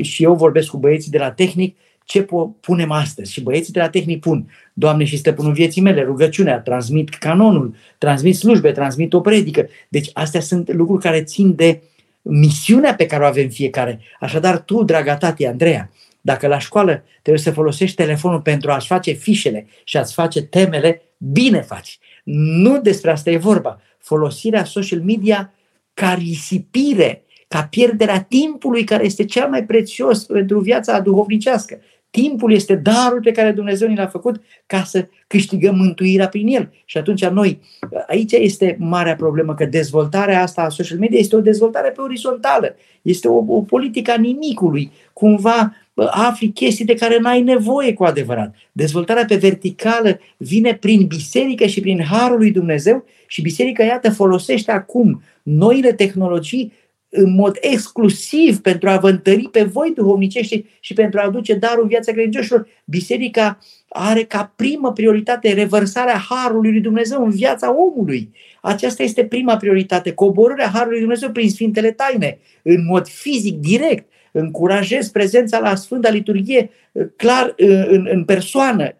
și 0.00 0.22
eu 0.22 0.34
vorbesc 0.34 0.68
cu 0.68 0.78
băieții 0.78 1.10
de 1.10 1.18
la 1.18 1.30
tehnic, 1.30 1.76
ce 2.04 2.26
punem 2.60 2.90
astăzi. 2.90 3.32
Și 3.32 3.42
băieții 3.42 3.72
de 3.72 3.80
la 3.80 3.88
tehnic 3.88 4.20
pun, 4.20 4.50
Doamne 4.72 5.04
și 5.04 5.16
stăpânul 5.16 5.52
vieții 5.52 5.82
mele, 5.82 6.02
rugăciunea, 6.02 6.60
transmit 6.60 7.08
canonul, 7.08 7.74
transmit 7.98 8.36
slujbe, 8.36 8.72
transmit 8.72 9.12
o 9.12 9.20
predică. 9.20 9.68
Deci 9.88 10.10
astea 10.12 10.40
sunt 10.40 10.72
lucruri 10.72 11.02
care 11.02 11.22
țin 11.22 11.54
de 11.54 11.80
misiunea 12.22 12.94
pe 12.94 13.06
care 13.06 13.22
o 13.22 13.26
avem 13.26 13.48
fiecare. 13.48 14.00
Așadar, 14.20 14.58
tu, 14.58 14.84
draga 14.84 15.16
tati 15.16 15.46
Andreea, 15.46 15.90
dacă 16.20 16.46
la 16.46 16.58
școală 16.58 17.04
trebuie 17.22 17.42
să 17.42 17.50
folosești 17.50 17.96
telefonul 17.96 18.40
pentru 18.40 18.70
a-ți 18.70 18.86
face 18.86 19.12
fișele 19.12 19.66
și 19.84 19.96
a-ți 19.96 20.14
face 20.14 20.42
temele, 20.42 21.02
bine 21.16 21.60
faci. 21.60 21.98
Nu 22.24 22.80
despre 22.80 23.10
asta 23.10 23.30
e 23.30 23.36
vorba. 23.36 23.80
Folosirea 23.98 24.64
social 24.64 25.00
media 25.00 25.52
ca 25.94 26.14
risipire, 26.14 27.22
ca 27.48 27.66
pierderea 27.70 28.22
timpului 28.22 28.84
care 28.84 29.04
este 29.04 29.24
cel 29.24 29.48
mai 29.48 29.64
prețios 29.64 30.24
pentru 30.24 30.60
viața 30.60 31.00
duhovnicească. 31.00 31.80
Timpul 32.10 32.52
este 32.52 32.74
darul 32.74 33.20
pe 33.20 33.30
care 33.30 33.50
Dumnezeu 33.50 33.88
ni 33.88 33.96
l-a 33.96 34.06
făcut 34.06 34.40
ca 34.66 34.82
să 34.82 35.08
câștigăm 35.26 35.76
mântuirea 35.76 36.28
prin 36.28 36.46
el. 36.46 36.72
Și 36.84 36.98
atunci 36.98 37.24
noi, 37.24 37.60
aici 38.06 38.32
este 38.32 38.76
marea 38.78 39.14
problemă, 39.14 39.54
că 39.54 39.64
dezvoltarea 39.64 40.42
asta 40.42 40.62
a 40.62 40.68
social 40.68 40.98
media 40.98 41.18
este 41.18 41.36
o 41.36 41.40
dezvoltare 41.40 41.90
pe 41.90 42.00
orizontală. 42.00 42.76
Este 43.02 43.28
o, 43.28 43.44
o 43.46 43.60
politică 43.60 44.10
a 44.10 44.16
nimicului. 44.16 44.90
Cumva 45.12 45.74
afli 46.06 46.48
chestii 46.48 46.84
de 46.84 46.94
care 46.94 47.18
n-ai 47.18 47.42
nevoie 47.42 47.92
cu 47.92 48.04
adevărat. 48.04 48.54
Dezvoltarea 48.72 49.24
pe 49.24 49.36
verticală 49.36 50.20
vine 50.36 50.74
prin 50.74 51.06
biserică 51.06 51.66
și 51.66 51.80
prin 51.80 52.02
harul 52.02 52.38
lui 52.38 52.50
Dumnezeu 52.50 53.04
și 53.26 53.42
biserica, 53.42 53.84
iată, 53.84 54.10
folosește 54.10 54.70
acum 54.70 55.22
noile 55.42 55.92
tehnologii 55.92 56.72
în 57.10 57.34
mod 57.34 57.56
exclusiv 57.60 58.60
pentru 58.60 58.88
a 58.88 58.96
vă 58.96 59.08
întări 59.08 59.48
pe 59.52 59.62
voi 59.62 59.92
duhovnicești 59.94 60.64
și 60.80 60.94
pentru 60.94 61.18
a 61.18 61.24
aduce 61.24 61.54
darul 61.54 61.86
viața 61.86 62.12
credincioșilor, 62.12 62.68
biserica 62.84 63.58
are 63.88 64.22
ca 64.22 64.52
primă 64.56 64.92
prioritate 64.92 65.52
revărsarea 65.52 66.24
Harului 66.28 66.72
lui 66.72 66.80
Dumnezeu 66.80 67.24
în 67.24 67.30
viața 67.30 67.76
omului. 67.76 68.32
Aceasta 68.62 69.02
este 69.02 69.24
prima 69.24 69.56
prioritate, 69.56 70.12
coborârea 70.12 70.68
Harului 70.68 70.92
lui 70.92 71.00
Dumnezeu 71.00 71.30
prin 71.30 71.50
Sfintele 71.50 71.90
Taine, 71.90 72.38
în 72.62 72.84
mod 72.84 73.08
fizic, 73.08 73.58
direct. 73.58 74.06
Încurajez 74.32 75.08
prezența 75.08 75.58
la 75.58 75.74
Sfânta 75.74 76.10
Liturghie 76.10 76.70
clar 77.16 77.54
în, 77.88 78.08
în 78.10 78.24
persoană, 78.24 78.94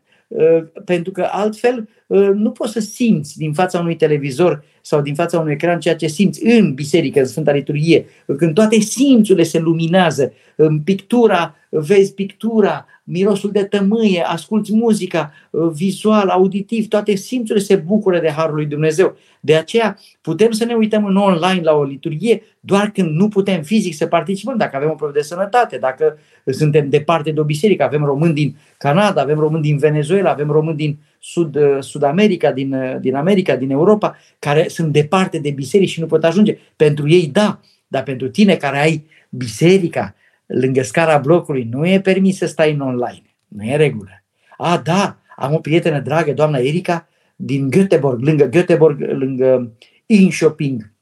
pentru 0.85 1.13
că 1.13 1.29
altfel 1.31 1.89
nu 2.17 2.51
poți 2.51 2.73
să 2.73 2.81
simți 2.81 3.39
din 3.39 3.53
fața 3.53 3.81
unui 3.81 3.97
televizor 3.97 4.65
sau 4.81 5.01
din 5.01 5.15
fața 5.15 5.39
unui 5.39 5.53
ecran 5.53 5.81
ceea 5.81 5.97
ce 5.97 6.07
simți 6.07 6.45
în 6.45 6.75
biserică, 6.75 7.19
în 7.19 7.27
Sfânta 7.27 7.53
Liturghie, 7.53 8.07
când 8.37 8.55
toate 8.55 8.79
simțurile 8.79 9.45
se 9.45 9.59
luminează, 9.59 10.33
în 10.57 10.81
pictura, 10.81 11.57
vezi 11.69 12.15
pictura, 12.15 12.87
mirosul 13.05 13.51
de 13.51 13.65
tămâie, 13.65 14.23
asculți 14.27 14.75
muzica, 14.75 15.33
vizual, 15.73 16.29
auditiv, 16.29 16.89
toate 16.89 17.15
simțurile 17.15 17.65
se 17.65 17.77
bucură 17.77 18.21
de 18.21 18.31
Harul 18.31 18.55
lui 18.55 18.67
Dumnezeu. 18.67 19.17
De 19.41 19.55
aceea 19.55 19.99
putem 20.21 20.51
să 20.51 20.65
ne 20.65 20.75
uităm 20.75 21.05
în 21.05 21.17
online 21.17 21.61
la 21.63 21.73
o 21.73 21.85
liturghie 21.85 22.43
doar 22.61 22.91
când 22.91 23.11
nu 23.11 23.29
putem 23.29 23.63
fizic 23.63 23.95
să 23.95 24.07
participăm, 24.07 24.57
dacă 24.57 24.77
avem 24.77 24.89
o 24.89 24.95
problemă 24.95 25.21
de 25.21 25.27
sănătate, 25.27 25.77
dacă 25.77 26.19
suntem 26.47 26.89
departe 26.89 27.31
de 27.31 27.41
o 27.41 27.45
biserică, 27.45 27.85
avem 27.85 28.05
români 28.05 28.35
din 28.35 28.57
Canada, 28.79 29.21
avem 29.21 29.39
români 29.39 29.63
din 29.63 29.77
Venezuela, 29.77 30.31
avem 30.31 30.51
români 30.51 30.77
din 30.77 30.99
Sud, 31.19 31.59
Sud 31.81 32.03
America, 32.03 32.53
din, 32.53 32.99
din 33.01 33.15
America, 33.15 33.57
din 33.57 33.71
Europa, 33.71 34.17
care 34.39 34.69
sunt 34.69 34.93
departe 34.93 35.39
de 35.39 35.51
biserici 35.51 35.91
și 35.91 36.01
nu 36.01 36.07
pot 36.07 36.25
ajunge. 36.25 36.59
Pentru 36.77 37.09
ei, 37.09 37.27
da, 37.27 37.61
dar 37.89 38.03
pentru 38.03 38.29
tine 38.29 38.55
care 38.55 38.79
ai 38.79 39.07
biserica 39.31 40.15
lângă 40.49 40.83
scara 40.83 41.19
blocului, 41.19 41.69
nu 41.71 41.87
e 41.87 42.01
permis 42.01 42.37
să 42.37 42.47
stai 42.47 42.73
în 42.73 42.81
online. 42.81 43.23
Nu 43.49 43.65
e 43.65 43.77
regulă. 43.77 44.23
A, 44.57 44.79
da, 44.79 45.19
am 45.37 45.55
o 45.55 45.59
prietenă 45.59 46.01
dragă, 46.01 46.33
doamna 46.33 46.59
Erika, 46.59 47.09
din 47.37 47.71
Göteborg, 47.71 48.19
lângă 48.21 48.49
Göteborg, 48.49 48.99
lângă 48.99 49.73
Inshoping, 50.07 50.93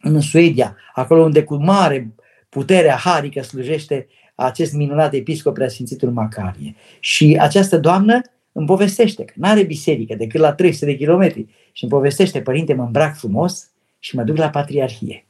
în 0.00 0.20
Suedia, 0.20 0.76
acolo 0.94 1.22
unde 1.22 1.42
cu 1.42 1.54
mare 1.54 2.14
putere 2.48 2.88
harică 2.88 3.42
slujește 3.42 4.06
acest 4.34 4.72
minunat 4.72 5.12
episcop 5.12 5.54
preasfințitul 5.54 6.10
Macarie. 6.10 6.74
Și 7.00 7.36
această 7.40 7.78
doamnă 7.78 8.20
îmi 8.52 8.66
povestește 8.66 9.24
că 9.24 9.32
nu 9.36 9.48
are 9.48 9.62
biserică 9.62 10.14
decât 10.14 10.40
la 10.40 10.52
300 10.52 10.86
de 10.86 10.96
kilometri 10.96 11.46
și 11.72 11.82
îmi 11.82 11.92
povestește, 11.92 12.40
părinte, 12.40 12.74
mă 12.74 12.82
îmbrac 12.82 13.16
frumos 13.16 13.70
și 13.98 14.16
mă 14.16 14.22
duc 14.22 14.36
la 14.36 14.50
patriarhie. 14.50 15.26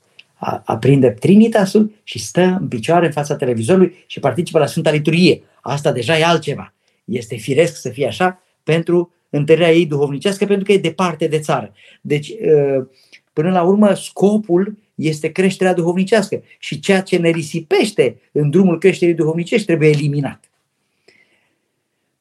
Aprinde 0.65 1.11
Trinitasul 1.11 1.93
și 2.03 2.19
stă 2.19 2.57
în 2.61 2.69
picioare 2.69 3.07
în 3.07 3.13
fața 3.13 3.37
televizorului 3.37 4.05
și 4.07 4.21
participă 4.21 4.59
la 4.59 4.67
Sfânta 4.67 4.91
Liturghie. 4.91 5.43
Asta 5.63 5.93
deja 5.93 6.19
e 6.19 6.25
altceva. 6.25 6.75
Este 7.05 7.37
firesc 7.37 7.77
să 7.77 7.89
fie 7.89 8.07
așa 8.07 8.43
pentru 8.63 9.13
întărirea 9.31 9.73
ei 9.73 9.87
duhovnicească, 9.87 10.47
pentru 10.47 10.65
că 10.65 10.73
e 10.73 10.79
departe 10.79 11.27
de 11.27 11.39
țară. 11.39 11.73
Deci, 12.01 12.31
ă, 12.31 12.89
până 13.33 13.51
la 13.51 13.63
urmă, 13.63 13.95
scopul 13.95 14.79
este 14.95 15.29
creșterea 15.29 15.75
duhovnicească 15.75 16.43
și 16.59 16.81
ceea 16.81 17.01
ce 17.03 17.17
ne 17.17 17.31
risipește 17.31 18.21
în 18.33 18.51
drumul 18.51 18.79
creșterii 18.79 19.15
duhovnicești 19.15 19.67
trebuie 19.67 19.89
eliminat. 19.89 20.46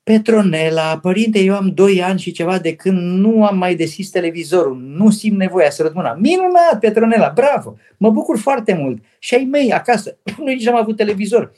Petronela, 0.05 0.99
părinte, 1.01 1.39
eu 1.39 1.55
am 1.55 1.71
2 1.73 2.01
ani 2.03 2.19
și 2.19 2.31
ceva 2.31 2.59
de 2.59 2.75
când 2.75 3.19
nu 3.19 3.45
am 3.45 3.57
mai 3.57 3.75
deschis 3.75 4.09
televizorul, 4.09 4.77
nu 4.77 5.09
simt 5.09 5.37
nevoia 5.37 5.69
să 5.69 5.83
rădmâna. 5.83 6.13
Minunat, 6.13 6.79
Petronela, 6.79 7.31
bravo, 7.35 7.77
mă 7.97 8.09
bucur 8.09 8.37
foarte 8.37 8.73
mult. 8.73 9.03
Și 9.19 9.35
ai 9.35 9.43
mei 9.43 9.71
acasă, 9.71 10.17
nu 10.37 10.45
nici 10.45 10.67
am 10.67 10.75
avut 10.75 10.95
televizor. 10.95 11.51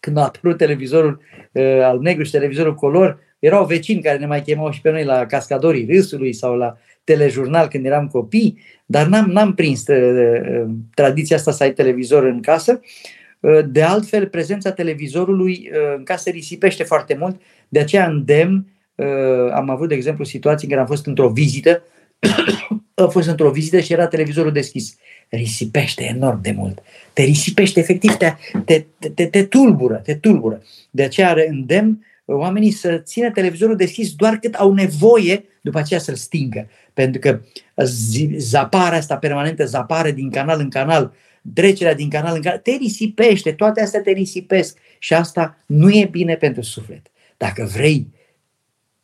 când 0.00 0.16
a 0.16 0.24
apărut 0.24 0.56
televizorul 0.56 1.20
uh, 1.52 1.80
al 1.82 1.98
negru 1.98 2.22
și 2.22 2.30
televizorul 2.30 2.74
color, 2.74 3.18
erau 3.38 3.66
vecini 3.66 4.02
care 4.02 4.18
ne 4.18 4.26
mai 4.26 4.42
chemau 4.42 4.70
și 4.70 4.80
pe 4.80 4.90
noi 4.90 5.04
la 5.04 5.26
Cascadorii 5.26 5.86
Râsului 5.90 6.32
sau 6.32 6.56
la 6.56 6.76
telejurnal 7.04 7.68
când 7.68 7.86
eram 7.86 8.08
copii, 8.08 8.58
dar 8.86 9.06
n-am, 9.06 9.30
n-am 9.30 9.54
prins 9.54 9.86
uh, 9.86 9.96
uh, 9.96 10.70
tradiția 10.94 11.36
asta 11.36 11.52
să 11.52 11.62
ai 11.62 11.72
televizor 11.72 12.24
în 12.24 12.40
casă. 12.40 12.80
Uh, 12.82 13.17
de 13.66 13.82
altfel, 13.82 14.26
prezența 14.26 14.72
televizorului 14.72 15.70
uh, 15.72 15.94
în 15.96 16.04
casă 16.04 16.30
risipește 16.30 16.82
foarte 16.82 17.16
mult, 17.18 17.40
de 17.68 17.78
aceea 17.80 18.06
îndemn, 18.06 18.66
uh, 18.94 19.52
am 19.52 19.70
avut, 19.70 19.88
de 19.88 19.94
exemplu, 19.94 20.24
situații 20.24 20.66
în 20.66 20.70
care 20.70 20.82
am 20.82 20.94
fost 20.94 21.06
într-o 21.06 21.28
vizită, 21.28 21.82
am 22.94 23.10
fost 23.10 23.28
într-o 23.28 23.50
vizită 23.50 23.80
și 23.80 23.92
era 23.92 24.06
televizorul 24.06 24.52
deschis. 24.52 24.96
Risipește 25.28 26.04
enorm 26.04 26.42
de 26.42 26.50
mult. 26.50 26.82
Te 27.12 27.22
risipește, 27.22 27.80
efectiv, 27.80 28.12
te, 28.12 28.34
te, 28.64 28.84
te, 29.14 29.26
te 29.26 29.44
tulbură, 29.44 29.94
te 29.94 30.14
tulbură. 30.14 30.62
De 30.90 31.02
aceea 31.02 31.36
îndemn 31.48 32.06
oamenii 32.24 32.70
să 32.70 32.96
țină 32.96 33.30
televizorul 33.30 33.76
deschis 33.76 34.12
doar 34.12 34.36
cât 34.36 34.54
au 34.54 34.72
nevoie 34.72 35.44
după 35.60 35.78
aceea 35.78 36.00
să-l 36.00 36.14
stingă. 36.14 36.68
Pentru 36.94 37.20
că 37.20 37.40
zaparea 38.36 38.98
asta 38.98 39.16
permanentă, 39.16 39.64
zapare 39.64 40.12
din 40.12 40.30
canal 40.30 40.60
în 40.60 40.70
canal, 40.70 41.12
trecerea 41.54 41.94
din 41.94 42.08
canal 42.08 42.34
în 42.34 42.42
canal, 42.42 42.58
te 42.58 42.70
risipește, 42.70 43.52
toate 43.52 43.80
astea 43.80 44.00
te 44.00 44.10
risipesc 44.10 44.78
și 44.98 45.14
asta 45.14 45.58
nu 45.66 45.90
e 45.90 46.08
bine 46.10 46.34
pentru 46.34 46.62
suflet. 46.62 47.06
Dacă 47.36 47.68
vrei 47.72 48.06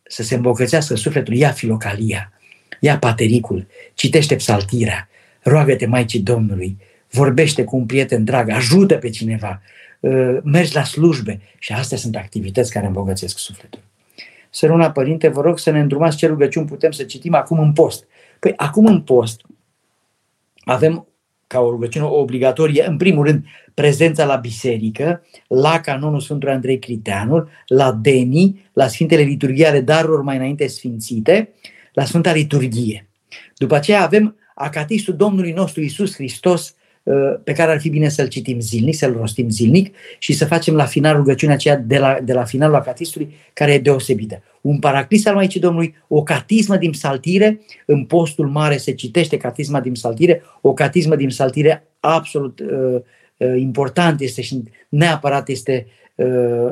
să 0.03 0.22
se 0.22 0.34
îmbogățească 0.34 0.95
sufletul, 0.95 1.34
ia 1.34 1.51
filocalia, 1.51 2.32
ia 2.80 2.99
patericul, 2.99 3.66
citește 3.95 4.36
psaltirea, 4.36 5.09
roagă-te 5.42 5.86
Maicii 5.86 6.20
Domnului, 6.20 6.78
vorbește 7.11 7.64
cu 7.64 7.76
un 7.76 7.86
prieten 7.86 8.24
drag, 8.24 8.49
ajută 8.49 8.97
pe 8.97 9.11
cineva, 9.11 9.62
uh, 10.01 10.38
mergi 10.42 10.74
la 10.74 10.84
slujbe 10.84 11.40
și 11.59 11.72
astea 11.72 11.99
sunt 11.99 12.16
activități 12.16 12.72
care 12.72 12.86
îmbogățesc 12.86 13.38
sufletul. 13.38 13.80
Săruna 14.51 14.90
Părinte, 14.90 15.28
vă 15.28 15.40
rog 15.40 15.59
să 15.59 15.70
ne 15.70 15.80
îndrumați 15.80 16.16
ce 16.16 16.26
rugăciuni 16.26 16.66
putem 16.66 16.90
să 16.90 17.05
citim 17.05 17.34
acum 17.34 17.59
în 17.59 17.72
post. 17.72 18.07
Păi 18.38 18.53
acum 18.57 18.86
în 18.86 19.01
post 19.01 19.40
avem 20.64 21.07
ca 21.47 21.61
o 21.61 21.70
rugăciune 21.70 22.07
obligatorie, 22.07 22.86
în 22.86 22.97
primul 22.97 23.24
rând, 23.24 23.45
prezența 23.74 24.24
la 24.24 24.36
biserică, 24.36 25.22
la 25.49 25.80
canonul 25.80 26.20
Sfântului 26.20 26.55
Andrei 26.55 26.78
Criteanul, 26.78 27.49
la 27.66 27.92
Deni, 27.92 28.70
la 28.72 28.86
Sfintele 28.86 29.22
Liturghii 29.22 29.66
ale 29.66 29.80
darurilor 29.80 30.22
mai 30.22 30.36
înainte 30.36 30.66
sfințite, 30.66 31.53
la 31.92 32.05
Sfânta 32.05 32.32
Liturghie. 32.32 33.09
După 33.57 33.74
aceea 33.74 34.03
avem 34.03 34.36
acatistul 34.55 35.16
Domnului 35.16 35.53
nostru 35.53 35.80
Isus 35.80 36.14
Hristos, 36.14 36.74
Uh, 36.74 36.84
pe 37.45 37.53
care 37.53 37.71
ar 37.71 37.81
fi 37.81 37.89
bine 37.89 38.09
să-l 38.09 38.29
citim 38.29 38.61
zilnic, 38.61 38.95
să-l 38.95 39.17
rostim 39.17 39.49
zilnic 39.49 39.95
și 40.19 40.33
să 40.33 40.45
facem 40.45 40.75
la 40.75 40.85
final 40.85 41.17
rugăciunea 41.17 41.55
aceea 41.55 41.77
de 41.77 41.99
la, 41.99 42.19
de 42.25 42.33
la 42.33 42.45
finalul 42.45 42.75
acatistului, 42.75 43.35
care 43.53 43.73
e 43.73 43.79
deosebită. 43.79 44.43
Un 44.61 44.79
paraclis 44.79 45.27
al 45.27 45.35
Maicii 45.35 45.61
Domnului, 45.61 45.95
o 46.09 46.23
catismă 46.23 46.77
din 46.77 46.93
saltire, 46.93 47.61
în 47.87 48.05
postul 48.05 48.49
mare 48.49 48.77
se 48.77 48.93
citește 48.93 49.37
catisma 49.37 49.81
din 49.81 49.95
saltire, 49.95 50.43
o 50.61 50.73
catismă 50.73 51.17
din 51.17 51.31
saltire 51.31 51.87
absolut 52.01 52.61
uh, 52.61 53.01
uh, 53.37 53.55
important 53.57 54.21
este 54.21 54.43
și 54.43 54.63
neapărat 54.89 55.49
este 55.49 55.87
uh, 56.15 56.27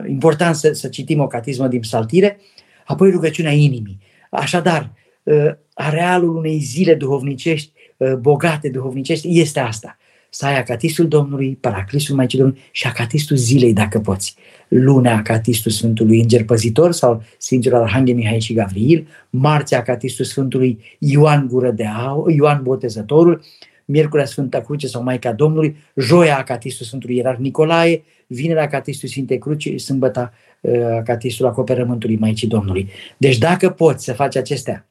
important 0.06 0.54
să, 0.54 0.72
să 0.72 0.88
citim 0.88 1.20
o 1.20 1.26
catismă 1.26 1.68
din 1.68 1.82
saltire, 1.82 2.38
apoi 2.84 3.10
rugăciunea 3.10 3.52
inimii. 3.52 3.98
Așadar, 4.30 4.92
uh, 5.22 5.50
arealul 5.74 6.36
unei 6.36 6.58
zile 6.58 6.94
duhovnicești, 6.94 7.72
uh, 7.96 8.14
bogate 8.14 8.68
duhovnicești, 8.68 9.40
este 9.40 9.60
asta 9.60 9.96
să 10.34 10.46
ai 10.46 10.58
acatistul 10.58 11.08
Domnului, 11.08 11.58
paraclisul 11.60 12.16
Maicii 12.16 12.38
Domnului 12.38 12.62
și 12.70 12.86
acatistul 12.86 13.36
zilei, 13.36 13.72
dacă 13.72 14.00
poți. 14.00 14.34
Lunea, 14.68 15.16
acatistul 15.16 15.70
Sfântului 15.70 16.20
Înger 16.20 16.44
Păzitor 16.44 16.92
sau 16.92 17.22
Sfinților 17.38 17.82
Arhanghel 17.82 18.14
Mihai 18.14 18.40
și 18.40 18.52
Gavril, 18.52 19.08
marțea, 19.30 19.78
acatistul 19.78 20.24
Sfântului 20.24 20.84
Ioan 20.98 21.46
Gură 21.46 21.70
de 21.70 21.86
Aur, 21.86 22.30
Ioan 22.30 22.62
Botezătorul, 22.62 23.42
Miercurea 23.84 24.24
Sfânta 24.24 24.60
Cruce 24.60 24.86
sau 24.86 25.02
Maica 25.02 25.32
Domnului, 25.32 25.76
joia 25.96 26.38
acatistul 26.38 26.86
Sfântului 26.86 27.16
Ierarh 27.16 27.38
Nicolae, 27.38 28.02
vinerea 28.26 28.62
acatistul 28.62 29.08
Sfinte 29.08 29.36
Cruce, 29.36 29.76
sâmbăta 29.76 30.32
uh, 30.60 30.72
acatistul 30.98 31.46
acoperământului 31.46 32.16
Maicii 32.16 32.48
Domnului. 32.48 32.90
Deci 33.16 33.38
dacă 33.38 33.70
poți 33.70 34.04
să 34.04 34.12
faci 34.12 34.36
acestea, 34.36 34.86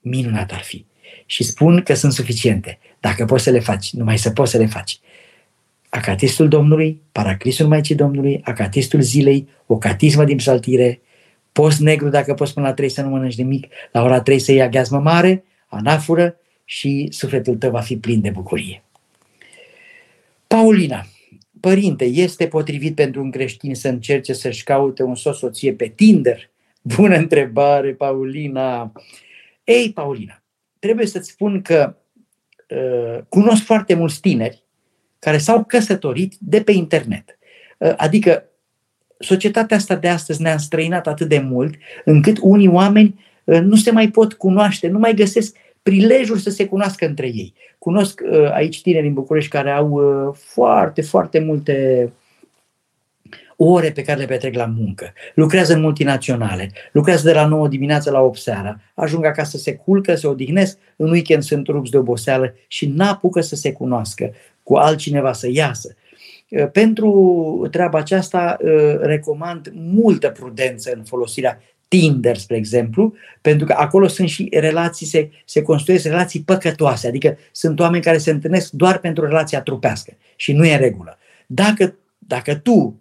minunat 0.00 0.52
ar 0.52 0.62
fi. 0.62 0.84
Și 1.26 1.42
spun 1.42 1.82
că 1.82 1.94
sunt 1.94 2.12
suficiente. 2.12 2.78
Dacă 3.00 3.24
poți 3.24 3.44
să 3.44 3.50
le 3.50 3.60
faci, 3.60 3.92
numai 3.92 4.18
să 4.18 4.30
poți 4.30 4.50
să 4.50 4.58
le 4.58 4.66
faci. 4.66 5.00
Acatistul 5.88 6.48
Domnului, 6.48 7.00
Paraclisul 7.12 7.66
Maicii 7.66 7.94
Domnului, 7.94 8.40
Acatistul 8.44 9.00
Zilei, 9.00 9.48
o 9.66 9.78
catismă 9.78 10.24
din 10.24 10.36
psaltire, 10.36 11.00
post 11.52 11.80
negru 11.80 12.08
dacă 12.08 12.34
poți 12.34 12.54
până 12.54 12.66
la 12.66 12.74
3 12.74 12.88
să 12.88 13.02
nu 13.02 13.08
mănânci 13.08 13.36
nimic, 13.36 13.66
la 13.92 14.02
ora 14.02 14.20
3 14.20 14.38
să 14.38 14.52
iei 14.52 14.62
aghiazmă 14.62 14.98
mare, 14.98 15.44
anafură 15.66 16.36
și 16.64 17.08
sufletul 17.10 17.56
tău 17.56 17.70
va 17.70 17.80
fi 17.80 17.96
plin 17.96 18.20
de 18.20 18.30
bucurie. 18.30 18.82
Paulina, 20.46 21.06
părinte, 21.60 22.04
este 22.04 22.46
potrivit 22.46 22.94
pentru 22.94 23.22
un 23.22 23.30
creștin 23.30 23.74
să 23.74 23.88
încerce 23.88 24.32
să-și 24.32 24.64
caute 24.64 25.02
un 25.02 25.14
soț 25.14 25.36
soție 25.36 25.72
pe 25.72 25.86
Tinder? 25.86 26.50
Bună 26.82 27.16
întrebare, 27.16 27.92
Paulina! 27.92 28.92
Ei, 29.64 29.92
Paulina, 29.92 30.42
trebuie 30.78 31.06
să-ți 31.06 31.30
spun 31.30 31.62
că 31.62 31.94
Uh, 32.09 32.09
cunosc 33.28 33.62
foarte 33.62 33.94
mulți 33.94 34.20
tineri 34.20 34.62
care 35.20 35.38
s-au 35.38 35.64
căsătorit 35.64 36.34
de 36.38 36.62
pe 36.62 36.72
internet. 36.72 37.38
Uh, 37.78 37.92
adică 37.96 38.44
societatea 39.18 39.76
asta 39.76 39.96
de 39.96 40.08
astăzi 40.08 40.42
ne-a 40.42 40.52
înstrăinat 40.52 41.06
atât 41.06 41.28
de 41.28 41.38
mult 41.38 41.74
încât 42.04 42.38
unii 42.40 42.68
oameni 42.68 43.24
uh, 43.44 43.60
nu 43.60 43.76
se 43.76 43.90
mai 43.90 44.08
pot 44.08 44.32
cunoaște, 44.32 44.88
nu 44.88 44.98
mai 44.98 45.14
găsesc 45.14 45.56
prilejuri 45.82 46.40
să 46.40 46.50
se 46.50 46.66
cunoască 46.66 47.06
între 47.06 47.26
ei. 47.26 47.54
Cunosc 47.78 48.20
aici 48.52 48.82
tineri 48.82 49.06
în 49.06 49.12
București 49.12 49.50
care 49.50 49.70
au 49.70 50.00
foarte, 50.34 51.02
foarte 51.02 51.38
multe 51.38 52.08
ore 53.62 53.90
pe 53.90 54.02
care 54.02 54.18
le 54.18 54.26
petrec 54.26 54.54
la 54.54 54.66
muncă, 54.66 55.12
lucrează 55.34 55.74
în 55.74 55.80
multinaționale, 55.80 56.70
lucrează 56.92 57.26
de 57.26 57.32
la 57.32 57.46
9 57.46 57.68
dimineața 57.68 58.10
la 58.10 58.20
8 58.20 58.38
seara, 58.38 58.80
ajung 58.94 59.24
acasă, 59.24 59.56
se 59.56 59.74
culcă, 59.74 60.14
se 60.14 60.26
odihnesc, 60.26 60.78
în 60.96 61.10
weekend 61.10 61.42
sunt 61.42 61.66
rupți 61.66 61.90
de 61.90 61.96
oboseală 61.96 62.54
și 62.66 62.86
n-apucă 62.86 63.40
să 63.40 63.56
se 63.56 63.72
cunoască 63.72 64.32
cu 64.62 64.74
altcineva, 64.74 65.32
să 65.32 65.48
iasă. 65.50 65.94
Uh, 66.48 66.70
pentru 66.72 67.68
treaba 67.70 67.98
aceasta 67.98 68.56
uh, 68.60 68.98
recomand 69.00 69.72
multă 69.74 70.28
prudență 70.28 70.92
în 70.94 71.02
folosirea 71.04 71.60
Tinder, 71.88 72.36
spre 72.36 72.56
exemplu, 72.56 73.14
pentru 73.40 73.66
că 73.66 73.74
acolo 73.78 74.06
sunt 74.06 74.28
și 74.28 74.48
relații, 74.52 75.06
se, 75.06 75.30
se 75.44 75.62
construiesc 75.62 76.04
relații 76.04 76.42
păcătoase, 76.42 77.08
adică 77.08 77.38
sunt 77.52 77.80
oameni 77.80 78.02
care 78.02 78.18
se 78.18 78.30
întâlnesc 78.30 78.70
doar 78.70 78.98
pentru 78.98 79.26
relația 79.26 79.62
trupească 79.62 80.12
și 80.36 80.52
nu 80.52 80.64
e 80.64 80.72
în 80.72 80.80
regulă. 80.80 81.18
Dacă, 81.46 81.94
dacă 82.18 82.54
tu 82.54 83.00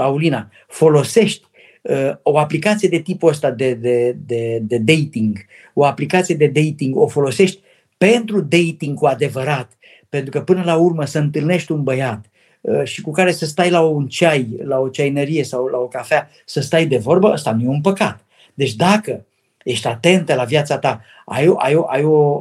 Paulina, 0.00 0.50
folosești 0.68 1.44
uh, 1.82 2.10
o 2.22 2.38
aplicație 2.38 2.88
de 2.88 2.98
tipul 2.98 3.28
ăsta 3.28 3.50
de, 3.50 3.74
de, 3.74 4.16
de, 4.26 4.58
de 4.62 4.78
dating, 4.78 5.38
o 5.74 5.84
aplicație 5.84 6.34
de 6.34 6.46
dating, 6.46 6.96
o 6.96 7.06
folosești 7.06 7.60
pentru 7.96 8.40
dating 8.40 8.98
cu 8.98 9.06
adevărat, 9.06 9.78
pentru 10.08 10.30
că 10.30 10.40
până 10.40 10.62
la 10.64 10.76
urmă 10.76 11.04
să 11.04 11.18
întâlnești 11.18 11.72
un 11.72 11.82
băiat 11.82 12.24
uh, 12.60 12.84
și 12.84 13.00
cu 13.00 13.10
care 13.10 13.32
să 13.32 13.46
stai 13.46 13.70
la 13.70 13.80
un 13.80 14.06
ceai, 14.06 14.48
la 14.62 14.78
o 14.78 14.88
ceainerie 14.88 15.44
sau 15.44 15.66
la 15.66 15.78
o 15.78 15.88
cafea, 15.88 16.30
să 16.44 16.60
stai 16.60 16.86
de 16.86 16.96
vorbă, 16.96 17.30
ăsta 17.32 17.52
nu 17.52 17.62
e 17.62 17.68
un 17.68 17.80
păcat. 17.80 18.24
Deci 18.54 18.74
dacă 18.74 19.26
ești 19.64 19.86
atentă 19.86 20.34
la 20.34 20.44
viața 20.44 20.78
ta, 20.78 21.00
ai, 21.26 21.48
o, 21.48 21.54
ai, 21.58 21.74
o, 21.74 21.84
ai 21.88 22.04
o, 22.04 22.40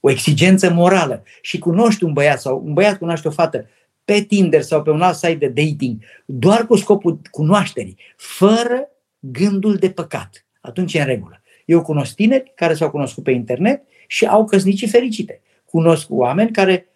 o 0.00 0.10
exigență 0.10 0.72
morală 0.72 1.22
și 1.40 1.58
cunoști 1.58 2.04
un 2.04 2.12
băiat 2.12 2.40
sau 2.40 2.62
un 2.64 2.72
băiat 2.72 2.98
cunoaște 2.98 3.28
o 3.28 3.30
fată 3.30 3.66
pe 4.10 4.20
Tinder 4.20 4.62
sau 4.62 4.82
pe 4.82 4.90
un 4.90 5.02
alt 5.02 5.16
site 5.16 5.34
de 5.34 5.46
dating, 5.46 6.02
doar 6.24 6.66
cu 6.66 6.76
scopul 6.76 7.20
cunoașterii, 7.30 7.96
fără 8.16 8.88
gândul 9.18 9.74
de 9.74 9.90
păcat, 9.90 10.46
atunci 10.60 10.94
e 10.94 11.00
în 11.00 11.06
regulă. 11.06 11.42
Eu 11.64 11.82
cunosc 11.82 12.14
tineri 12.14 12.52
care 12.54 12.74
s-au 12.74 12.90
cunoscut 12.90 13.24
pe 13.24 13.30
internet 13.30 13.82
și 14.06 14.26
au 14.26 14.44
căsnicii 14.44 14.88
fericite. 14.88 15.40
Cunosc 15.64 16.06
oameni 16.08 16.50
care 16.50 16.88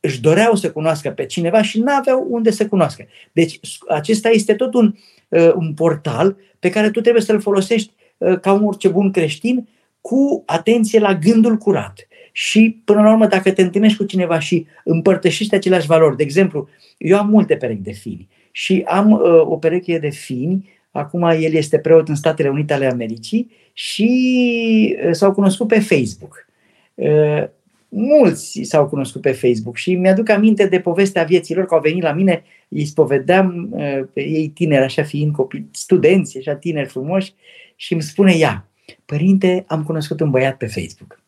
își 0.00 0.20
doreau 0.20 0.54
să 0.54 0.72
cunoască 0.72 1.10
pe 1.10 1.26
cineva 1.26 1.62
și 1.62 1.78
nu 1.78 1.92
aveau 1.92 2.26
unde 2.28 2.50
să 2.50 2.66
cunoască. 2.66 3.06
Deci 3.32 3.60
acesta 3.88 4.28
este 4.28 4.54
tot 4.54 4.74
un, 4.74 4.94
uh, 5.28 5.52
un 5.54 5.74
portal 5.74 6.36
pe 6.58 6.70
care 6.70 6.90
tu 6.90 7.00
trebuie 7.00 7.22
să-l 7.22 7.40
folosești 7.40 7.92
uh, 8.18 8.40
ca 8.40 8.52
un 8.52 8.64
orice 8.64 8.88
bun 8.88 9.10
creștin 9.10 9.68
cu 10.00 10.42
atenție 10.46 10.98
la 10.98 11.14
gândul 11.14 11.56
curat 11.56 12.06
și 12.32 12.80
până 12.84 13.02
la 13.02 13.10
urmă 13.10 13.26
dacă 13.26 13.52
te 13.52 13.62
întâlnești 13.62 13.96
cu 13.96 14.04
cineva 14.04 14.38
și 14.38 14.66
împărtășești 14.84 15.54
aceleași 15.54 15.86
valori, 15.86 16.16
de 16.16 16.22
exemplu, 16.22 16.68
eu 16.98 17.18
am 17.18 17.28
multe 17.28 17.56
perechi 17.56 17.82
de 17.82 17.92
fini 17.92 18.28
și 18.52 18.82
am 18.86 19.10
uh, 19.10 19.20
o 19.44 19.56
pereche 19.56 19.98
de 19.98 20.08
fini, 20.08 20.70
acum 20.90 21.22
el 21.22 21.52
este 21.52 21.78
preot 21.78 22.08
în 22.08 22.14
Statele 22.14 22.48
Unite 22.48 22.72
ale 22.72 22.86
Americii 22.86 23.50
și 23.72 24.96
uh, 25.06 25.12
s-au 25.12 25.32
cunoscut 25.32 25.68
pe 25.68 25.80
Facebook. 25.80 26.46
Uh, 26.94 27.44
mulți 27.88 28.60
s-au 28.62 28.86
cunoscut 28.86 29.20
pe 29.20 29.32
Facebook 29.32 29.76
și 29.76 29.94
mi-aduc 29.94 30.28
aminte 30.28 30.66
de 30.66 30.80
povestea 30.80 31.24
vieții 31.24 31.54
lor, 31.54 31.66
că 31.66 31.74
au 31.74 31.80
venit 31.80 32.02
la 32.02 32.12
mine, 32.12 32.42
îi 32.68 32.84
spovedeam 32.84 33.68
pe 34.12 34.20
ei 34.20 34.48
tineri, 34.48 34.84
așa 34.84 35.02
fiind 35.02 35.32
copii, 35.32 35.68
studenți, 35.72 36.38
așa 36.38 36.54
tineri 36.54 36.88
frumoși, 36.88 37.34
și 37.76 37.92
îmi 37.92 38.02
spune 38.02 38.34
ea, 38.36 38.68
părinte, 39.04 39.64
am 39.68 39.82
cunoscut 39.82 40.20
un 40.20 40.30
băiat 40.30 40.56
pe 40.56 40.66
Facebook. 40.66 41.21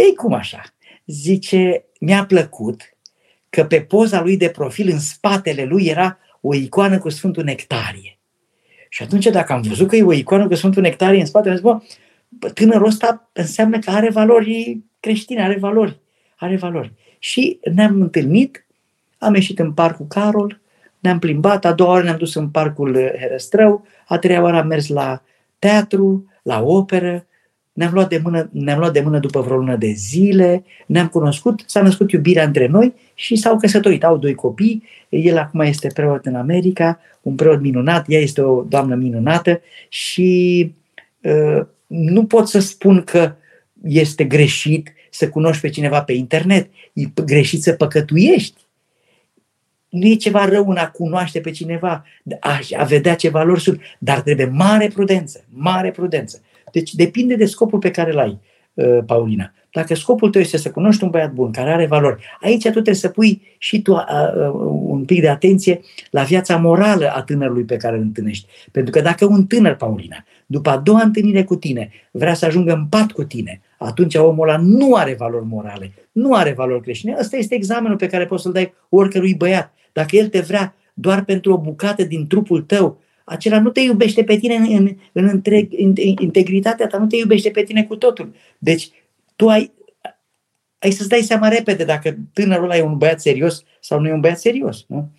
Ei, 0.00 0.14
cum 0.14 0.32
așa? 0.32 0.62
Zice, 1.06 1.84
mi-a 2.00 2.24
plăcut 2.26 2.82
că 3.50 3.64
pe 3.64 3.80
poza 3.80 4.22
lui 4.22 4.36
de 4.36 4.48
profil, 4.48 4.90
în 4.90 4.98
spatele 4.98 5.64
lui, 5.64 5.86
era 5.86 6.18
o 6.40 6.54
icoană 6.54 6.98
cu 6.98 7.08
Sfântul 7.08 7.44
Nectarie. 7.44 8.18
Și 8.88 9.02
atunci, 9.02 9.26
dacă 9.26 9.52
am 9.52 9.60
văzut 9.60 9.88
că 9.88 9.96
e 9.96 10.02
o 10.02 10.12
icoană 10.12 10.46
cu 10.46 10.54
Sfântul 10.54 10.82
Nectarie 10.82 11.20
în 11.20 11.26
spatele, 11.26 11.50
am 11.50 11.56
zis, 11.56 11.66
bă, 12.30 12.50
tânărul 12.50 12.86
ăsta 12.86 13.30
înseamnă 13.32 13.78
că 13.78 13.90
are 13.90 14.10
valori 14.10 14.80
creștine, 15.00 15.42
are 15.42 15.58
valori. 15.58 16.00
Are 16.36 16.56
valori. 16.56 16.92
Și 17.18 17.58
ne-am 17.74 18.00
întâlnit, 18.00 18.66
am 19.18 19.34
ieșit 19.34 19.58
în 19.58 19.72
parcul 19.72 20.06
Carol, 20.06 20.60
ne-am 20.98 21.18
plimbat, 21.18 21.64
a 21.64 21.72
doua 21.72 21.90
oară 21.90 22.04
ne-am 22.04 22.16
dus 22.16 22.34
în 22.34 22.48
parcul 22.48 22.94
Herăstrău, 22.94 23.86
a 24.06 24.18
treia 24.18 24.42
oară 24.42 24.56
am 24.56 24.66
mers 24.66 24.88
la 24.88 25.22
teatru, 25.58 26.26
la 26.42 26.62
operă, 26.62 27.26
ne-am 27.80 27.92
luat, 27.92 28.08
de 28.08 28.20
mână, 28.22 28.48
ne-am 28.52 28.78
luat 28.78 28.92
de 28.92 29.00
mână 29.00 29.18
după 29.18 29.40
vreo 29.40 29.56
lună 29.56 29.76
de 29.76 29.90
zile, 29.90 30.64
ne-am 30.86 31.08
cunoscut, 31.08 31.62
s-a 31.66 31.82
născut 31.82 32.12
iubirea 32.12 32.44
între 32.44 32.66
noi 32.66 32.94
și 33.14 33.36
s-au 33.36 33.56
căsătorit. 33.56 34.04
Au 34.04 34.16
doi 34.16 34.34
copii, 34.34 34.82
el 35.08 35.38
acum 35.38 35.60
este 35.60 35.90
preot 35.94 36.26
în 36.26 36.34
America, 36.34 37.00
un 37.22 37.34
preot 37.34 37.60
minunat, 37.60 38.04
ea 38.08 38.20
este 38.20 38.40
o 38.40 38.62
doamnă 38.62 38.94
minunată 38.94 39.60
și 39.88 40.72
uh, 41.22 41.66
nu 41.86 42.24
pot 42.24 42.48
să 42.48 42.58
spun 42.58 43.02
că 43.02 43.34
este 43.82 44.24
greșit 44.24 44.92
să 45.10 45.28
cunoști 45.28 45.60
pe 45.60 45.68
cineva 45.68 46.02
pe 46.02 46.12
internet, 46.12 46.70
e 46.92 47.02
greșit 47.24 47.62
să 47.62 47.72
păcătuiești. 47.72 48.60
Nu 49.88 50.06
e 50.06 50.14
ceva 50.14 50.44
rău 50.44 50.68
în 50.68 50.76
a 50.76 50.90
cunoaște 50.90 51.40
pe 51.40 51.50
cineva, 51.50 52.04
a, 52.40 52.58
a 52.76 52.84
vedea 52.84 53.14
ce 53.14 53.28
valori 53.28 53.60
sunt, 53.60 53.80
dar 53.98 54.20
trebuie 54.20 54.46
mare 54.46 54.88
prudență, 54.88 55.44
mare 55.48 55.90
prudență. 55.90 56.40
Deci 56.72 56.94
depinde 56.94 57.34
de 57.34 57.44
scopul 57.44 57.78
pe 57.78 57.90
care 57.90 58.12
îl 58.12 58.18
ai, 58.18 58.38
uh, 58.74 58.98
Paulina. 59.06 59.52
Dacă 59.72 59.94
scopul 59.94 60.30
tău 60.30 60.40
este 60.40 60.56
să 60.56 60.70
cunoști 60.70 61.04
un 61.04 61.10
băiat 61.10 61.32
bun, 61.32 61.50
care 61.50 61.70
are 61.70 61.86
valori, 61.86 62.24
aici 62.40 62.62
tu 62.62 62.70
trebuie 62.70 62.94
să 62.94 63.08
pui 63.08 63.42
și 63.58 63.82
tu 63.82 63.94
a, 63.94 64.04
a, 64.08 64.50
un 64.82 65.04
pic 65.04 65.20
de 65.20 65.28
atenție 65.28 65.80
la 66.10 66.22
viața 66.22 66.56
morală 66.56 67.12
a 67.14 67.22
tânărului 67.22 67.64
pe 67.64 67.76
care 67.76 67.96
îl 67.96 68.02
întâlnești. 68.02 68.46
Pentru 68.72 68.92
că 68.92 69.00
dacă 69.00 69.24
un 69.26 69.46
tânăr, 69.46 69.74
Paulina, 69.74 70.24
după 70.46 70.70
a 70.70 70.76
doua 70.76 71.02
întâlnire 71.02 71.44
cu 71.44 71.56
tine, 71.56 71.90
vrea 72.10 72.34
să 72.34 72.44
ajungă 72.44 72.72
în 72.72 72.86
pat 72.86 73.12
cu 73.12 73.24
tine, 73.24 73.60
atunci 73.78 74.14
omul 74.14 74.48
ăla 74.48 74.58
nu 74.58 74.94
are 74.94 75.14
valori 75.18 75.46
morale, 75.46 75.92
nu 76.12 76.34
are 76.34 76.52
valori 76.52 76.82
creștine. 76.82 77.16
Ăsta 77.18 77.36
este 77.36 77.54
examenul 77.54 77.96
pe 77.96 78.06
care 78.06 78.26
poți 78.26 78.42
să-l 78.42 78.52
dai 78.52 78.72
oricărui 78.88 79.34
băiat. 79.34 79.72
Dacă 79.92 80.16
el 80.16 80.28
te 80.28 80.40
vrea 80.40 80.74
doar 80.94 81.24
pentru 81.24 81.52
o 81.52 81.58
bucată 81.58 82.04
din 82.04 82.26
trupul 82.26 82.62
tău, 82.62 83.00
acela 83.24 83.60
nu 83.60 83.70
te 83.70 83.80
iubește 83.80 84.24
pe 84.24 84.38
tine 84.38 84.54
în, 84.54 84.74
în, 84.76 84.96
în 85.12 85.28
întreg, 85.28 85.68
în, 85.78 85.92
integritatea 86.18 86.86
ta, 86.86 86.98
nu 86.98 87.06
te 87.06 87.16
iubește 87.16 87.50
pe 87.50 87.62
tine 87.62 87.84
cu 87.84 87.96
totul. 87.96 88.34
Deci 88.58 88.90
tu 89.36 89.48
ai, 89.48 89.72
ai 90.78 90.90
să-ți 90.90 91.08
dai 91.08 91.20
seama 91.20 91.48
repede 91.48 91.84
dacă 91.84 92.16
tânărul 92.32 92.64
ăla 92.64 92.76
e 92.76 92.82
un 92.82 92.96
băiat 92.96 93.20
serios 93.20 93.64
sau 93.80 94.00
nu 94.00 94.08
e 94.08 94.12
un 94.12 94.20
băiat 94.20 94.38
serios. 94.38 94.84
Nu? 94.88 95.10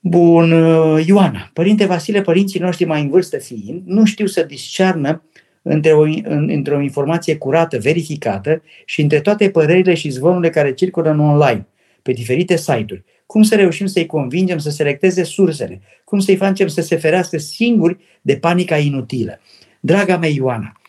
Bun, 0.00 0.52
uh, 0.52 1.06
Ioana, 1.06 1.50
Părinte 1.52 1.84
Vasile, 1.84 2.20
părinții 2.20 2.60
noștri 2.60 2.84
mai 2.84 3.00
în 3.00 3.08
vârstă 3.08 3.38
fiind, 3.38 3.82
nu 3.84 4.04
știu 4.04 4.26
să 4.26 4.42
discearnă 4.42 5.22
între 5.62 5.92
o, 5.92 6.02
între 6.46 6.74
o 6.74 6.80
informație 6.80 7.36
curată, 7.36 7.78
verificată 7.78 8.62
și 8.84 9.02
între 9.02 9.20
toate 9.20 9.50
părerile 9.50 9.94
și 9.94 10.08
zvonurile 10.08 10.50
care 10.50 10.74
circulă 10.74 11.10
în 11.10 11.20
online, 11.20 11.66
pe 12.02 12.12
diferite 12.12 12.56
site-uri. 12.56 13.04
Cum 13.32 13.42
să 13.42 13.54
reușim 13.54 13.86
să-i 13.86 14.06
convingem 14.06 14.58
să 14.58 14.70
selecteze 14.70 15.22
sursele? 15.22 15.80
Cum 16.04 16.18
să-i 16.18 16.36
facem 16.36 16.66
să 16.66 16.80
se 16.80 16.96
ferească 16.96 17.38
singuri 17.38 17.96
de 18.22 18.36
panica 18.36 18.78
inutilă? 18.78 19.40
Draga 19.80 20.16
mea 20.16 20.28
Ioana, 20.28 20.80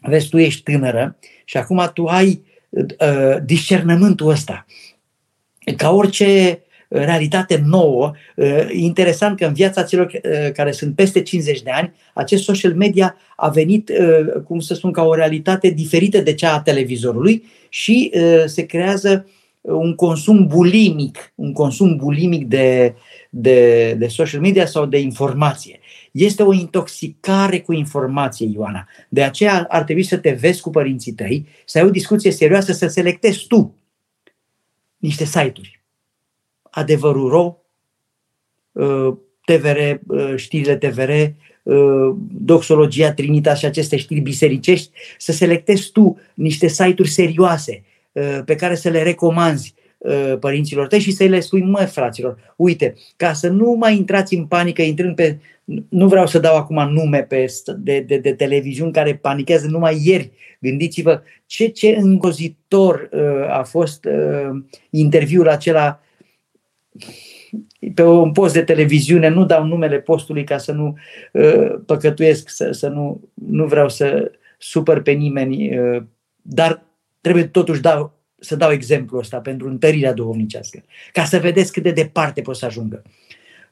vezi, 0.00 0.28
tu 0.28 0.38
ești 0.38 0.62
tânără 0.62 1.16
și 1.44 1.56
acum 1.56 1.90
tu 1.94 2.06
ai 2.06 2.44
uh, 2.70 3.36
discernământul 3.44 4.28
ăsta. 4.28 4.66
Ca 5.76 5.90
orice 5.90 6.62
realitate 6.88 7.62
nouă. 7.66 8.12
Uh, 8.36 8.68
interesant 8.70 9.38
că 9.38 9.46
în 9.46 9.52
viața 9.52 9.82
celor 9.82 10.06
uh, 10.06 10.52
care 10.52 10.72
sunt 10.72 10.94
peste 10.94 11.22
50 11.22 11.62
de 11.62 11.70
ani, 11.70 11.92
acest 12.14 12.42
social 12.42 12.74
media 12.74 13.16
a 13.36 13.48
venit, 13.48 13.88
uh, 13.88 14.42
cum 14.44 14.60
să 14.60 14.74
spun, 14.74 14.92
ca 14.92 15.02
o 15.02 15.14
realitate 15.14 15.68
diferită 15.68 16.18
de 16.18 16.34
cea 16.34 16.54
a 16.54 16.60
televizorului 16.60 17.44
și 17.68 18.12
se 18.46 18.66
creează 18.66 19.26
un 19.62 19.94
consum 19.94 20.46
bulimic, 20.46 21.32
un 21.34 21.52
consum 21.52 21.96
bulimic 21.96 22.46
de, 22.46 22.94
de, 23.30 23.92
de 23.98 24.06
social 24.06 24.40
media 24.40 24.66
sau 24.66 24.86
de 24.86 24.98
informație. 24.98 25.80
Este 26.12 26.42
o 26.42 26.52
intoxicare 26.52 27.60
cu 27.60 27.72
informație, 27.72 28.50
Ioana. 28.54 28.88
De 29.08 29.22
aceea 29.22 29.66
ar 29.68 29.82
trebui 29.82 30.02
să 30.02 30.16
te 30.16 30.30
vezi 30.30 30.60
cu 30.60 30.70
părinții 30.70 31.12
tăi, 31.12 31.46
să 31.64 31.78
ai 31.78 31.84
o 31.84 31.90
discuție 31.90 32.30
serioasă, 32.30 32.72
să 32.72 32.86
selectezi 32.86 33.46
tu 33.46 33.74
niște 34.96 35.24
site-uri. 35.24 35.82
Adevărul 36.62 37.28
Ro, 37.28 37.56
uh, 38.72 39.14
TVR, 39.44 39.78
uh, 40.06 40.36
știrile 40.36 40.76
TVR, 40.76 41.10
uh, 41.62 42.14
Doxologia 42.30 43.12
Trinitas 43.12 43.58
și 43.58 43.64
aceste 43.64 43.96
știri 43.96 44.20
bisericești, 44.20 44.90
să 45.18 45.32
selectezi 45.32 45.90
tu 45.90 46.18
niște 46.34 46.66
site-uri 46.66 47.08
serioase 47.08 47.84
pe 48.44 48.54
care 48.56 48.74
să 48.74 48.88
le 48.88 49.02
recomanzi 49.02 49.74
părinților 50.40 50.86
tăi 50.86 51.00
și 51.00 51.12
să 51.12 51.24
le 51.24 51.40
spui, 51.40 51.62
mă, 51.62 51.84
fraților, 51.84 52.54
uite, 52.56 52.94
ca 53.16 53.32
să 53.32 53.48
nu 53.48 53.70
mai 53.70 53.96
intrați 53.96 54.34
în 54.34 54.46
panică 54.46 54.82
intrând 54.82 55.14
pe, 55.14 55.38
nu 55.88 56.08
vreau 56.08 56.26
să 56.26 56.38
dau 56.38 56.56
acum 56.56 56.92
nume 56.92 57.22
pe, 57.22 57.46
de, 57.76 58.00
de, 58.00 58.16
de 58.16 58.34
televiziuni 58.34 58.92
care 58.92 59.14
panichează 59.14 59.66
numai 59.66 60.00
ieri, 60.04 60.30
gândiți-vă 60.58 61.22
ce, 61.46 61.66
ce 61.66 61.96
îngrozitor 62.00 63.08
uh, 63.12 63.50
a 63.50 63.62
fost 63.62 64.04
uh, 64.04 64.62
interviul 64.90 65.48
acela 65.48 66.00
pe 67.94 68.02
un 68.02 68.32
post 68.32 68.54
de 68.54 68.62
televiziune, 68.62 69.28
nu 69.28 69.44
dau 69.44 69.64
numele 69.64 70.00
postului 70.00 70.44
ca 70.44 70.58
să 70.58 70.72
nu 70.72 70.96
uh, 71.32 71.74
păcătuiesc, 71.86 72.48
să, 72.48 72.70
să 72.70 72.88
nu, 72.88 73.20
nu 73.34 73.66
vreau 73.66 73.88
să 73.88 74.30
supăr 74.58 75.02
pe 75.02 75.10
nimeni, 75.10 75.78
uh, 75.78 76.02
dar 76.42 76.84
trebuie 77.22 77.44
totuși 77.44 77.80
dau, 77.80 78.12
să 78.38 78.56
dau 78.56 78.70
exemplu 78.70 79.18
ăsta 79.18 79.38
pentru 79.38 79.68
întărirea 79.68 80.12
duhovnicească, 80.12 80.82
ca 81.12 81.24
să 81.24 81.38
vedeți 81.38 81.72
cât 81.72 81.82
de 81.82 81.90
departe 81.90 82.40
pot 82.40 82.56
să 82.56 82.66
ajungă. 82.66 83.02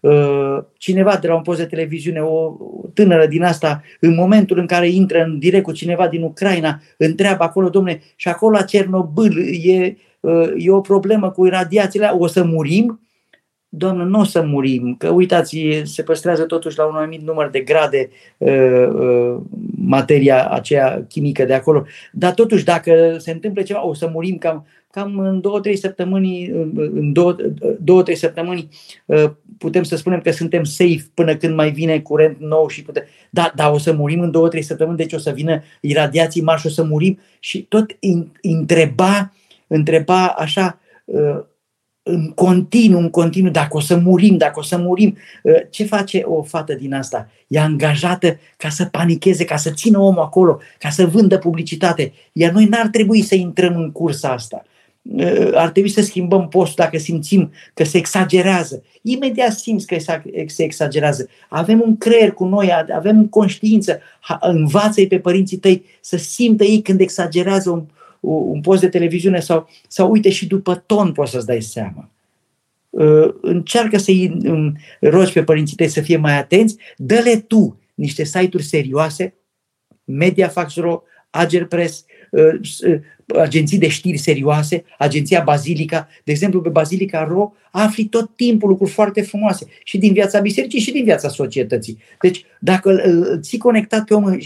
Uh, 0.01 0.59
cineva 0.77 1.17
de 1.17 1.27
la 1.27 1.35
un 1.35 1.43
post 1.43 1.59
de 1.59 1.67
televiziune, 1.67 2.21
o 2.21 2.57
tânără 2.95 3.27
din 3.27 3.43
asta, 3.43 3.83
în 4.01 4.15
momentul 4.15 4.59
în 4.59 4.67
care 4.67 4.89
intră 4.89 5.23
în 5.23 5.39
direct 5.39 5.65
cu 5.65 5.73
cineva 5.73 6.09
din 6.09 6.23
Ucraina, 6.23 6.81
întreabă 6.97 7.45
acolo, 7.45 7.69
domne, 7.69 8.01
și 8.17 8.29
acolo 8.29 8.57
la 8.57 8.63
Cernobâl 8.63 9.37
e, 9.63 9.97
uh, 10.21 10.53
e 10.57 10.71
o 10.71 10.81
problemă 10.81 11.31
cu 11.31 11.45
radiațiile, 11.45 12.07
o 12.19 12.27
să 12.27 12.45
murim? 12.45 13.01
Doamnă, 13.73 14.05
nu 14.05 14.21
o 14.21 14.25
să 14.25 14.43
murim, 14.43 14.95
că 14.99 15.09
uitați, 15.09 15.59
se 15.83 16.03
păstrează 16.03 16.45
totuși 16.45 16.79
la 16.79 16.85
un 16.85 16.95
anumit 16.95 17.21
număr 17.21 17.51
de 17.51 17.61
grade 17.61 18.11
uh, 18.39 18.89
uh, 18.95 19.37
materia 19.77 20.49
aceea 20.49 21.05
chimică 21.09 21.45
de 21.45 21.55
acolo, 21.55 21.85
dar 22.13 22.35
totuși 22.35 22.65
dacă 22.65 23.17
se 23.19 23.31
întâmplă 23.31 23.63
ceva, 23.63 23.87
o 23.87 23.95
să 23.95 24.11
murim 24.13 24.39
cam, 24.39 24.67
cam 24.91 25.19
în 25.19 25.41
două, 25.41 25.61
trei 25.61 25.77
săptămâni, 25.77 26.47
în 26.75 27.13
două, 27.13 27.37
două, 27.81 28.03
trei 28.03 28.17
săptămâni 28.17 28.69
uh, 29.05 29.31
putem 29.59 29.83
să 29.83 29.97
spunem 29.97 30.21
că 30.21 30.31
suntem 30.31 30.65
safe 30.65 31.11
până 31.15 31.37
când 31.37 31.55
mai 31.55 31.71
vine 31.71 32.01
curent 32.01 32.41
nou 32.41 32.69
și 32.69 32.83
putem, 32.83 33.05
da, 33.31 33.53
da, 33.55 33.71
o 33.71 33.79
să 33.79 33.93
murim 33.93 34.21
în 34.21 34.31
două, 34.31 34.49
trei 34.49 34.63
săptămâni, 34.63 34.97
deci 34.97 35.13
o 35.13 35.19
să 35.19 35.31
vină 35.31 35.63
iradiații 35.81 36.43
marși 36.43 36.61
și 36.61 36.67
o 36.67 36.71
să 36.71 36.85
murim 36.85 37.19
și 37.39 37.63
tot 37.63 37.97
întreba, 38.41 39.33
întreba 39.67 40.27
așa 40.27 40.81
uh, 41.05 41.41
în 42.03 42.31
continuu, 42.31 43.01
în 43.01 43.11
continuu, 43.11 43.51
dacă 43.51 43.77
o 43.77 43.81
să 43.81 43.97
murim, 43.97 44.37
dacă 44.37 44.59
o 44.59 44.63
să 44.63 44.77
murim. 44.77 45.17
Uh, 45.43 45.55
ce 45.71 45.85
face 45.85 46.23
o 46.25 46.43
fată 46.43 46.75
din 46.75 46.95
asta? 46.95 47.29
E 47.47 47.59
angajată 47.59 48.39
ca 48.57 48.69
să 48.69 48.85
panicheze, 48.85 49.45
ca 49.45 49.57
să 49.57 49.71
țină 49.71 49.99
omul 49.99 50.23
acolo, 50.23 50.59
ca 50.79 50.91
să 50.91 51.07
vândă 51.07 51.39
publicitate. 51.39 52.13
Iar 52.33 52.53
noi 52.53 52.65
n-ar 52.65 52.87
trebui 52.87 53.23
să 53.23 53.35
intrăm 53.35 53.77
în 53.77 53.93
cursa 53.93 54.29
asta. 54.29 54.65
Uh, 55.03 55.51
ar 55.55 55.69
trebui 55.69 55.91
să 55.91 56.03
schimbăm 56.03 56.49
postul 56.49 56.85
dacă 56.85 56.99
simțim 56.99 57.53
că 57.75 57.85
se 57.85 57.97
exagerează. 57.97 58.83
Imediat 59.03 59.53
simți 59.53 59.87
că 59.87 59.97
se 60.47 60.63
exagerează. 60.63 61.29
Avem 61.49 61.83
un 61.87 61.97
creier 61.97 62.33
cu 62.33 62.45
noi, 62.45 62.73
avem 62.95 63.27
conștiință. 63.27 64.01
Învață-i 64.41 65.07
pe 65.07 65.19
părinții 65.19 65.57
tăi 65.57 65.85
să 66.01 66.17
simtă 66.17 66.65
ei 66.65 66.83
când 66.83 67.01
exagerează 67.01 67.71
un, 67.71 67.85
un 68.21 68.61
post 68.61 68.81
de 68.81 68.89
televiziune 68.89 69.41
sau, 69.41 69.69
sau 69.89 70.11
uite 70.11 70.31
și 70.31 70.47
după 70.47 70.75
ton 70.75 71.13
poți 71.13 71.31
să-ți 71.31 71.47
dai 71.47 71.61
seama. 71.61 72.11
Uh, 72.91 73.35
încearcă 73.41 73.99
să-i 73.99 74.37
rogi 75.01 75.33
pe 75.33 75.45
părinții 75.45 75.77
tăi 75.77 75.89
să 75.89 76.01
fie 76.01 76.17
mai 76.17 76.39
atenți, 76.39 76.77
dă-le 76.97 77.37
tu 77.37 77.79
niște 77.95 78.25
site-uri 78.25 78.63
serioase, 78.63 79.35
Mediafax.ro, 80.05 81.03
Agerpress, 81.31 82.05
agenții 83.39 83.79
de 83.79 83.89
știri 83.89 84.17
serioase, 84.17 84.85
agenția 84.99 85.43
Bazilica, 85.45 86.09
de 86.25 86.33
exemplu 86.33 86.61
pe 86.61 86.69
Bazilica 86.69 87.25
Ro, 87.25 87.53
afli 87.71 88.05
tot 88.05 88.31
timpul 88.37 88.69
lucruri 88.69 88.91
foarte 88.91 89.23
frumoase 89.23 89.67
și 89.85 89.99
din 89.99 90.13
viața 90.13 90.41
bisericii 90.41 90.81
și 90.81 90.93
din 90.93 91.05
viața 91.05 91.29
societății. 91.29 91.99
Deci 92.21 92.45
dacă 92.59 92.91
îl 92.91 93.41
ții 93.41 93.59
conectat 93.59 94.05
pe 94.05 94.15
om 94.15 94.25
în, 94.25 94.39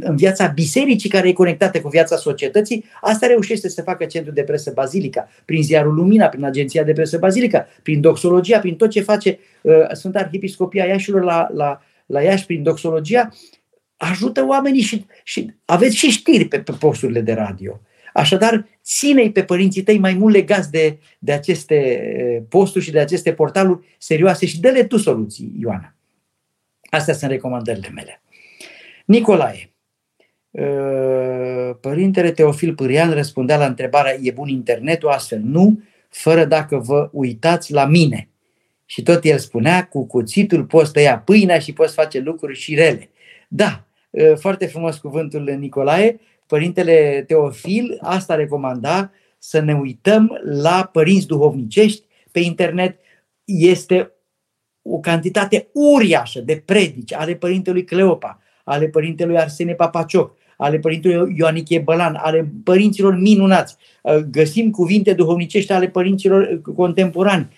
în 0.00 0.16
viața 0.16 0.46
bisericii 0.46 1.10
care 1.10 1.28
e 1.28 1.32
conectată 1.32 1.80
cu 1.80 1.88
viața 1.88 2.16
societății, 2.16 2.84
asta 3.00 3.26
reușește 3.26 3.68
să 3.68 3.82
facă 3.82 4.04
centrul 4.04 4.34
de 4.34 4.42
presă 4.42 4.72
Bazilica, 4.74 5.28
prin 5.44 5.62
ziarul 5.62 5.94
Lumina, 5.94 6.26
prin 6.26 6.44
agenția 6.44 6.82
de 6.82 6.92
presă 6.92 7.18
Bazilica, 7.18 7.66
prin 7.82 8.00
doxologia, 8.00 8.58
prin 8.58 8.74
tot 8.74 8.90
ce 8.90 9.00
face 9.00 9.38
uh, 9.62 9.72
Sfânta 9.92 10.18
Arhiepiscopia 10.18 10.84
Iașilor 10.84 11.22
la, 11.22 11.48
la, 11.52 11.82
la 12.06 12.22
Iași, 12.22 12.46
prin 12.46 12.62
doxologia, 12.62 13.28
ajută 13.98 14.44
oamenii 14.46 14.82
și, 14.82 15.06
și 15.24 15.54
aveți 15.64 15.96
și 15.96 16.10
știri 16.10 16.44
pe, 16.44 16.60
pe 16.60 16.72
posturile 16.72 17.20
de 17.20 17.32
radio. 17.32 17.80
Așadar, 18.12 18.66
ține 18.84 19.30
pe 19.30 19.44
părinții 19.44 19.82
tăi 19.82 19.98
mai 19.98 20.14
mult 20.14 20.34
legați 20.34 20.70
de, 20.70 20.98
de 21.18 21.32
aceste 21.32 22.46
posturi 22.48 22.84
și 22.84 22.90
de 22.90 22.98
aceste 22.98 23.32
portaluri 23.32 23.86
serioase 23.98 24.46
și 24.46 24.60
dă-le 24.60 24.84
tu 24.84 24.96
soluții, 24.96 25.52
Ioana. 25.60 25.94
Astea 26.90 27.14
sunt 27.14 27.30
recomandările 27.30 27.88
mele. 27.94 28.22
Nicolae, 29.04 29.72
Părintele 31.80 32.30
Teofil 32.30 32.74
Pârian 32.74 33.12
răspundea 33.12 33.56
la 33.56 33.66
întrebarea 33.66 34.16
e 34.22 34.30
bun 34.30 34.48
internetul 34.48 35.08
astfel? 35.08 35.40
Nu, 35.44 35.82
fără 36.08 36.44
dacă 36.44 36.78
vă 36.78 37.08
uitați 37.12 37.72
la 37.72 37.84
mine. 37.84 38.28
Și 38.84 39.02
tot 39.02 39.24
el 39.24 39.38
spunea, 39.38 39.86
cu 39.86 40.06
cuțitul 40.06 40.64
poți 40.64 40.92
tăia 40.92 41.18
pâinea 41.18 41.58
și 41.58 41.72
poți 41.72 41.94
face 41.94 42.18
lucruri 42.18 42.58
și 42.58 42.74
rele. 42.74 43.10
Da, 43.48 43.87
foarte 44.36 44.66
frumos 44.66 44.96
cuvântul 44.96 45.56
Nicolae, 45.58 46.20
Părintele 46.46 47.24
Teofil 47.26 47.98
asta 48.00 48.34
recomanda 48.34 49.10
să 49.38 49.60
ne 49.60 49.74
uităm 49.74 50.40
la 50.44 50.88
părinți 50.92 51.26
duhovnicești 51.26 52.06
pe 52.30 52.40
internet. 52.40 52.98
Este 53.44 54.12
o 54.82 54.98
cantitate 54.98 55.68
uriașă 55.72 56.40
de 56.40 56.62
predici 56.64 57.12
ale 57.12 57.34
părintelui 57.34 57.84
Cleopa, 57.84 58.42
ale 58.64 58.88
părintelui 58.88 59.38
Arsene 59.38 59.72
Papacioc, 59.74 60.36
ale 60.56 60.78
părintelui 60.78 61.34
Ioanichie 61.38 61.78
Bălan, 61.78 62.14
ale 62.14 62.52
părinților 62.64 63.14
minunați. 63.14 63.76
Găsim 64.30 64.70
cuvinte 64.70 65.12
duhovnicești 65.12 65.72
ale 65.72 65.88
părinților 65.88 66.60
contemporani. 66.76 67.48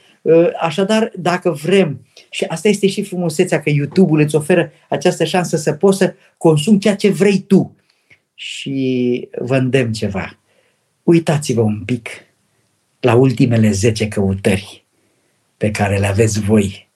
Așadar, 0.60 1.12
dacă 1.14 1.50
vrem, 1.50 2.06
și 2.30 2.44
asta 2.44 2.68
este 2.68 2.86
și 2.86 3.02
frumusețea 3.02 3.60
că 3.60 3.70
YouTube-ul 3.70 4.20
îți 4.20 4.34
oferă 4.34 4.72
această 4.88 5.24
șansă 5.24 5.56
să 5.56 5.72
poți 5.72 5.98
să 5.98 6.14
consumi 6.36 6.78
ceea 6.78 6.96
ce 6.96 7.10
vrei 7.10 7.38
tu 7.38 7.76
și 8.34 9.28
vă 9.38 9.56
îndemn 9.56 9.92
ceva. 9.92 10.38
Uitați-vă 11.02 11.60
un 11.60 11.82
pic 11.84 12.08
la 13.00 13.14
ultimele 13.14 13.70
10 13.70 14.08
căutări 14.08 14.84
pe 15.56 15.70
care 15.70 15.98
le 15.98 16.06
aveți 16.06 16.40
voi 16.40 16.88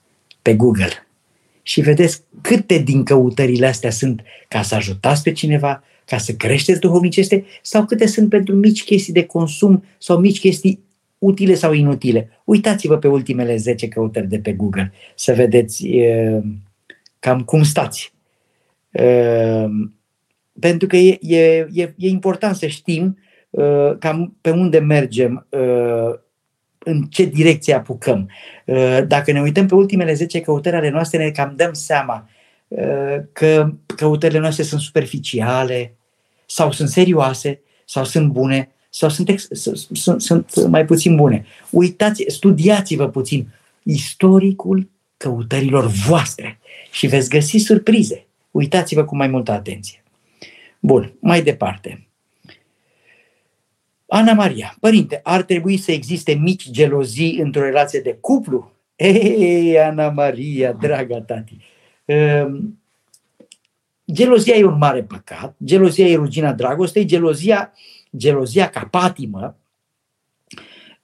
pe 0.43 0.55
Google 0.55 1.07
și 1.62 1.81
vedeți 1.81 2.22
câte 2.41 2.79
din 2.79 3.05
căutările 3.05 3.66
astea 3.66 3.91
sunt 3.91 4.22
ca 4.49 4.62
să 4.62 4.75
ajutați 4.75 5.22
pe 5.22 5.33
cineva, 5.33 5.85
ca 6.05 6.18
să 6.18 6.33
creșteți 6.33 6.81
duhovnicește 6.81 7.45
sau 7.62 7.85
câte 7.85 8.07
sunt 8.07 8.29
pentru 8.29 8.55
mici 8.55 8.85
chestii 8.85 9.12
de 9.12 9.25
consum 9.25 9.85
sau 9.99 10.18
mici 10.18 10.41
chestii 10.41 10.81
utile 11.25 11.55
sau 11.55 11.72
inutile. 11.72 12.29
Uitați-vă 12.45 12.99
pe 12.99 13.09
ultimele 13.09 13.57
10 13.57 13.89
căutări 13.89 14.29
de 14.29 14.39
pe 14.39 14.53
Google 14.53 14.93
să 15.14 15.33
vedeți 15.33 15.87
e, 15.87 16.41
cam 17.18 17.43
cum 17.43 17.62
stați. 17.62 18.12
E, 18.91 19.05
pentru 20.61 20.89
că 20.89 20.97
e, 20.97 21.18
e, 21.20 21.68
e, 21.72 21.95
e 21.97 22.09
important 22.09 22.57
să 22.57 22.66
știm 22.66 23.18
uh, 23.51 23.97
cam 23.99 24.37
pe 24.41 24.51
unde 24.51 24.79
mergem, 24.79 25.47
uh, 25.51 26.18
în 26.79 27.03
ce 27.03 27.25
direcție 27.25 27.75
apucăm. 27.75 28.31
Uh, 28.66 29.01
dacă 29.07 29.33
ne 29.33 29.41
uităm 29.41 29.66
pe 29.66 29.75
ultimele 29.75 30.14
10 30.14 30.41
căutări 30.41 30.77
ale 30.77 30.91
noastre, 30.91 31.25
ne 31.25 31.31
cam 31.31 31.53
dăm 31.57 31.72
seama 31.72 32.29
uh, 32.68 33.16
că 33.33 33.72
căutările 33.97 34.39
noastre 34.39 34.62
sunt 34.62 34.81
superficiale 34.81 35.95
sau 36.47 36.72
sunt 36.72 36.89
serioase 36.89 37.61
sau 37.85 38.05
sunt 38.05 38.29
bune 38.29 38.74
sau 38.95 39.09
sunt, 39.09 39.28
ex, 39.28 39.49
sunt, 39.92 40.20
sunt 40.20 40.66
mai 40.66 40.84
puțin 40.84 41.16
bune. 41.16 41.45
Uitați, 41.70 42.24
studiați-vă 42.26 43.09
puțin 43.09 43.49
istoricul 43.82 44.90
căutărilor 45.16 45.86
voastre 45.86 46.59
și 46.90 47.07
veți 47.07 47.28
găsi 47.28 47.57
surprize. 47.57 48.26
Uitați-vă 48.51 49.05
cu 49.05 49.16
mai 49.16 49.26
multă 49.26 49.53
atenție. 49.53 50.03
Bun, 50.80 51.12
mai 51.20 51.42
departe. 51.42 52.07
Ana 54.07 54.32
Maria, 54.32 54.76
părinte, 54.80 55.20
ar 55.22 55.42
trebui 55.42 55.76
să 55.76 55.92
existe 55.92 56.32
mici 56.32 56.70
gelozii 56.70 57.38
într-o 57.38 57.62
relație 57.62 58.01
de 58.01 58.16
cuplu? 58.20 58.72
Ei, 58.97 59.78
Ana 59.78 60.11
Maria, 60.11 60.72
draga 60.72 61.20
tati, 61.20 61.57
um, 62.05 62.78
gelozia 64.12 64.55
e 64.55 64.64
un 64.64 64.78
mare 64.78 65.03
păcat, 65.03 65.57
gelozia 65.64 66.07
e 66.07 66.14
rugina 66.14 66.53
dragostei, 66.53 67.05
gelozia, 67.05 67.72
gelozia 68.17 68.69
ca 68.69 68.87
patimă 68.91 69.59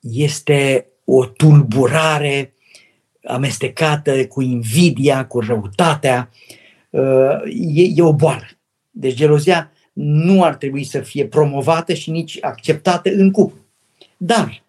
este 0.00 0.86
o 1.04 1.26
tulburare 1.26 2.54
amestecată 3.24 4.26
cu 4.26 4.40
invidia, 4.42 5.26
cu 5.26 5.40
răutatea, 5.40 6.30
uh, 6.90 7.40
e, 7.74 7.82
e 7.94 8.02
o 8.02 8.14
boală. 8.14 8.46
Deci 8.90 9.14
gelozia 9.14 9.72
nu 9.92 10.44
ar 10.44 10.54
trebui 10.54 10.84
să 10.84 11.00
fie 11.00 11.26
promovată 11.26 11.94
și 11.94 12.10
nici 12.10 12.38
acceptată 12.40 13.10
în 13.12 13.30
cuplu. 13.30 13.58
Dar 14.16 14.62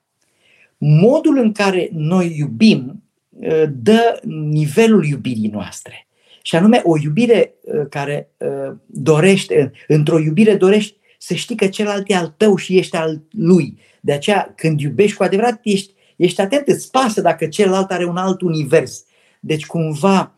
modul 0.78 1.38
în 1.38 1.52
care 1.52 1.90
noi 1.92 2.36
iubim 2.38 3.04
uh, 3.30 3.64
dă 3.70 4.20
nivelul 4.50 5.06
iubirii 5.06 5.48
noastre. 5.48 6.08
Și 6.42 6.56
anume 6.56 6.82
o 6.84 6.98
iubire 6.98 7.54
uh, 7.62 7.86
care 7.90 8.30
uh, 8.38 8.76
dorește, 8.86 9.72
într-o 9.88 10.20
iubire 10.20 10.56
dorești 10.56 10.98
să 11.22 11.34
știi 11.34 11.56
că 11.56 11.68
celălalt 11.68 12.10
e 12.10 12.16
al 12.16 12.34
tău 12.38 12.56
și 12.56 12.78
ești 12.78 12.96
al 12.96 13.22
lui. 13.32 13.78
De 14.02 14.14
aceea, 14.14 14.54
când 14.56 14.80
iubești 14.80 15.18
cu 15.18 15.24
adevărat, 15.24 15.60
ești, 15.64 15.94
ești 16.16 16.42
atent, 16.42 16.68
îți 16.68 16.92
pasă 16.92 17.22
dacă 17.22 17.48
celălalt 17.48 17.92
are 17.92 18.06
un 18.06 18.18
alt 18.18 18.42
univers. 18.42 19.06
Deci, 19.40 19.66
cumva, 19.66 20.36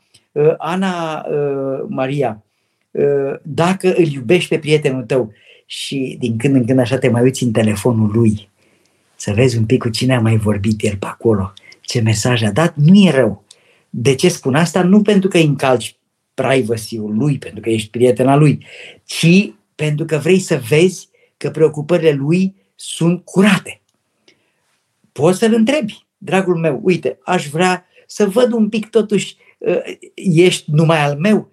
Ana 0.58 1.26
Maria, 1.88 2.44
Uh, 2.94 3.40
dacă 3.42 3.94
îl 3.96 4.08
iubești 4.08 4.50
pe 4.50 4.60
prietenul 4.60 5.04
tău 5.04 5.34
și 5.66 6.16
din 6.20 6.38
când 6.38 6.56
în 6.56 6.66
când 6.66 6.80
așa 6.80 6.98
te 6.98 7.10
mai 7.10 7.22
uiți 7.22 7.44
în 7.44 7.52
telefonul 7.52 8.12
lui, 8.14 8.50
să 9.16 9.32
vezi 9.36 9.58
un 9.58 9.66
pic 9.66 9.82
cu 9.82 9.90
cine 9.90 10.16
a 10.16 10.20
mai 10.20 10.38
vorbit 10.38 10.84
el 10.84 10.96
pe 10.98 11.06
acolo, 11.06 11.54
ce 11.82 12.02
mesaj 12.02 12.44
a 12.44 12.52
dat, 12.52 12.76
nu 12.76 12.96
e 12.96 13.12
rău. 13.12 13.44
De 13.90 14.16
ce 14.16 14.30
spun 14.30 14.56
asta? 14.56 14.84
Nu 14.84 15.02
pentru 15.02 15.30
că 15.30 15.38
încalci 15.38 15.96
privacy-ul 16.34 17.18
lui, 17.18 17.38
pentru 17.38 17.60
că 17.60 17.70
ești 17.70 17.90
prietena 17.90 18.36
lui, 18.36 18.66
ci 19.06 19.54
pentru 19.76 20.06
că 20.06 20.18
vrei 20.18 20.40
să 20.40 20.62
vezi 20.70 21.10
că 21.38 21.50
preocupările 21.50 22.12
lui 22.12 22.56
sunt 22.76 23.26
curate. 23.26 23.82
Poți 25.12 25.40
să-l 25.40 25.54
întrebi, 25.54 26.06
dragul 26.18 26.56
meu, 26.56 26.80
uite, 26.84 27.18
aș 27.24 27.48
vrea 27.48 27.86
să 28.06 28.26
văd 28.26 28.52
un 28.52 28.70
pic 28.70 28.90
totuși, 28.90 29.36
uh, 29.58 29.82
ești 30.16 30.72
numai 30.72 31.04
al 31.04 31.18
meu, 31.18 31.52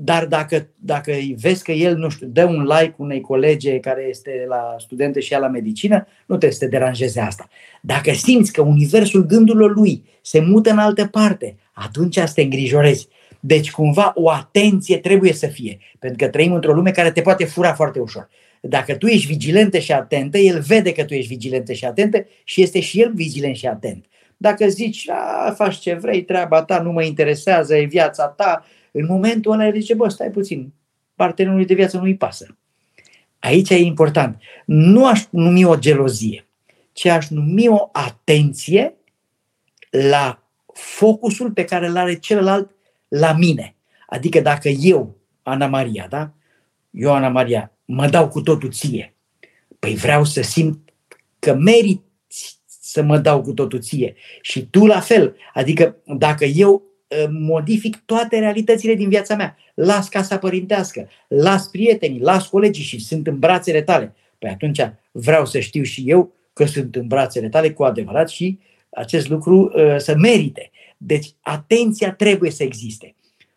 dar 0.00 0.26
dacă, 0.26 0.68
dacă 0.74 1.12
vezi 1.36 1.64
că 1.64 1.72
el, 1.72 1.96
nu 1.96 2.08
știu, 2.08 2.26
dă 2.26 2.44
un 2.44 2.62
like 2.62 2.94
unei 2.96 3.20
colege 3.20 3.80
care 3.80 4.06
este 4.08 4.44
la 4.48 4.74
studente 4.78 5.20
și 5.20 5.32
ea 5.32 5.38
la 5.38 5.48
medicină, 5.48 5.96
nu 5.96 6.36
trebuie 6.36 6.50
să 6.50 6.64
te 6.64 6.70
deranjeze 6.70 7.20
asta. 7.20 7.48
Dacă 7.82 8.12
simți 8.12 8.52
că 8.52 8.62
universul 8.62 9.26
gândurilor 9.26 9.74
lui 9.74 10.04
se 10.22 10.40
mută 10.40 10.70
în 10.70 10.78
altă 10.78 11.06
parte, 11.06 11.56
atunci 11.72 12.14
să 12.14 12.32
te 12.34 12.42
îngrijorezi. 12.42 13.08
Deci 13.40 13.70
cumva 13.70 14.12
o 14.14 14.30
atenție 14.30 14.98
trebuie 14.98 15.32
să 15.32 15.46
fie, 15.46 15.78
pentru 15.98 16.24
că 16.24 16.30
trăim 16.30 16.52
într-o 16.52 16.72
lume 16.72 16.90
care 16.90 17.10
te 17.10 17.20
poate 17.20 17.44
fura 17.44 17.74
foarte 17.74 17.98
ușor. 17.98 18.28
Dacă 18.60 18.96
tu 18.96 19.06
ești 19.06 19.26
vigilentă 19.26 19.78
și 19.78 19.92
atentă, 19.92 20.38
el 20.38 20.60
vede 20.60 20.92
că 20.92 21.04
tu 21.04 21.14
ești 21.14 21.28
vigilentă 21.28 21.72
și 21.72 21.84
atentă 21.84 22.26
și 22.44 22.62
este 22.62 22.80
și 22.80 23.00
el 23.00 23.12
vigilent 23.14 23.56
și 23.56 23.66
atent. 23.66 24.04
Dacă 24.36 24.68
zici, 24.68 25.08
a, 25.08 25.52
faci 25.56 25.78
ce 25.78 25.94
vrei, 25.94 26.24
treaba 26.24 26.62
ta, 26.62 26.82
nu 26.82 26.92
mă 26.92 27.02
interesează, 27.02 27.76
e 27.76 27.84
viața 27.84 28.26
ta, 28.26 28.64
în 28.92 29.06
momentul 29.06 29.52
ăla 29.52 29.66
el 29.66 29.72
zice, 29.72 29.94
bă, 29.94 30.08
stai 30.08 30.30
puțin, 30.30 30.72
partenerului 31.14 31.66
de 31.66 31.74
viață 31.74 31.98
nu-i 31.98 32.16
pasă. 32.16 32.56
Aici 33.38 33.70
e 33.70 33.78
important. 33.78 34.42
Nu 34.64 35.06
aș 35.06 35.24
numi 35.30 35.64
o 35.64 35.78
gelozie, 35.78 36.46
ci 36.92 37.06
aș 37.06 37.28
numi 37.28 37.68
o 37.68 37.88
atenție 37.92 38.94
la 39.90 40.42
focusul 40.72 41.50
pe 41.50 41.64
care 41.64 41.86
îl 41.86 41.96
are 41.96 42.18
celălalt 42.18 42.70
la 43.08 43.32
mine. 43.32 43.76
Adică 44.06 44.40
dacă 44.40 44.68
eu, 44.68 45.16
Ana 45.42 45.66
Maria, 45.66 46.06
da? 46.10 46.32
Eu, 46.90 47.12
Ana 47.12 47.28
Maria, 47.28 47.72
mă 47.84 48.06
dau 48.06 48.28
cu 48.28 48.40
totul 48.40 48.70
ție. 48.70 49.14
Păi 49.78 49.94
vreau 49.94 50.24
să 50.24 50.42
simt 50.42 50.92
că 51.38 51.54
merit 51.54 52.02
să 52.66 53.02
mă 53.02 53.18
dau 53.18 53.42
cu 53.42 53.52
totul 53.52 53.80
ție. 53.80 54.14
Și 54.40 54.66
tu 54.66 54.86
la 54.86 55.00
fel. 55.00 55.36
Adică 55.54 55.96
dacă 56.04 56.44
eu 56.44 56.82
modific 57.30 58.02
toate 58.04 58.38
realitățile 58.38 58.94
din 58.94 59.08
viața 59.08 59.34
mea. 59.34 59.56
Las 59.74 60.08
casa 60.08 60.38
părintească, 60.38 61.08
las 61.28 61.66
prietenii, 61.66 62.20
las 62.20 62.46
colegii 62.46 62.84
și 62.84 63.00
sunt 63.00 63.26
în 63.26 63.38
brațele 63.38 63.82
tale. 63.82 64.14
Păi 64.38 64.50
atunci 64.50 64.80
vreau 65.12 65.46
să 65.46 65.58
știu 65.58 65.82
și 65.82 66.02
eu 66.06 66.32
că 66.52 66.64
sunt 66.64 66.96
în 66.96 67.06
brațele 67.06 67.48
tale 67.48 67.70
cu 67.70 67.84
adevărat 67.84 68.28
și 68.28 68.58
acest 68.90 69.28
lucru 69.28 69.72
uh, 69.74 69.96
să 69.96 70.14
merite. 70.16 70.70
Deci 70.98 71.34
atenția 71.40 72.12
trebuie 72.12 72.50
să 72.50 72.62
existe. 72.62 73.14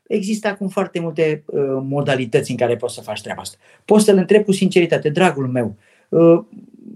Există 0.07 0.47
acum 0.47 0.67
foarte 0.67 0.99
multe 0.99 1.43
uh, 1.45 1.61
modalități 1.81 2.51
în 2.51 2.57
care 2.57 2.75
poți 2.75 2.93
să 2.93 3.01
faci 3.01 3.21
treaba 3.21 3.41
asta. 3.41 3.57
Poți 3.85 4.05
să-l 4.05 4.17
întrebi 4.17 4.43
cu 4.43 4.51
sinceritate, 4.51 5.09
dragul 5.09 5.47
meu, 5.47 5.75
uh, 6.09 6.43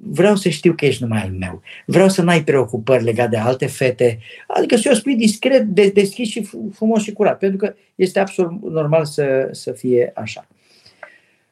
vreau 0.02 0.36
să 0.36 0.50
știu 0.50 0.74
că 0.74 0.86
ești 0.86 1.02
numai 1.02 1.22
al 1.22 1.32
meu. 1.32 1.62
Vreau 1.86 2.10
să 2.10 2.22
n-ai 2.22 2.44
preocupări 2.44 3.04
legate 3.04 3.30
de 3.30 3.38
alte 3.38 3.66
fete. 3.66 4.20
Adică 4.48 4.76
să 4.76 4.90
o 4.92 4.96
spui 4.96 5.16
discret, 5.16 5.64
de, 5.64 5.90
deschis 5.90 6.30
și 6.30 6.50
frumos 6.74 7.04
și 7.04 7.12
curat, 7.12 7.38
pentru 7.38 7.58
că 7.58 7.76
este 7.96 8.20
absolut 8.20 8.62
normal 8.62 9.06
să, 9.06 9.50
să 9.52 9.72
fie 9.72 10.12
așa. 10.16 10.48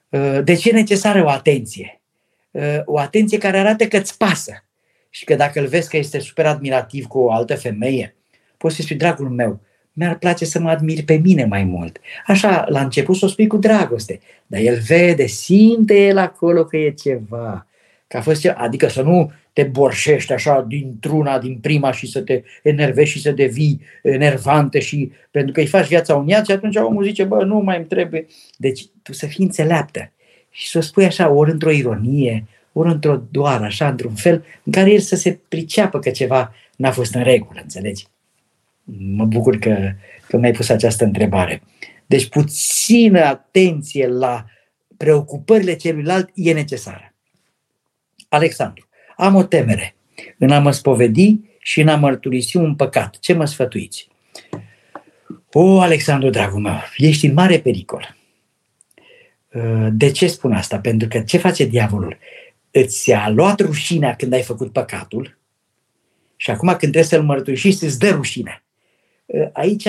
Uh, 0.09 0.39
deci 0.43 0.65
e 0.65 0.71
necesară 0.71 1.23
o 1.23 1.29
atenție. 1.29 2.01
Uh, 2.51 2.81
o 2.85 2.97
atenție 2.97 3.37
care 3.37 3.57
arată 3.57 3.87
că 3.87 3.97
îți 3.97 4.17
pasă. 4.17 4.63
Și 5.09 5.25
că 5.25 5.35
dacă 5.35 5.59
îl 5.59 5.67
vezi 5.67 5.89
că 5.89 5.97
este 5.97 6.19
super 6.19 6.45
admirativ 6.45 7.05
cu 7.05 7.19
o 7.19 7.31
altă 7.31 7.55
femeie, 7.55 8.15
poți 8.63 8.75
să 8.75 8.81
spui, 8.81 8.95
dragul 8.95 9.29
meu, 9.29 9.59
mi-ar 9.93 10.17
place 10.17 10.45
să 10.45 10.59
mă 10.59 10.69
admiri 10.69 11.03
pe 11.03 11.13
mine 11.13 11.45
mai 11.45 11.63
mult. 11.63 11.99
Așa, 12.27 12.65
la 12.67 12.81
început 12.81 13.15
să 13.15 13.25
o 13.25 13.27
spui 13.27 13.47
cu 13.47 13.57
dragoste, 13.57 14.19
dar 14.47 14.61
el 14.61 14.79
vede, 14.87 15.25
simte 15.25 16.05
el 16.05 16.17
acolo 16.17 16.63
că 16.63 16.77
e 16.77 16.91
ceva. 16.91 17.67
Că 18.07 18.17
a 18.17 18.21
fost 18.21 18.41
ceva. 18.41 18.53
Adică 18.53 18.87
să 18.87 19.01
nu 19.01 19.31
te 19.53 19.63
borșești 19.63 20.33
așa 20.33 20.65
dintr-una, 20.67 21.39
din 21.39 21.57
prima 21.61 21.91
și 21.91 22.07
să 22.07 22.21
te 22.21 22.43
enervezi 22.61 23.11
și 23.11 23.21
să 23.21 23.31
devii 23.31 23.81
enervante 24.01 24.79
și 24.79 25.11
pentru 25.31 25.51
că 25.51 25.59
îi 25.59 25.67
faci 25.67 25.87
viața 25.87 26.15
uniat 26.15 26.45
și 26.45 26.51
atunci 26.51 26.75
omul 26.75 27.03
zice, 27.03 27.23
bă, 27.23 27.43
nu 27.43 27.59
mai 27.59 27.77
îmi 27.77 27.85
trebuie. 27.85 28.25
Deci 28.57 28.85
tu 29.01 29.13
să 29.13 29.25
fii 29.25 29.43
înțeleaptă 29.43 30.11
și 30.49 30.69
să 30.69 30.77
o 30.77 30.81
spui 30.81 31.05
așa, 31.05 31.29
ori 31.29 31.51
într-o 31.51 31.71
ironie, 31.71 32.45
ori 32.73 32.89
într-o 32.89 33.21
doar, 33.31 33.61
așa, 33.61 33.87
într-un 33.87 34.13
fel 34.13 34.45
în 34.63 34.71
care 34.71 34.91
el 34.91 34.99
să 34.99 35.15
se 35.15 35.39
priceapă 35.47 35.99
că 35.99 36.09
ceva 36.09 36.53
n-a 36.75 36.91
fost 36.91 37.15
în 37.15 37.23
regulă, 37.23 37.59
înțelegi? 37.61 38.05
Mă 38.83 39.25
bucur 39.25 39.57
că, 39.57 39.91
că 40.27 40.37
mi-ai 40.37 40.51
pus 40.51 40.69
această 40.69 41.03
întrebare. 41.03 41.61
Deci 42.05 42.29
puțină 42.29 43.19
atenție 43.19 44.07
la 44.07 44.45
preocupările 44.97 45.75
celuilalt 45.75 46.29
e 46.33 46.53
necesară. 46.53 47.13
Alexandru, 48.29 48.87
am 49.17 49.35
o 49.35 49.43
temere 49.43 49.95
în 50.37 50.49
a 50.49 50.59
mă 50.59 50.71
spovedi 50.71 51.39
și 51.59 51.81
în 51.81 51.87
a 51.87 51.95
mărturisi 51.95 52.57
un 52.57 52.75
păcat. 52.75 53.19
Ce 53.19 53.33
mă 53.33 53.45
sfătuiți? 53.45 54.07
O, 55.51 55.79
Alexandru, 55.79 56.29
dragul 56.29 56.59
meu, 56.59 56.77
ești 56.97 57.25
în 57.25 57.33
mare 57.33 57.59
pericol. 57.59 58.17
Uh, 59.53 59.87
de 59.91 60.11
ce 60.11 60.27
spun 60.27 60.51
asta? 60.51 60.79
Pentru 60.79 61.07
că 61.07 61.19
ce 61.19 61.37
face 61.37 61.65
diavolul? 61.65 62.17
Îți 62.71 63.11
a 63.13 63.29
luat 63.29 63.59
rușinea 63.59 64.15
când 64.15 64.33
ai 64.33 64.41
făcut 64.41 64.71
păcatul 64.71 65.37
și 66.35 66.51
acum 66.51 66.67
când 66.67 66.79
trebuie 66.79 67.03
să-l 67.03 67.23
mărturisești, 67.23 67.83
îți 67.83 67.99
dă 67.99 68.09
rușine. 68.09 68.62
Uh, 69.25 69.47
aici 69.53 69.87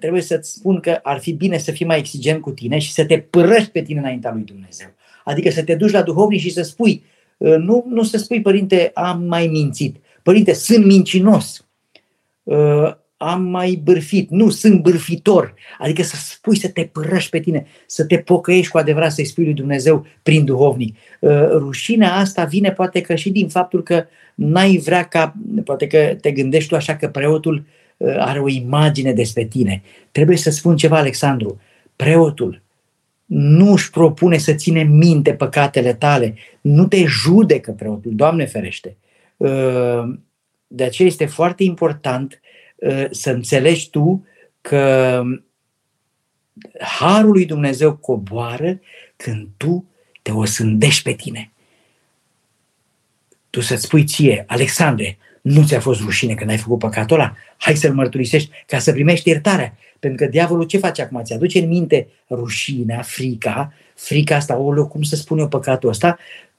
trebuie 0.00 0.22
să-ți 0.22 0.52
spun 0.52 0.80
că 0.80 0.98
ar 1.02 1.18
fi 1.18 1.32
bine 1.32 1.58
să 1.58 1.70
fii 1.70 1.86
mai 1.86 1.98
exigent 1.98 2.40
cu 2.40 2.50
tine 2.50 2.78
și 2.78 2.92
să 2.92 3.04
te 3.04 3.18
părăști 3.18 3.70
pe 3.70 3.82
tine 3.82 3.98
înaintea 3.98 4.32
lui 4.32 4.42
Dumnezeu. 4.42 4.88
Adică 5.24 5.50
să 5.50 5.62
te 5.62 5.74
duci 5.74 5.92
la 5.92 6.02
duhovnic 6.02 6.40
și 6.40 6.50
să 6.50 6.62
spui, 6.62 7.04
uh, 7.36 7.56
nu, 7.56 7.84
nu 7.88 8.02
să 8.02 8.18
spui, 8.18 8.40
părinte, 8.40 8.90
am 8.94 9.22
mai 9.22 9.46
mințit. 9.46 9.96
Părinte, 10.22 10.52
sunt 10.52 10.84
mincinos 10.84 11.66
am 13.22 13.42
mai 13.42 13.80
bârfit. 13.84 14.30
Nu, 14.30 14.50
sunt 14.50 14.82
bârfitor. 14.82 15.54
Adică 15.78 16.02
să 16.02 16.16
spui 16.16 16.56
să 16.56 16.68
te 16.68 16.82
părăși 16.92 17.28
pe 17.28 17.40
tine, 17.40 17.66
să 17.86 18.04
te 18.04 18.18
pocăiești 18.18 18.70
cu 18.70 18.78
adevărat, 18.78 19.12
să-i 19.12 19.24
spui 19.24 19.44
lui 19.44 19.54
Dumnezeu 19.54 20.06
prin 20.22 20.44
duhovnic. 20.44 20.96
Uh, 21.20 21.30
rușinea 21.50 22.14
asta 22.14 22.44
vine 22.44 22.72
poate 22.72 23.00
că 23.00 23.14
și 23.14 23.30
din 23.30 23.48
faptul 23.48 23.82
că 23.82 24.04
n-ai 24.34 24.76
vrea 24.76 25.02
ca, 25.02 25.34
poate 25.64 25.86
că 25.86 26.16
te 26.20 26.30
gândești 26.30 26.68
tu 26.68 26.74
așa 26.74 26.96
că 26.96 27.08
preotul 27.08 27.54
uh, 27.54 27.62
are 28.18 28.40
o 28.40 28.48
imagine 28.48 29.12
despre 29.12 29.44
tine. 29.44 29.82
Trebuie 30.10 30.36
să 30.36 30.50
spun 30.50 30.76
ceva, 30.76 30.96
Alexandru. 30.96 31.60
Preotul 31.96 32.62
nu 33.24 33.72
își 33.72 33.90
propune 33.90 34.38
să 34.38 34.54
ține 34.54 34.82
minte 34.82 35.34
păcatele 35.34 35.94
tale. 35.94 36.34
Nu 36.60 36.86
te 36.86 37.04
judecă 37.04 37.72
preotul, 37.72 38.12
Doamne 38.14 38.46
ferește. 38.46 38.96
Uh, 39.36 40.02
de 40.66 40.84
aceea 40.84 41.08
este 41.08 41.26
foarte 41.26 41.62
important 41.62 42.40
Uh, 42.82 43.06
să 43.10 43.30
înțelegi 43.30 43.90
tu 43.90 44.26
că 44.60 45.22
harul 46.78 47.32
lui 47.32 47.46
Dumnezeu 47.46 47.96
coboară 47.96 48.80
când 49.16 49.48
tu 49.56 49.84
te 50.22 50.30
osândești 50.30 51.02
pe 51.02 51.12
tine. 51.12 51.52
Tu 53.50 53.60
să-ți 53.60 53.82
spui 53.82 54.04
ție, 54.04 54.44
Alexandre, 54.46 55.18
nu 55.42 55.64
ți-a 55.64 55.80
fost 55.80 56.00
rușine 56.00 56.34
când 56.34 56.50
ai 56.50 56.58
făcut 56.58 56.78
păcatul 56.78 57.16
ăla? 57.16 57.34
Hai 57.56 57.76
să-l 57.76 57.94
mărturisești 57.94 58.50
ca 58.66 58.78
să 58.78 58.92
primești 58.92 59.28
iertarea. 59.28 59.76
Pentru 59.98 60.24
că 60.24 60.30
diavolul 60.30 60.64
ce 60.64 60.78
face 60.78 61.02
acum? 61.02 61.22
Ți 61.22 61.32
aduce 61.32 61.58
în 61.58 61.68
minte 61.68 62.08
rușinea, 62.30 63.02
frica, 63.02 63.72
frica 63.94 64.36
asta, 64.36 64.56
o, 64.56 64.86
cum 64.86 65.02
să 65.02 65.16
spun 65.16 65.38
eu 65.38 65.48
păcatul 65.48 65.88
ăsta, 65.88 66.18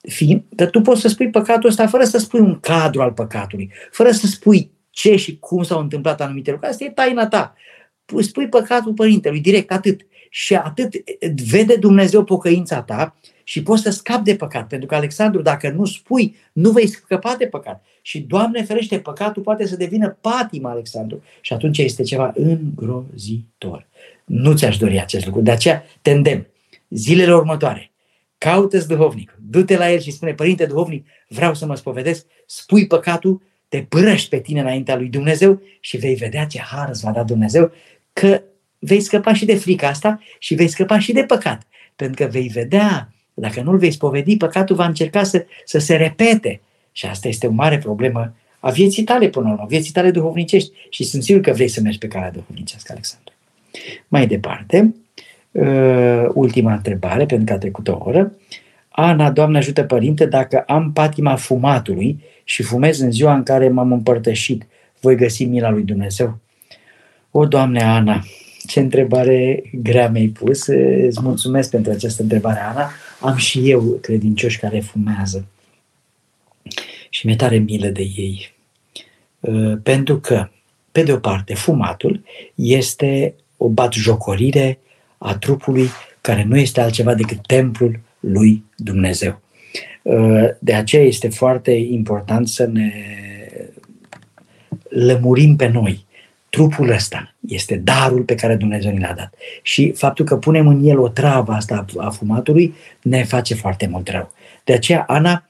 fiind 0.10 0.44
că 0.56 0.66
tu 0.66 0.82
poți 0.82 1.02
să 1.02 1.08
spui 1.08 1.30
păcatul 1.30 1.70
ăsta 1.70 1.88
fără 1.88 2.04
să 2.04 2.18
spui 2.18 2.40
un 2.40 2.60
cadru 2.60 3.02
al 3.02 3.12
păcatului, 3.12 3.72
fără 3.92 4.12
să 4.12 4.28
spui 4.28 4.72
ce 4.90 5.16
și 5.16 5.38
cum 5.40 5.64
s-au 5.64 5.80
întâmplat 5.80 6.22
anumite 6.22 6.52
lucruri. 6.52 6.72
Asta 6.72 6.84
e 6.84 6.90
taina 6.90 7.28
ta. 7.28 7.54
Spui 8.20 8.48
păcatul 8.48 8.94
părintelui, 8.94 9.40
direct, 9.40 9.72
atât. 9.72 10.02
Și 10.30 10.56
atât 10.56 10.94
vede 11.50 11.76
Dumnezeu 11.76 12.24
pocăința 12.24 12.82
ta 12.82 13.16
și 13.44 13.64
poți 13.64 13.82
să 13.82 13.90
scapi 13.90 14.24
de 14.24 14.36
păcat. 14.36 14.68
Pentru 14.68 14.88
că, 14.88 14.96
Alexandru, 14.96 15.42
dacă 15.42 15.70
nu 15.70 15.86
spui, 15.86 16.36
nu 16.54 16.72
vei 16.72 16.88
scăpa 16.88 17.36
de 17.36 17.46
păcat. 17.46 17.86
Și, 18.02 18.20
Doamne 18.20 18.64
ferește, 18.64 19.00
păcatul 19.00 19.42
poate 19.42 19.66
să 19.66 19.76
devină 19.76 20.18
patima, 20.22 20.70
Alexandru. 20.70 21.24
Și 21.42 21.54
atunci 21.54 21.78
este 21.78 22.04
ceva 22.04 22.34
îngrozitor. 22.36 23.88
Nu 24.26 24.54
ți-aș 24.54 24.78
dori 24.78 25.00
acest 25.00 25.26
lucru. 25.26 25.42
De 25.42 25.52
aceea 25.52 25.84
te 26.02 26.12
îndemn. 26.12 26.48
Zilele 26.90 27.34
următoare, 27.34 27.92
caută-ți 28.38 28.88
duhovnic, 28.88 29.38
du-te 29.50 29.78
la 29.78 29.92
el 29.92 30.00
și 30.00 30.12
spune, 30.12 30.34
Părinte 30.34 30.66
duhovnic, 30.66 31.08
vreau 31.28 31.54
să 31.54 31.66
mă 31.66 31.76
spovedesc, 31.76 32.26
spui 32.46 32.88
păcatul 32.88 33.42
te 33.68 33.82
părăști 33.90 34.30
pe 34.30 34.40
tine 34.40 34.60
înaintea 34.60 34.96
lui 34.96 35.08
Dumnezeu 35.08 35.62
și 35.80 35.98
vei 35.98 36.16
vedea 36.16 36.46
ce 36.46 36.60
har 36.60 36.90
îți 36.90 37.04
va 37.04 37.12
da 37.12 37.24
Dumnezeu, 37.24 37.72
că 38.14 38.42
vei 38.80 39.02
scăpa 39.02 39.34
și 39.34 39.46
de 39.46 39.56
frica 39.56 39.88
asta 39.88 40.20
și 40.40 40.56
vei 40.56 40.68
scăpa 40.68 41.00
și 41.00 41.14
de 41.14 41.24
păcat. 41.24 41.68
Pentru 41.96 42.24
că 42.24 42.32
vei 42.32 42.48
vedea, 42.48 43.14
dacă 43.34 43.62
nu-l 43.62 43.78
vei 43.78 43.92
spovedi, 43.92 44.38
păcatul 44.38 44.76
va 44.76 44.86
încerca 44.86 45.24
să, 45.24 45.46
să 45.66 45.80
se 45.80 45.96
repete. 45.96 46.62
Și 46.92 47.06
asta 47.06 47.28
este 47.28 47.48
o 47.48 47.52
mare 47.52 47.78
problemă 47.78 48.34
a 48.60 48.70
vieții 48.70 49.04
tale 49.04 49.28
până 49.28 49.48
la 49.48 49.54
urmă, 49.54 49.66
vieții 49.70 49.92
tale 49.92 50.12
duhovnicești. 50.12 50.72
Și 50.90 51.04
sunt 51.04 51.24
sigur 51.24 51.42
că 51.42 51.52
vrei 51.52 51.68
să 51.68 51.82
mergi 51.82 51.98
pe 51.98 52.08
calea 52.08 52.32
duhovnicească, 52.32 52.92
Alexandru. 52.92 53.34
Mai 54.08 54.28
departe, 54.28 54.96
uh, 55.52 56.30
ultima 56.34 56.74
întrebare, 56.74 57.26
pentru 57.26 57.46
că 57.46 57.54
a 57.54 57.58
trecut 57.58 57.88
o 57.88 57.98
oră. 58.00 58.32
Ana, 58.90 59.32
Doamne 59.32 59.58
ajută 59.58 59.84
Părinte, 59.84 60.26
dacă 60.26 60.64
am 60.68 60.92
patima 60.92 61.36
fumatului 61.36 62.24
și 62.44 62.64
fumez 62.64 63.00
în 63.00 63.12
ziua 63.12 63.34
în 63.34 63.44
care 63.44 63.70
m-am 63.70 63.92
împărtășit, 63.92 64.66
voi 65.00 65.16
găsi 65.16 65.46
mila 65.46 65.70
lui 65.70 65.84
Dumnezeu? 65.84 66.38
O, 67.32 67.46
Doamne 67.46 67.84
Ana, 67.84 68.24
ce 68.68 68.80
întrebare 68.80 69.64
grea 69.82 70.10
mi-ai 70.10 70.28
pus. 70.28 70.68
Îți 71.08 71.22
mulțumesc 71.22 71.70
pentru 71.70 71.92
această 71.92 72.22
întrebare, 72.22 72.60
Ana. 72.60 72.90
Am 73.24 73.36
și 73.36 73.70
eu 73.70 73.82
credincioși 74.02 74.60
care 74.60 74.80
fumează 74.80 75.46
și 77.10 77.26
mi-e 77.26 77.36
tare 77.36 77.58
milă 77.58 77.88
de 77.88 78.02
ei. 78.02 78.54
Uh, 79.40 79.78
pentru 79.84 80.20
că, 80.20 80.50
pe 80.92 81.04
de 81.04 81.14
o 81.14 81.18
parte, 81.18 81.54
fumatul 81.54 82.24
este 82.56 83.34
o 83.58 83.70
batjocorire 83.70 84.80
a 85.18 85.38
trupului 85.38 85.88
care 86.22 86.44
nu 86.44 86.58
este 86.58 86.82
altceva 86.82 87.14
decât 87.14 87.48
templul 87.48 88.00
lui 88.20 88.64
Dumnezeu. 88.76 89.42
Uh, 90.02 90.50
de 90.60 90.74
aceea 90.74 91.04
este 91.04 91.30
foarte 91.30 91.72
important 91.72 92.48
să 92.48 92.66
ne 92.66 92.92
lămurim 94.90 95.56
pe 95.56 95.68
noi. 95.68 96.06
Trupul 96.54 96.90
ăsta 96.90 97.36
este 97.48 97.76
darul 97.76 98.22
pe 98.22 98.36
care 98.36 98.56
Dumnezeu 98.56 98.92
ne 98.92 99.08
l-a 99.08 99.14
dat. 99.14 99.34
Și 99.62 99.92
faptul 99.92 100.26
că 100.26 100.38
punem 100.38 100.68
în 100.68 100.84
el 100.84 101.00
o 101.00 101.10
travă 101.10 101.52
asta 101.52 101.86
a 101.98 102.10
fumatului 102.10 102.74
ne 103.02 103.24
face 103.24 103.56
foarte 103.56 103.88
mult 103.88 104.10
rău. 104.10 104.32
De 104.64 104.74
aceea, 104.74 105.04
Ana, 105.08 105.46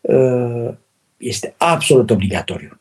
uh, 0.00 0.74
este 1.16 1.54
absolut 1.56 2.10
obligatoriu 2.10 2.80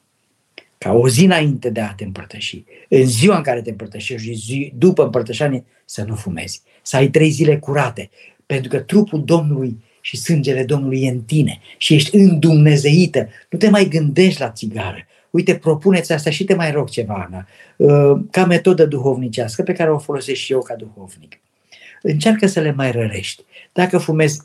ca 0.77 0.91
o 0.91 1.09
zi 1.09 1.25
înainte 1.25 1.69
de 1.69 1.79
a 1.79 1.93
te 1.93 2.03
împărtăși, 2.03 2.63
în 2.89 3.05
ziua 3.05 3.37
în 3.37 3.43
care 3.43 3.61
te 3.61 3.69
împărtășești 3.69 4.27
și 4.27 4.33
zi, 4.33 4.73
după 4.77 5.03
împărtășanie, 5.03 5.63
să 5.85 6.03
nu 6.03 6.15
fumezi. 6.15 6.61
Să 6.81 6.95
ai 6.95 7.07
trei 7.07 7.29
zile 7.29 7.57
curate, 7.57 8.09
pentru 8.45 8.69
că 8.69 8.79
trupul 8.79 9.23
Domnului 9.23 9.83
și 10.01 10.17
sângele 10.17 10.63
Domnului 10.63 11.03
e 11.03 11.09
în 11.09 11.21
tine 11.21 11.59
și 11.77 11.93
ești 11.93 12.15
îndumnezeită. 12.15 13.29
Nu 13.49 13.57
te 13.57 13.69
mai 13.69 13.87
gândești 13.87 14.41
la 14.41 14.51
țigară. 14.51 15.07
Uite, 15.29 15.55
propuneți 15.55 16.11
asta 16.11 16.29
și 16.29 16.43
te 16.43 16.53
mai 16.53 16.71
rog 16.71 16.89
ceva, 16.89 17.27
Ana, 17.29 17.47
uh, 17.77 18.19
ca 18.31 18.45
metodă 18.45 18.85
duhovnicească 18.85 19.63
pe 19.63 19.73
care 19.73 19.91
o 19.91 19.97
folosesc 19.97 20.39
și 20.39 20.51
eu 20.51 20.61
ca 20.61 20.75
duhovnic. 20.75 21.39
Încearcă 22.01 22.47
să 22.47 22.59
le 22.59 22.71
mai 22.71 22.91
rărești. 22.91 23.43
Dacă 23.73 23.97
fumezi 23.97 24.41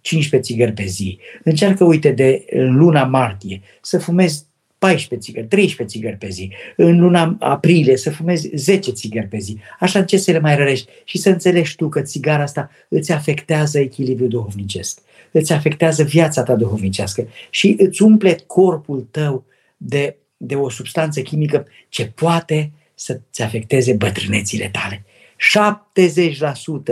15 0.00 0.52
țigări 0.52 0.72
pe 0.72 0.84
zi. 0.84 1.18
Încearcă, 1.44 1.84
uite, 1.84 2.10
de 2.10 2.44
luna 2.52 3.04
martie 3.04 3.60
să 3.80 3.98
fumezi 3.98 4.46
14 4.78 5.28
țigări, 5.28 5.46
13 5.46 5.98
țigări 5.98 6.16
pe 6.16 6.28
zi. 6.28 6.52
În 6.76 7.00
luna 7.00 7.36
aprilie 7.38 7.96
să 7.96 8.10
fumezi 8.10 8.50
10 8.54 8.90
țigări 8.90 9.26
pe 9.26 9.38
zi. 9.38 9.58
Așa 9.78 9.98
încet 9.98 10.20
să 10.20 10.30
le 10.30 10.38
mai 10.38 10.56
rărești 10.56 10.90
și 11.04 11.18
să 11.18 11.28
înțelegi 11.28 11.76
tu 11.76 11.88
că 11.88 12.00
țigara 12.00 12.42
asta 12.42 12.70
îți 12.88 13.12
afectează 13.12 13.78
echilibrul 13.78 14.28
duhovnicesc, 14.28 15.00
îți 15.30 15.52
afectează 15.52 16.02
viața 16.02 16.42
ta 16.42 16.56
duhovnicească 16.56 17.28
și 17.50 17.76
îți 17.78 18.02
umple 18.02 18.38
corpul 18.46 19.06
tău 19.10 19.44
de, 19.78 20.16
de 20.36 20.54
o 20.54 20.68
substanță 20.68 21.20
chimică 21.20 21.66
ce 21.88 22.06
poate 22.06 22.72
să-ți 22.94 23.42
afecteze 23.42 23.92
bătrânețile 23.92 24.68
tale. 24.68 25.04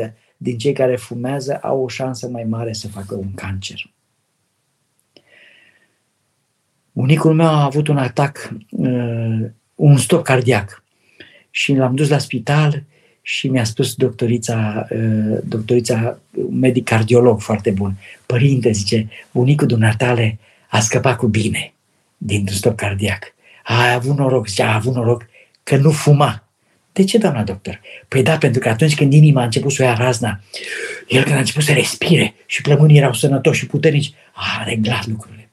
70% 0.09 0.12
din 0.37 0.59
cei 0.59 0.72
care 0.72 0.97
fumează 0.97 1.59
au 1.62 1.82
o 1.82 1.89
șansă 1.89 2.28
mai 2.28 2.45
mare 2.45 2.72
să 2.72 2.89
facă 2.89 3.14
un 3.14 3.34
cancer. 3.34 3.91
Bunicul 6.93 7.34
meu 7.34 7.47
a 7.47 7.64
avut 7.64 7.89
un 7.89 7.97
atac, 7.97 8.51
uh, 8.70 9.47
un 9.74 9.97
stop 9.97 10.24
cardiac 10.24 10.82
și 11.51 11.74
l-am 11.74 11.95
dus 11.95 12.09
la 12.09 12.18
spital 12.18 12.82
și 13.22 13.49
mi-a 13.49 13.64
spus 13.64 13.95
doctorița, 13.95 14.87
uh, 14.91 15.39
doctorița, 15.45 16.18
un 16.30 16.59
medic 16.59 16.84
cardiolog 16.84 17.41
foarte 17.41 17.70
bun, 17.70 17.95
părinte, 18.26 18.70
zice, 18.70 19.09
bunicul 19.32 19.66
dumneatale 19.66 20.39
a 20.68 20.80
scăpat 20.80 21.16
cu 21.16 21.26
bine 21.26 21.76
din 22.17 22.47
stop 22.47 22.77
cardiac. 22.77 23.35
A 23.64 23.93
avut 23.93 24.17
noroc, 24.17 24.49
zice, 24.49 24.62
a 24.62 24.75
avut 24.75 24.95
noroc 24.95 25.27
că 25.62 25.77
nu 25.77 25.91
fuma. 25.91 26.45
De 26.93 27.05
ce, 27.05 27.19
doamna 27.19 27.43
doctor? 27.43 27.81
Păi 28.09 28.23
da, 28.23 28.39
pentru 28.39 28.61
că 28.61 28.69
atunci 28.69 28.95
când 28.95 29.12
inima 29.12 29.41
a 29.41 29.45
început 29.45 29.73
să 29.73 29.83
o 29.83 29.87
ia 29.87 29.95
razna, 29.95 30.41
el 31.09 31.23
când 31.23 31.35
a 31.35 31.39
început 31.39 31.62
să 31.62 31.73
respire 31.73 32.35
și 32.47 32.62
plămânii 32.62 32.97
erau 32.97 33.12
sănătoși 33.12 33.61
și 33.61 33.67
puternici, 33.67 34.14
a 34.33 34.64
reglat 34.64 35.07
lucrurile. 35.07 35.51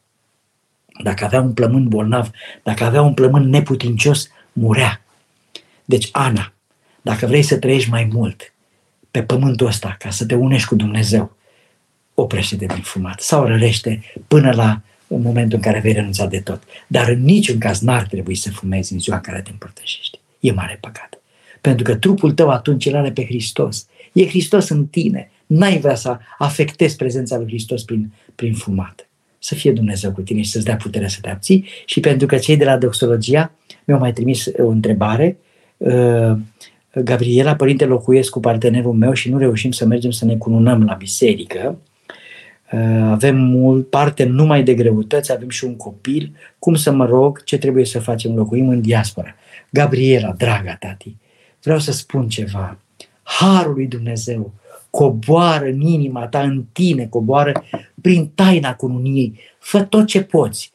Dacă 1.03 1.25
avea 1.25 1.41
un 1.41 1.53
plămân 1.53 1.87
bolnav, 1.87 2.29
dacă 2.63 2.83
avea 2.83 3.01
un 3.01 3.13
plămân 3.13 3.49
neputincios, 3.49 4.29
murea. 4.53 5.01
Deci, 5.85 6.09
Ana, 6.11 6.53
dacă 7.01 7.25
vrei 7.25 7.41
să 7.41 7.57
trăiești 7.57 7.89
mai 7.89 8.09
mult 8.11 8.53
pe 9.11 9.23
pământul 9.23 9.67
ăsta, 9.67 9.95
ca 9.99 10.09
să 10.09 10.25
te 10.25 10.35
unești 10.35 10.67
cu 10.67 10.75
Dumnezeu, 10.75 11.35
oprește-te 12.13 12.65
din 12.65 12.81
fumat 12.81 13.19
sau 13.19 13.45
rărește 13.45 14.03
până 14.27 14.51
la 14.51 14.81
în 15.15 15.21
momentul 15.21 15.55
în 15.55 15.63
care 15.63 15.79
vei 15.79 15.93
renunța 15.93 16.25
de 16.25 16.39
tot. 16.39 16.63
Dar 16.87 17.09
în 17.09 17.23
niciun 17.23 17.57
caz 17.57 17.79
n-ar 17.79 18.07
trebui 18.07 18.35
să 18.35 18.51
fumezi 18.51 18.93
în 18.93 18.99
ziua 18.99 19.15
în 19.15 19.21
care 19.21 19.41
te 19.41 19.51
împărtășești. 19.51 20.19
E 20.39 20.51
mare 20.51 20.77
păcat. 20.81 21.21
Pentru 21.61 21.83
că 21.83 21.95
trupul 21.95 22.31
tău 22.31 22.49
atunci 22.49 22.85
îl 22.85 22.95
are 22.95 23.11
pe 23.11 23.25
Hristos. 23.25 23.87
E 24.13 24.27
Hristos 24.27 24.69
în 24.69 24.85
tine. 24.85 25.31
N-ai 25.45 25.79
vrea 25.79 25.95
să 25.95 26.17
afectezi 26.37 26.95
prezența 26.95 27.37
lui 27.37 27.47
Hristos 27.47 27.83
prin, 27.83 28.13
prin 28.35 28.53
fumat. 28.53 29.09
Să 29.39 29.55
fie 29.55 29.71
Dumnezeu 29.71 30.11
cu 30.11 30.21
tine 30.21 30.41
și 30.41 30.49
să-ți 30.49 30.65
dea 30.65 30.75
puterea 30.75 31.07
să 31.07 31.17
te 31.21 31.29
abții. 31.29 31.65
Și 31.85 31.99
pentru 31.99 32.27
că 32.27 32.37
cei 32.37 32.57
de 32.57 32.63
la 32.63 32.77
doxologia 32.77 33.51
mi-au 33.85 33.99
mai 33.99 34.13
trimis 34.13 34.45
o 34.57 34.67
întrebare, 34.67 35.37
uh, 35.77 36.37
Gabriela, 36.95 37.55
părinte, 37.55 37.85
locuiesc 37.85 38.29
cu 38.29 38.39
partenerul 38.39 38.93
meu 38.93 39.13
și 39.13 39.29
nu 39.29 39.37
reușim 39.37 39.71
să 39.71 39.85
mergem 39.85 40.11
să 40.11 40.25
ne 40.25 40.35
cununăm 40.35 40.83
la 40.83 40.93
biserică. 40.93 41.77
Uh, 42.73 42.79
avem 43.01 43.35
mult 43.35 43.89
parte 43.89 44.23
numai 44.23 44.63
de 44.63 44.73
greutăți, 44.73 45.31
avem 45.31 45.49
și 45.49 45.63
un 45.63 45.75
copil. 45.75 46.35
Cum 46.59 46.75
să 46.75 46.91
mă 46.91 47.05
rog, 47.05 47.43
ce 47.43 47.57
trebuie 47.57 47.85
să 47.85 47.99
facem? 47.99 48.35
Locuim 48.35 48.69
în 48.69 48.81
diaspora. 48.81 49.35
Gabriela, 49.69 50.33
draga 50.37 50.75
tati, 50.79 51.15
vreau 51.63 51.79
să 51.79 51.91
spun 51.91 52.29
ceva. 52.29 52.77
Harul 53.23 53.73
lui 53.73 53.87
Dumnezeu 53.87 54.51
coboară 54.89 55.65
în 55.65 55.81
inima 55.81 56.27
ta, 56.27 56.41
în 56.41 56.63
tine, 56.71 57.07
coboară 57.07 57.63
prin 58.01 58.31
taina 58.35 58.75
cununiei. 58.75 59.39
Fă 59.59 59.81
tot 59.81 60.05
ce 60.05 60.23
poți. 60.23 60.71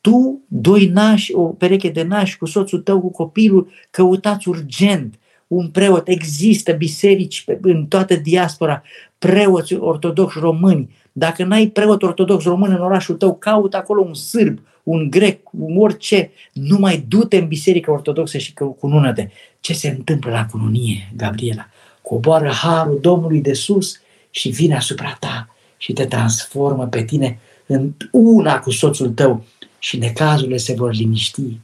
Tu, 0.00 0.40
doi 0.48 0.86
nași, 0.86 1.34
o 1.34 1.42
pereche 1.42 1.88
de 1.88 2.02
nași 2.02 2.38
cu 2.38 2.46
soțul 2.46 2.80
tău, 2.80 3.00
cu 3.00 3.10
copilul, 3.10 3.68
căutați 3.90 4.48
urgent 4.48 5.14
un 5.46 5.68
preot. 5.68 6.08
Există 6.08 6.72
biserici 6.72 7.44
în 7.60 7.86
toată 7.86 8.14
diaspora, 8.16 8.82
preoți 9.18 9.74
ortodoxi 9.74 10.38
români. 10.38 10.98
Dacă 11.12 11.44
n-ai 11.44 11.66
preot 11.66 12.02
ortodox 12.02 12.44
român 12.44 12.70
în 12.70 12.80
orașul 12.80 13.14
tău, 13.14 13.34
caut 13.34 13.74
acolo 13.74 14.02
un 14.02 14.14
sârb, 14.14 14.58
un 14.82 15.10
grec, 15.10 15.48
un 15.50 15.76
orice. 15.78 16.30
Nu 16.52 16.78
mai 16.78 17.04
du-te 17.08 17.36
în 17.36 17.46
biserică 17.46 17.90
ortodoxă 17.90 18.38
și 18.38 18.52
cunună-te. 18.78 19.28
Ce 19.60 19.72
se 19.72 19.88
întâmplă 19.88 20.30
la 20.30 20.46
cununie, 20.46 21.12
Gabriela? 21.16 21.68
Coboară 22.02 22.50
harul 22.50 22.98
Domnului 23.00 23.40
de 23.40 23.52
sus 23.52 24.00
și 24.30 24.48
vine 24.48 24.76
asupra 24.76 25.16
ta 25.20 25.54
și 25.76 25.92
te 25.92 26.04
transformă 26.04 26.86
pe 26.86 27.04
tine 27.04 27.38
în 27.66 27.92
una 28.10 28.58
cu 28.58 28.70
soțul 28.70 29.08
tău 29.08 29.44
și 29.78 29.96
necazurile 29.96 30.56
se 30.56 30.74
vor 30.74 30.94
liniști 30.94 31.58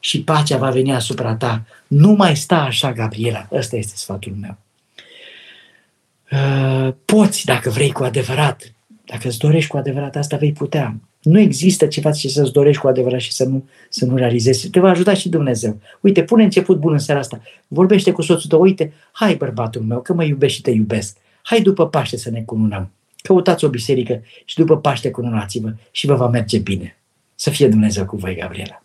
și 0.00 0.22
pacea 0.22 0.56
va 0.56 0.70
veni 0.70 0.94
asupra 0.94 1.34
ta. 1.34 1.64
Nu 1.86 2.12
mai 2.12 2.36
sta 2.36 2.60
așa, 2.60 2.92
Gabriela. 2.92 3.48
Ăsta 3.52 3.76
este 3.76 3.96
sfatul 3.96 4.34
meu. 4.40 4.56
Uh, 6.30 6.94
poți, 7.04 7.44
dacă 7.44 7.70
vrei 7.70 7.92
cu 7.92 8.04
adevărat, 8.04 8.72
dacă 9.12 9.28
îți 9.28 9.38
dorești 9.38 9.70
cu 9.70 9.76
adevărat, 9.76 10.16
asta 10.16 10.36
vei 10.36 10.52
putea. 10.52 10.96
Nu 11.22 11.38
există 11.38 11.86
ceva 11.86 12.10
ce 12.10 12.28
să-ți 12.28 12.52
dorești 12.52 12.80
cu 12.80 12.88
adevărat 12.88 13.20
și 13.20 13.32
să 13.32 13.44
nu, 13.44 13.68
să 13.88 14.04
nu 14.04 14.16
realizezi. 14.16 14.68
Te 14.68 14.80
va 14.80 14.88
ajuta 14.88 15.14
și 15.14 15.28
Dumnezeu. 15.28 15.80
Uite, 16.00 16.22
pune 16.22 16.42
început 16.42 16.78
bun 16.78 16.92
în 16.92 16.98
seara 16.98 17.20
asta. 17.20 17.40
Vorbește 17.68 18.12
cu 18.12 18.22
soțul 18.22 18.48
tău. 18.48 18.60
Uite, 18.60 18.92
hai 19.12 19.34
bărbatul 19.34 19.82
meu, 19.82 20.00
că 20.00 20.12
mă 20.12 20.24
iubești 20.24 20.56
și 20.56 20.62
te 20.62 20.70
iubesc. 20.70 21.16
Hai 21.42 21.60
după 21.60 21.88
Paște 21.88 22.16
să 22.16 22.30
ne 22.30 22.40
cununăm. 22.40 22.90
Căutați 23.16 23.64
o 23.64 23.68
biserică 23.68 24.22
și 24.44 24.56
după 24.56 24.78
Paște 24.78 25.10
cununați-vă 25.10 25.72
și 25.90 26.06
vă 26.06 26.14
va 26.14 26.28
merge 26.28 26.58
bine. 26.58 26.96
Să 27.34 27.50
fie 27.50 27.68
Dumnezeu 27.68 28.04
cu 28.04 28.16
voi, 28.16 28.34
Gabriela. 28.34 28.82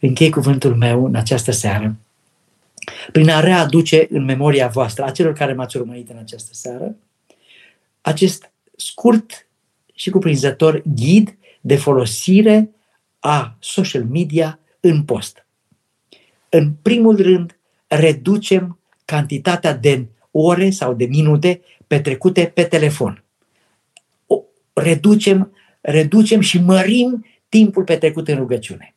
Închei 0.00 0.30
cuvântul 0.30 0.74
meu 0.74 1.04
în 1.04 1.14
această 1.14 1.50
seară 1.50 1.96
prin 3.12 3.30
a 3.30 3.40
readuce 3.40 4.06
în 4.10 4.24
memoria 4.24 4.68
voastră, 4.68 5.04
a 5.04 5.10
celor 5.10 5.32
care 5.32 5.52
m-ați 5.52 5.76
urmărit 5.76 6.10
în 6.10 6.16
această 6.16 6.50
seară, 6.52 6.96
acest 8.00 8.50
scurt 8.80 9.48
și 9.94 10.10
cuprinzător 10.10 10.82
ghid 10.94 11.38
de 11.60 11.76
folosire 11.76 12.70
a 13.18 13.56
social 13.60 14.04
media 14.04 14.58
în 14.80 15.02
post. 15.02 15.46
În 16.48 16.72
primul 16.82 17.16
rând, 17.22 17.58
reducem 17.86 18.78
cantitatea 19.04 19.74
de 19.74 20.06
ore 20.30 20.70
sau 20.70 20.94
de 20.94 21.04
minute 21.04 21.60
petrecute 21.86 22.46
pe 22.54 22.64
telefon. 22.64 23.24
O, 24.26 24.42
reducem, 24.72 25.52
reducem 25.80 26.40
și 26.40 26.58
mărim 26.58 27.26
timpul 27.48 27.84
petrecut 27.84 28.28
în 28.28 28.36
rugăciune. 28.36 28.94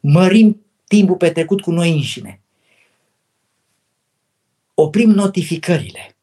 Mărim 0.00 0.64
timpul 0.84 1.16
petrecut 1.16 1.60
cu 1.60 1.70
noi 1.70 1.92
înșine. 1.92 2.40
Oprim 4.74 5.10
notificările. 5.10 6.13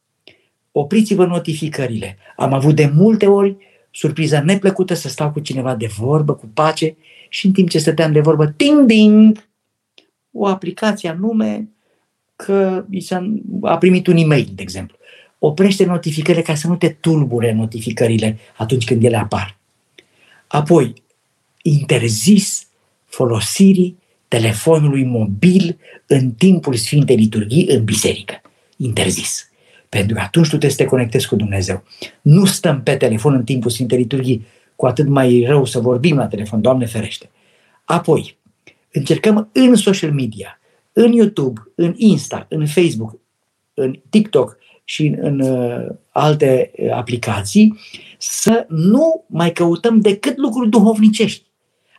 Opriți-vă 0.71 1.25
notificările. 1.25 2.17
Am 2.35 2.53
avut 2.53 2.75
de 2.75 2.91
multe 2.93 3.27
ori 3.27 3.55
surpriza 3.91 4.41
neplăcută 4.41 4.93
să 4.93 5.07
stau 5.07 5.31
cu 5.31 5.39
cineva 5.39 5.75
de 5.75 5.87
vorbă, 5.87 6.33
cu 6.33 6.49
pace 6.53 6.95
și 7.29 7.45
în 7.45 7.51
timp 7.51 7.69
ce 7.69 7.79
stăteam 7.79 8.11
de 8.11 8.19
vorbă, 8.19 8.47
ting 8.47 8.85
ding, 8.85 9.49
o 10.31 10.47
aplicație 10.47 11.09
anume 11.09 11.69
că 12.35 12.85
a 13.61 13.77
primit 13.77 14.07
un 14.07 14.17
e-mail, 14.17 14.49
de 14.55 14.61
exemplu. 14.61 14.97
Oprește 15.39 15.85
notificările 15.85 16.43
ca 16.43 16.55
să 16.55 16.67
nu 16.67 16.75
te 16.75 16.89
tulbure 16.89 17.53
notificările 17.53 18.37
atunci 18.57 18.85
când 18.85 19.03
ele 19.03 19.17
apar. 19.17 19.57
Apoi, 20.47 20.93
interzis 21.61 22.67
folosirii 23.05 23.97
telefonului 24.27 25.03
mobil 25.03 25.77
în 26.07 26.31
timpul 26.31 26.75
Sfintei 26.75 27.15
Liturghii 27.15 27.67
în 27.67 27.83
biserică. 27.83 28.41
Interzis. 28.77 29.50
Pentru 29.97 30.15
că 30.15 30.21
atunci 30.21 30.45
tu 30.45 30.49
trebuie 30.49 30.71
să 30.71 30.83
te 30.83 30.89
conectezi 30.89 31.27
cu 31.27 31.35
Dumnezeu. 31.35 31.83
Nu 32.21 32.45
stăm 32.45 32.83
pe 32.83 32.95
telefon 32.95 33.33
în 33.33 33.43
timpul 33.43 33.71
Sfintei 33.71 33.97
Liturghii, 33.97 34.45
cu 34.75 34.85
atât 34.85 35.07
mai 35.07 35.43
rău 35.47 35.65
să 35.65 35.79
vorbim 35.79 36.15
la 36.17 36.27
telefon, 36.27 36.61
Doamne 36.61 36.85
ferește. 36.85 37.29
Apoi, 37.85 38.37
încercăm 38.91 39.49
în 39.53 39.75
social 39.75 40.11
media, 40.11 40.59
în 40.93 41.11
YouTube, 41.11 41.61
în 41.75 41.93
Insta, 41.97 42.45
în 42.49 42.65
Facebook, 42.65 43.19
în 43.73 43.99
TikTok 44.09 44.57
și 44.83 45.05
în, 45.05 45.17
în 45.21 45.39
uh, 45.39 45.95
alte 46.09 46.71
uh, 46.77 46.91
aplicații, 46.91 47.79
să 48.17 48.65
nu 48.69 49.25
mai 49.27 49.51
căutăm 49.51 49.99
decât 49.99 50.37
lucruri 50.37 50.69
duhovnicești. 50.69 51.45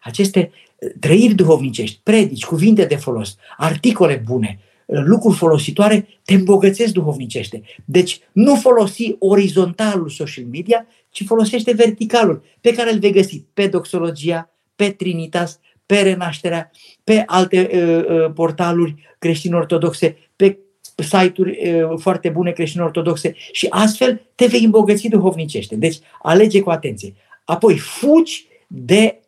Aceste 0.03 0.51
uh, 0.79 0.89
trăiri 1.01 1.35
duhovnicești, 1.35 2.01
predici, 2.03 2.45
cuvinte 2.45 2.85
de 2.85 2.97
folos, 2.97 3.37
articole 3.57 4.23
bune, 4.27 4.59
lucruri 5.01 5.37
folositoare, 5.37 6.09
te 6.25 6.35
îmbogățesc 6.35 6.93
duhovnicește. 6.93 7.63
Deci 7.85 8.21
nu 8.33 8.55
folosi 8.55 9.17
orizontalul 9.19 10.09
social 10.09 10.45
media, 10.45 10.87
ci 11.11 11.25
folosește 11.27 11.73
verticalul 11.73 12.43
pe 12.61 12.73
care 12.73 12.93
îl 12.93 12.99
vei 12.99 13.13
găsi 13.13 13.45
pe 13.55 13.67
doxologia, 13.67 14.51
pe 14.77 14.91
Trinitas, 14.91 15.61
pe 15.87 16.01
Renașterea, 16.01 16.71
pe 17.05 17.23
alte 17.27 17.71
uh, 17.73 18.17
uh, 18.17 18.33
portaluri 18.35 18.95
creștine 19.19 19.57
ortodoxe, 19.57 20.17
pe 20.37 20.59
site-uri 20.95 21.73
uh, 21.73 21.99
foarte 21.99 22.29
bune 22.29 22.51
creștine 22.51 22.83
ortodoxe 22.83 23.35
și 23.53 23.67
astfel 23.71 24.23
te 24.35 24.47
vei 24.47 24.65
îmbogăți 24.65 25.09
duhovnicește. 25.09 25.77
Deci 25.77 25.99
alege 26.23 26.61
cu 26.61 26.71
atenție. 26.71 27.15
Apoi 27.45 27.79
fugi 27.79 28.47
de 28.67 29.23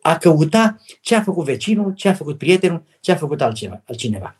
a 0.00 0.16
căuta 0.16 0.80
ce 1.00 1.14
a 1.14 1.22
făcut 1.22 1.44
vecinul, 1.44 1.92
ce 1.94 2.08
a 2.08 2.14
făcut 2.14 2.38
prietenul, 2.38 2.82
ce 3.00 3.12
a 3.12 3.16
făcut 3.16 3.40
altceva, 3.40 3.82
altcineva. 3.86 4.39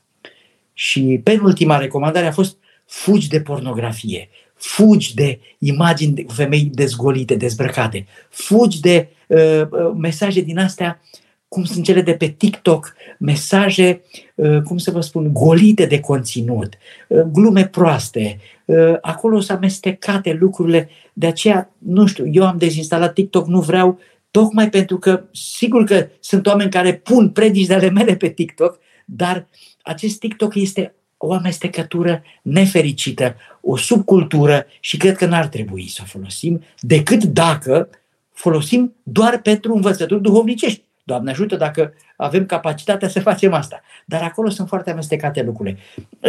Și 0.80 1.20
penultima 1.22 1.76
recomandare 1.76 2.26
a 2.26 2.32
fost 2.32 2.56
fugi 2.86 3.28
de 3.28 3.40
pornografie, 3.40 4.28
fugi 4.54 5.14
de 5.14 5.40
imagini 5.58 6.12
de 6.12 6.26
femei 6.28 6.70
dezgolite, 6.72 7.34
dezbrăcate, 7.34 8.06
fugi 8.28 8.80
de 8.80 9.08
uh, 9.26 9.60
uh, 9.60 9.92
mesaje 9.96 10.40
din 10.40 10.58
astea, 10.58 11.00
cum 11.48 11.64
sunt 11.64 11.84
cele 11.84 12.00
de 12.00 12.12
pe 12.12 12.26
TikTok, 12.26 12.94
mesaje, 13.18 14.02
uh, 14.34 14.62
cum 14.62 14.78
să 14.78 14.90
vă 14.90 15.00
spun, 15.00 15.32
golite 15.32 15.86
de 15.86 16.00
conținut, 16.00 16.74
uh, 17.08 17.20
glume 17.20 17.66
proaste, 17.66 18.38
uh, 18.64 18.94
acolo 19.00 19.40
sunt 19.40 19.58
amestecate 19.58 20.32
lucrurile, 20.32 20.88
de 21.12 21.26
aceea, 21.26 21.70
nu 21.78 22.06
știu, 22.06 22.24
eu 22.32 22.46
am 22.46 22.58
dezinstalat 22.58 23.12
TikTok, 23.12 23.46
nu 23.46 23.60
vreau, 23.60 23.98
tocmai 24.30 24.68
pentru 24.68 24.98
că, 24.98 25.24
sigur 25.32 25.84
că 25.84 26.08
sunt 26.20 26.46
oameni 26.46 26.70
care 26.70 26.94
pun 26.94 27.30
predici 27.30 27.66
de 27.66 27.74
ale 27.74 27.90
mele 27.90 28.16
pe 28.16 28.28
TikTok, 28.28 28.78
dar 29.04 29.48
acest 29.82 30.18
TikTok 30.18 30.54
este 30.54 30.94
o 31.16 31.32
amestecătură 31.32 32.22
nefericită, 32.42 33.36
o 33.60 33.76
subcultură 33.76 34.66
și 34.80 34.96
cred 34.96 35.16
că 35.16 35.26
n-ar 35.26 35.46
trebui 35.46 35.88
să 35.88 36.00
o 36.02 36.06
folosim 36.06 36.62
decât 36.80 37.24
dacă 37.24 37.88
folosim 38.32 38.94
doar 39.02 39.40
pentru 39.40 39.74
învățături 39.74 40.22
duhovnicești. 40.22 40.82
Doamne 41.02 41.30
ajută 41.30 41.56
dacă 41.56 41.92
avem 42.16 42.46
capacitatea 42.46 43.08
să 43.08 43.20
facem 43.20 43.52
asta. 43.52 43.80
Dar 44.04 44.22
acolo 44.22 44.48
sunt 44.48 44.68
foarte 44.68 44.90
amestecate 44.90 45.42
lucrurile. 45.42 45.78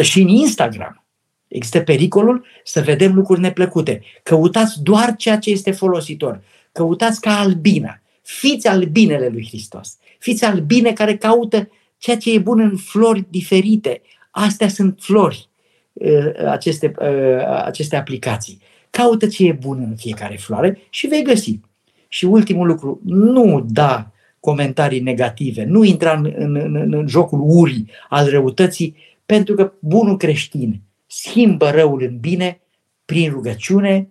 Și 0.02 0.22
în 0.22 0.28
Instagram 0.28 1.04
există 1.47 1.80
pericolul 1.80 2.45
să 2.64 2.82
vedem 2.82 3.14
lucruri 3.14 3.39
neplăcute. 3.39 4.02
Căutați 4.24 4.84
doar 4.84 5.16
ceea 5.16 5.38
ce 5.38 5.49
este 5.49 5.72
folositor. 5.72 6.41
Căutați 6.72 7.22
ca 7.22 7.39
albina. 7.39 8.02
Fiți 8.22 8.68
albinele 8.68 9.28
lui 9.28 9.45
Hristos. 9.47 9.97
Fiți 10.20 10.45
albine 10.45 10.93
care 10.93 11.18
caută 11.18 11.70
ceea 12.02 12.18
ce 12.18 12.34
e 12.34 12.39
bun 12.39 12.60
în 12.60 12.78
flori 12.78 13.26
diferite, 13.30 14.02
Astea 14.32 14.68
sunt 14.68 14.97
flori, 15.02 15.49
uh, 15.93 16.45
aceste, 16.49 16.93
uh, 16.99 17.64
aceste 17.64 17.95
aplicații. 17.95 18.62
Caută 18.89 19.28
ce 19.28 19.47
e 19.47 19.52
bun 19.52 19.86
în 19.89 19.95
fiecare 19.95 20.36
floare 20.36 20.82
și 20.89 21.08
vei 21.08 21.24
găsi. 21.24 21.60
Și 22.08 22.26
ultimul 22.26 22.68
lucru, 22.68 23.02
nu 23.04 23.66
da 23.70 24.12
comentarii 24.39 24.99
negative, 24.99 25.64
nu 25.64 25.84
intra 25.84 26.12
în, 26.14 26.34
în, 26.36 26.56
în, 26.56 26.93
în 26.93 27.08
jocul 27.08 27.39
urii 27.43 27.89
al 28.10 28.30
răutății, 28.30 28.95
pentru 29.26 29.56
că 29.56 29.74
bunul 29.80 30.18
creștin 30.18 30.82
schimbă 31.08 31.70
răul 31.70 32.02
în 32.02 32.18
bine 32.20 32.62
prin 33.06 33.30
rugăciune, 33.30 34.10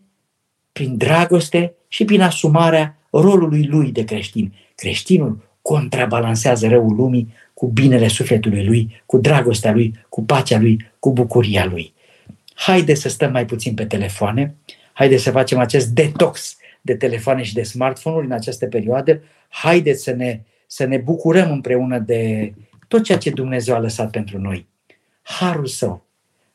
prin 0.73 0.97
dragoste 0.97 1.75
și 1.89 2.05
prin 2.05 2.21
asumarea 2.21 2.99
rolului 3.11 3.67
lui 3.67 3.93
de 3.93 4.05
creștin. 4.05 4.53
Creștinul 4.75 5.50
contrabalansează 5.71 6.69
răul 6.69 6.95
lumii 6.95 7.35
cu 7.55 7.67
binele 7.67 8.09
sufletului 8.09 8.65
lui, 8.65 9.03
cu 9.07 9.19
dragostea 9.19 9.73
lui, 9.73 10.05
cu 10.09 10.23
pacea 10.23 10.59
lui, 10.59 10.91
cu 10.99 11.13
bucuria 11.13 11.65
lui. 11.65 11.95
Haide 12.55 12.95
să 12.95 13.09
stăm 13.09 13.33
mai 13.33 13.47
puțin 13.47 13.75
pe 13.75 13.85
telefoane, 13.85 14.55
haide 14.93 15.17
să 15.17 15.31
facem 15.31 15.59
acest 15.59 15.89
detox 15.89 16.57
de 16.81 16.95
telefoane 16.95 17.43
și 17.43 17.55
de 17.55 17.63
smartphone-uri 17.63 18.27
în 18.27 18.33
această 18.33 18.67
perioadă, 18.67 19.23
haide 19.49 19.95
să 19.95 20.11
ne, 20.11 20.41
să 20.67 20.85
ne 20.85 20.97
bucurăm 20.97 21.51
împreună 21.51 21.99
de 21.99 22.53
tot 22.89 23.05
ceea 23.05 23.19
ce 23.19 23.31
Dumnezeu 23.31 23.75
a 23.75 23.79
lăsat 23.79 24.11
pentru 24.11 24.39
noi. 24.39 24.67
Harul 25.23 25.67
său, 25.67 26.05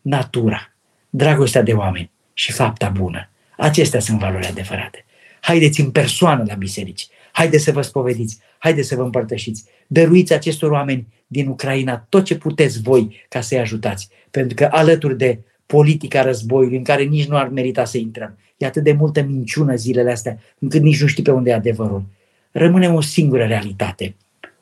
natura, 0.01 0.73
dragostea 1.09 1.61
de 1.61 1.73
oameni 1.73 2.11
și 2.33 2.51
fapta 2.51 2.89
bună. 2.89 3.29
Acestea 3.57 3.99
sunt 3.99 4.19
valori 4.19 4.47
adevărate. 4.47 5.05
Haideți 5.41 5.79
în 5.81 5.91
persoană 5.91 6.43
la 6.47 6.53
biserici, 6.53 7.07
haideți 7.35 7.63
să 7.63 7.71
vă 7.71 7.81
spovediți, 7.81 8.39
haideți 8.57 8.87
să 8.87 8.95
vă 8.95 9.01
împărtășiți. 9.01 9.63
Dăruiți 9.87 10.33
acestor 10.33 10.71
oameni 10.71 11.07
din 11.27 11.47
Ucraina 11.47 12.05
tot 12.09 12.23
ce 12.23 12.37
puteți 12.37 12.81
voi 12.81 13.25
ca 13.29 13.41
să-i 13.41 13.59
ajutați. 13.59 14.09
Pentru 14.31 14.55
că 14.55 14.67
alături 14.71 15.17
de 15.17 15.39
politica 15.65 16.21
războiului, 16.21 16.77
în 16.77 16.83
care 16.83 17.03
nici 17.03 17.25
nu 17.25 17.37
ar 17.37 17.47
merita 17.47 17.85
să 17.85 17.97
intrăm, 17.97 18.37
e 18.57 18.65
atât 18.65 18.83
de 18.83 18.91
multă 18.91 19.21
minciună 19.21 19.75
zilele 19.75 20.11
astea, 20.11 20.39
încât 20.59 20.81
nici 20.81 21.01
nu 21.01 21.07
știi 21.07 21.23
pe 21.23 21.31
unde 21.31 21.49
e 21.49 21.53
adevărul. 21.53 22.03
Rămâne 22.51 22.89
o 22.89 23.01
singură 23.01 23.43
realitate, 23.43 24.15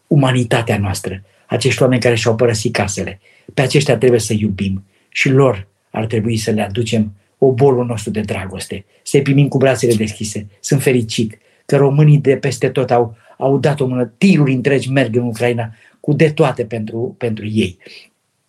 umanitatea 0.07 0.77
noastră, 0.77 1.23
acești 1.47 1.81
oameni 1.81 2.01
care 2.01 2.15
și-au 2.15 2.35
părăsit 2.35 2.73
casele. 2.73 3.19
Pe 3.53 3.61
aceștia 3.61 3.97
trebuie 3.97 4.19
să 4.19 4.33
iubim 4.33 4.83
și 5.09 5.29
lor 5.29 5.67
ar 5.89 6.05
trebui 6.05 6.37
să 6.37 6.51
le 6.51 6.61
aducem 6.61 7.13
obolul 7.37 7.85
nostru 7.85 8.11
de 8.11 8.21
dragoste, 8.21 8.85
să-i 9.03 9.21
primim 9.21 9.47
cu 9.47 9.57
brațele 9.57 9.93
deschise. 9.93 10.47
Sunt 10.59 10.81
fericit 10.81 11.37
că 11.65 11.75
românii 11.77 12.17
de 12.17 12.37
peste 12.37 12.69
tot 12.69 12.91
au 12.91 13.15
au 13.43 13.57
dat 13.57 13.79
o 13.79 13.85
mână, 13.85 14.05
tiruri 14.17 14.53
întregi 14.53 14.91
merg 14.91 15.15
în 15.15 15.23
Ucraina 15.23 15.73
cu 15.99 16.13
de 16.13 16.29
toate 16.29 16.65
pentru, 16.65 17.15
pentru 17.17 17.45
ei. 17.45 17.77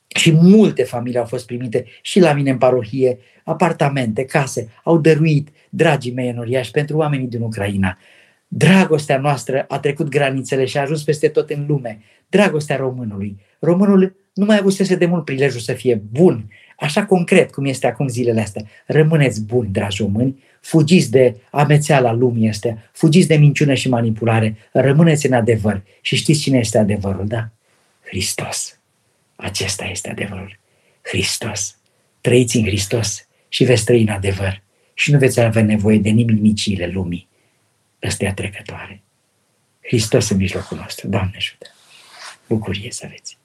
Și 0.07 0.33
multe 0.33 0.83
familii 0.83 1.19
au 1.19 1.25
fost 1.25 1.47
primite 1.47 1.85
și 2.03 2.21
la 2.21 2.33
mine 2.33 2.51
în 2.51 2.59
parohie, 2.59 3.19
apartamente, 3.45 4.25
case, 4.25 4.69
au 4.85 4.99
dăruit, 4.99 5.49
dragii 5.71 6.13
mei 6.13 6.29
enoriași, 6.29 6.71
pentru 6.71 6.97
oamenii 6.97 7.27
din 7.27 7.41
Ucraina. 7.41 7.99
Dragostea 8.49 9.19
noastră 9.19 9.65
a 9.69 9.79
trecut 9.79 10.09
granițele 10.09 10.65
și 10.65 10.79
a 10.79 10.81
ajuns 10.81 11.03
peste 11.03 11.29
tot 11.29 11.51
în 11.51 11.65
lume. 11.69 12.01
Dragostea 12.29 12.77
românului. 12.77 13.41
Românul 13.59 14.17
nu 14.35 14.45
mai 14.45 14.59
avusese 14.59 14.97
de 14.97 15.07
mult 15.07 15.25
prilejul 15.25 15.61
să 15.61 15.73
fie 15.73 16.03
bun, 16.11 16.49
așa 16.79 17.05
concret 17.05 17.51
cum 17.53 17.65
este 17.65 17.87
acum 17.87 18.09
zilele 18.09 18.41
astea. 18.41 18.65
Rămâneți 18.87 19.45
buni, 19.45 19.69
dragi 19.73 20.03
români, 20.03 20.43
fugiți 20.65 21.11
de 21.11 21.37
amețeala 21.51 22.13
lumii 22.13 22.49
astea, 22.49 22.91
fugiți 22.93 23.29
de 23.29 23.37
minciună 23.37 23.75
și 23.75 23.89
manipulare, 23.89 24.57
rămâneți 24.73 25.27
în 25.27 25.33
adevăr. 25.33 25.83
Și 26.01 26.17
știți 26.17 26.41
cine 26.41 26.59
este 26.59 26.79
adevărul, 26.79 27.27
da? 27.27 27.51
Hristos. 28.05 28.79
Acesta 29.37 29.85
este 29.85 30.11
adevărul. 30.11 30.59
Hristos. 31.03 31.77
Trăiți 32.21 32.57
în 32.57 32.65
Hristos 32.65 33.27
și 33.49 33.65
veți 33.65 33.85
trăi 33.85 34.03
în 34.03 34.09
adevăr. 34.09 34.63
Și 34.95 35.13
nu 35.13 35.19
veți 35.19 35.41
avea 35.41 35.63
nevoie 35.63 35.99
de 35.99 36.11
nimic 36.11 36.41
micile 36.41 36.87
lumii. 36.87 37.29
Ăstea 38.03 38.35
trecătoare. 38.35 39.03
Hristos 39.81 40.29
în 40.29 40.37
mijlocul 40.37 40.77
nostru. 40.77 41.09
Doamne 41.09 41.35
ajută! 41.37 41.67
Bucurie 42.49 42.91
să 42.91 43.03
aveți! 43.07 43.39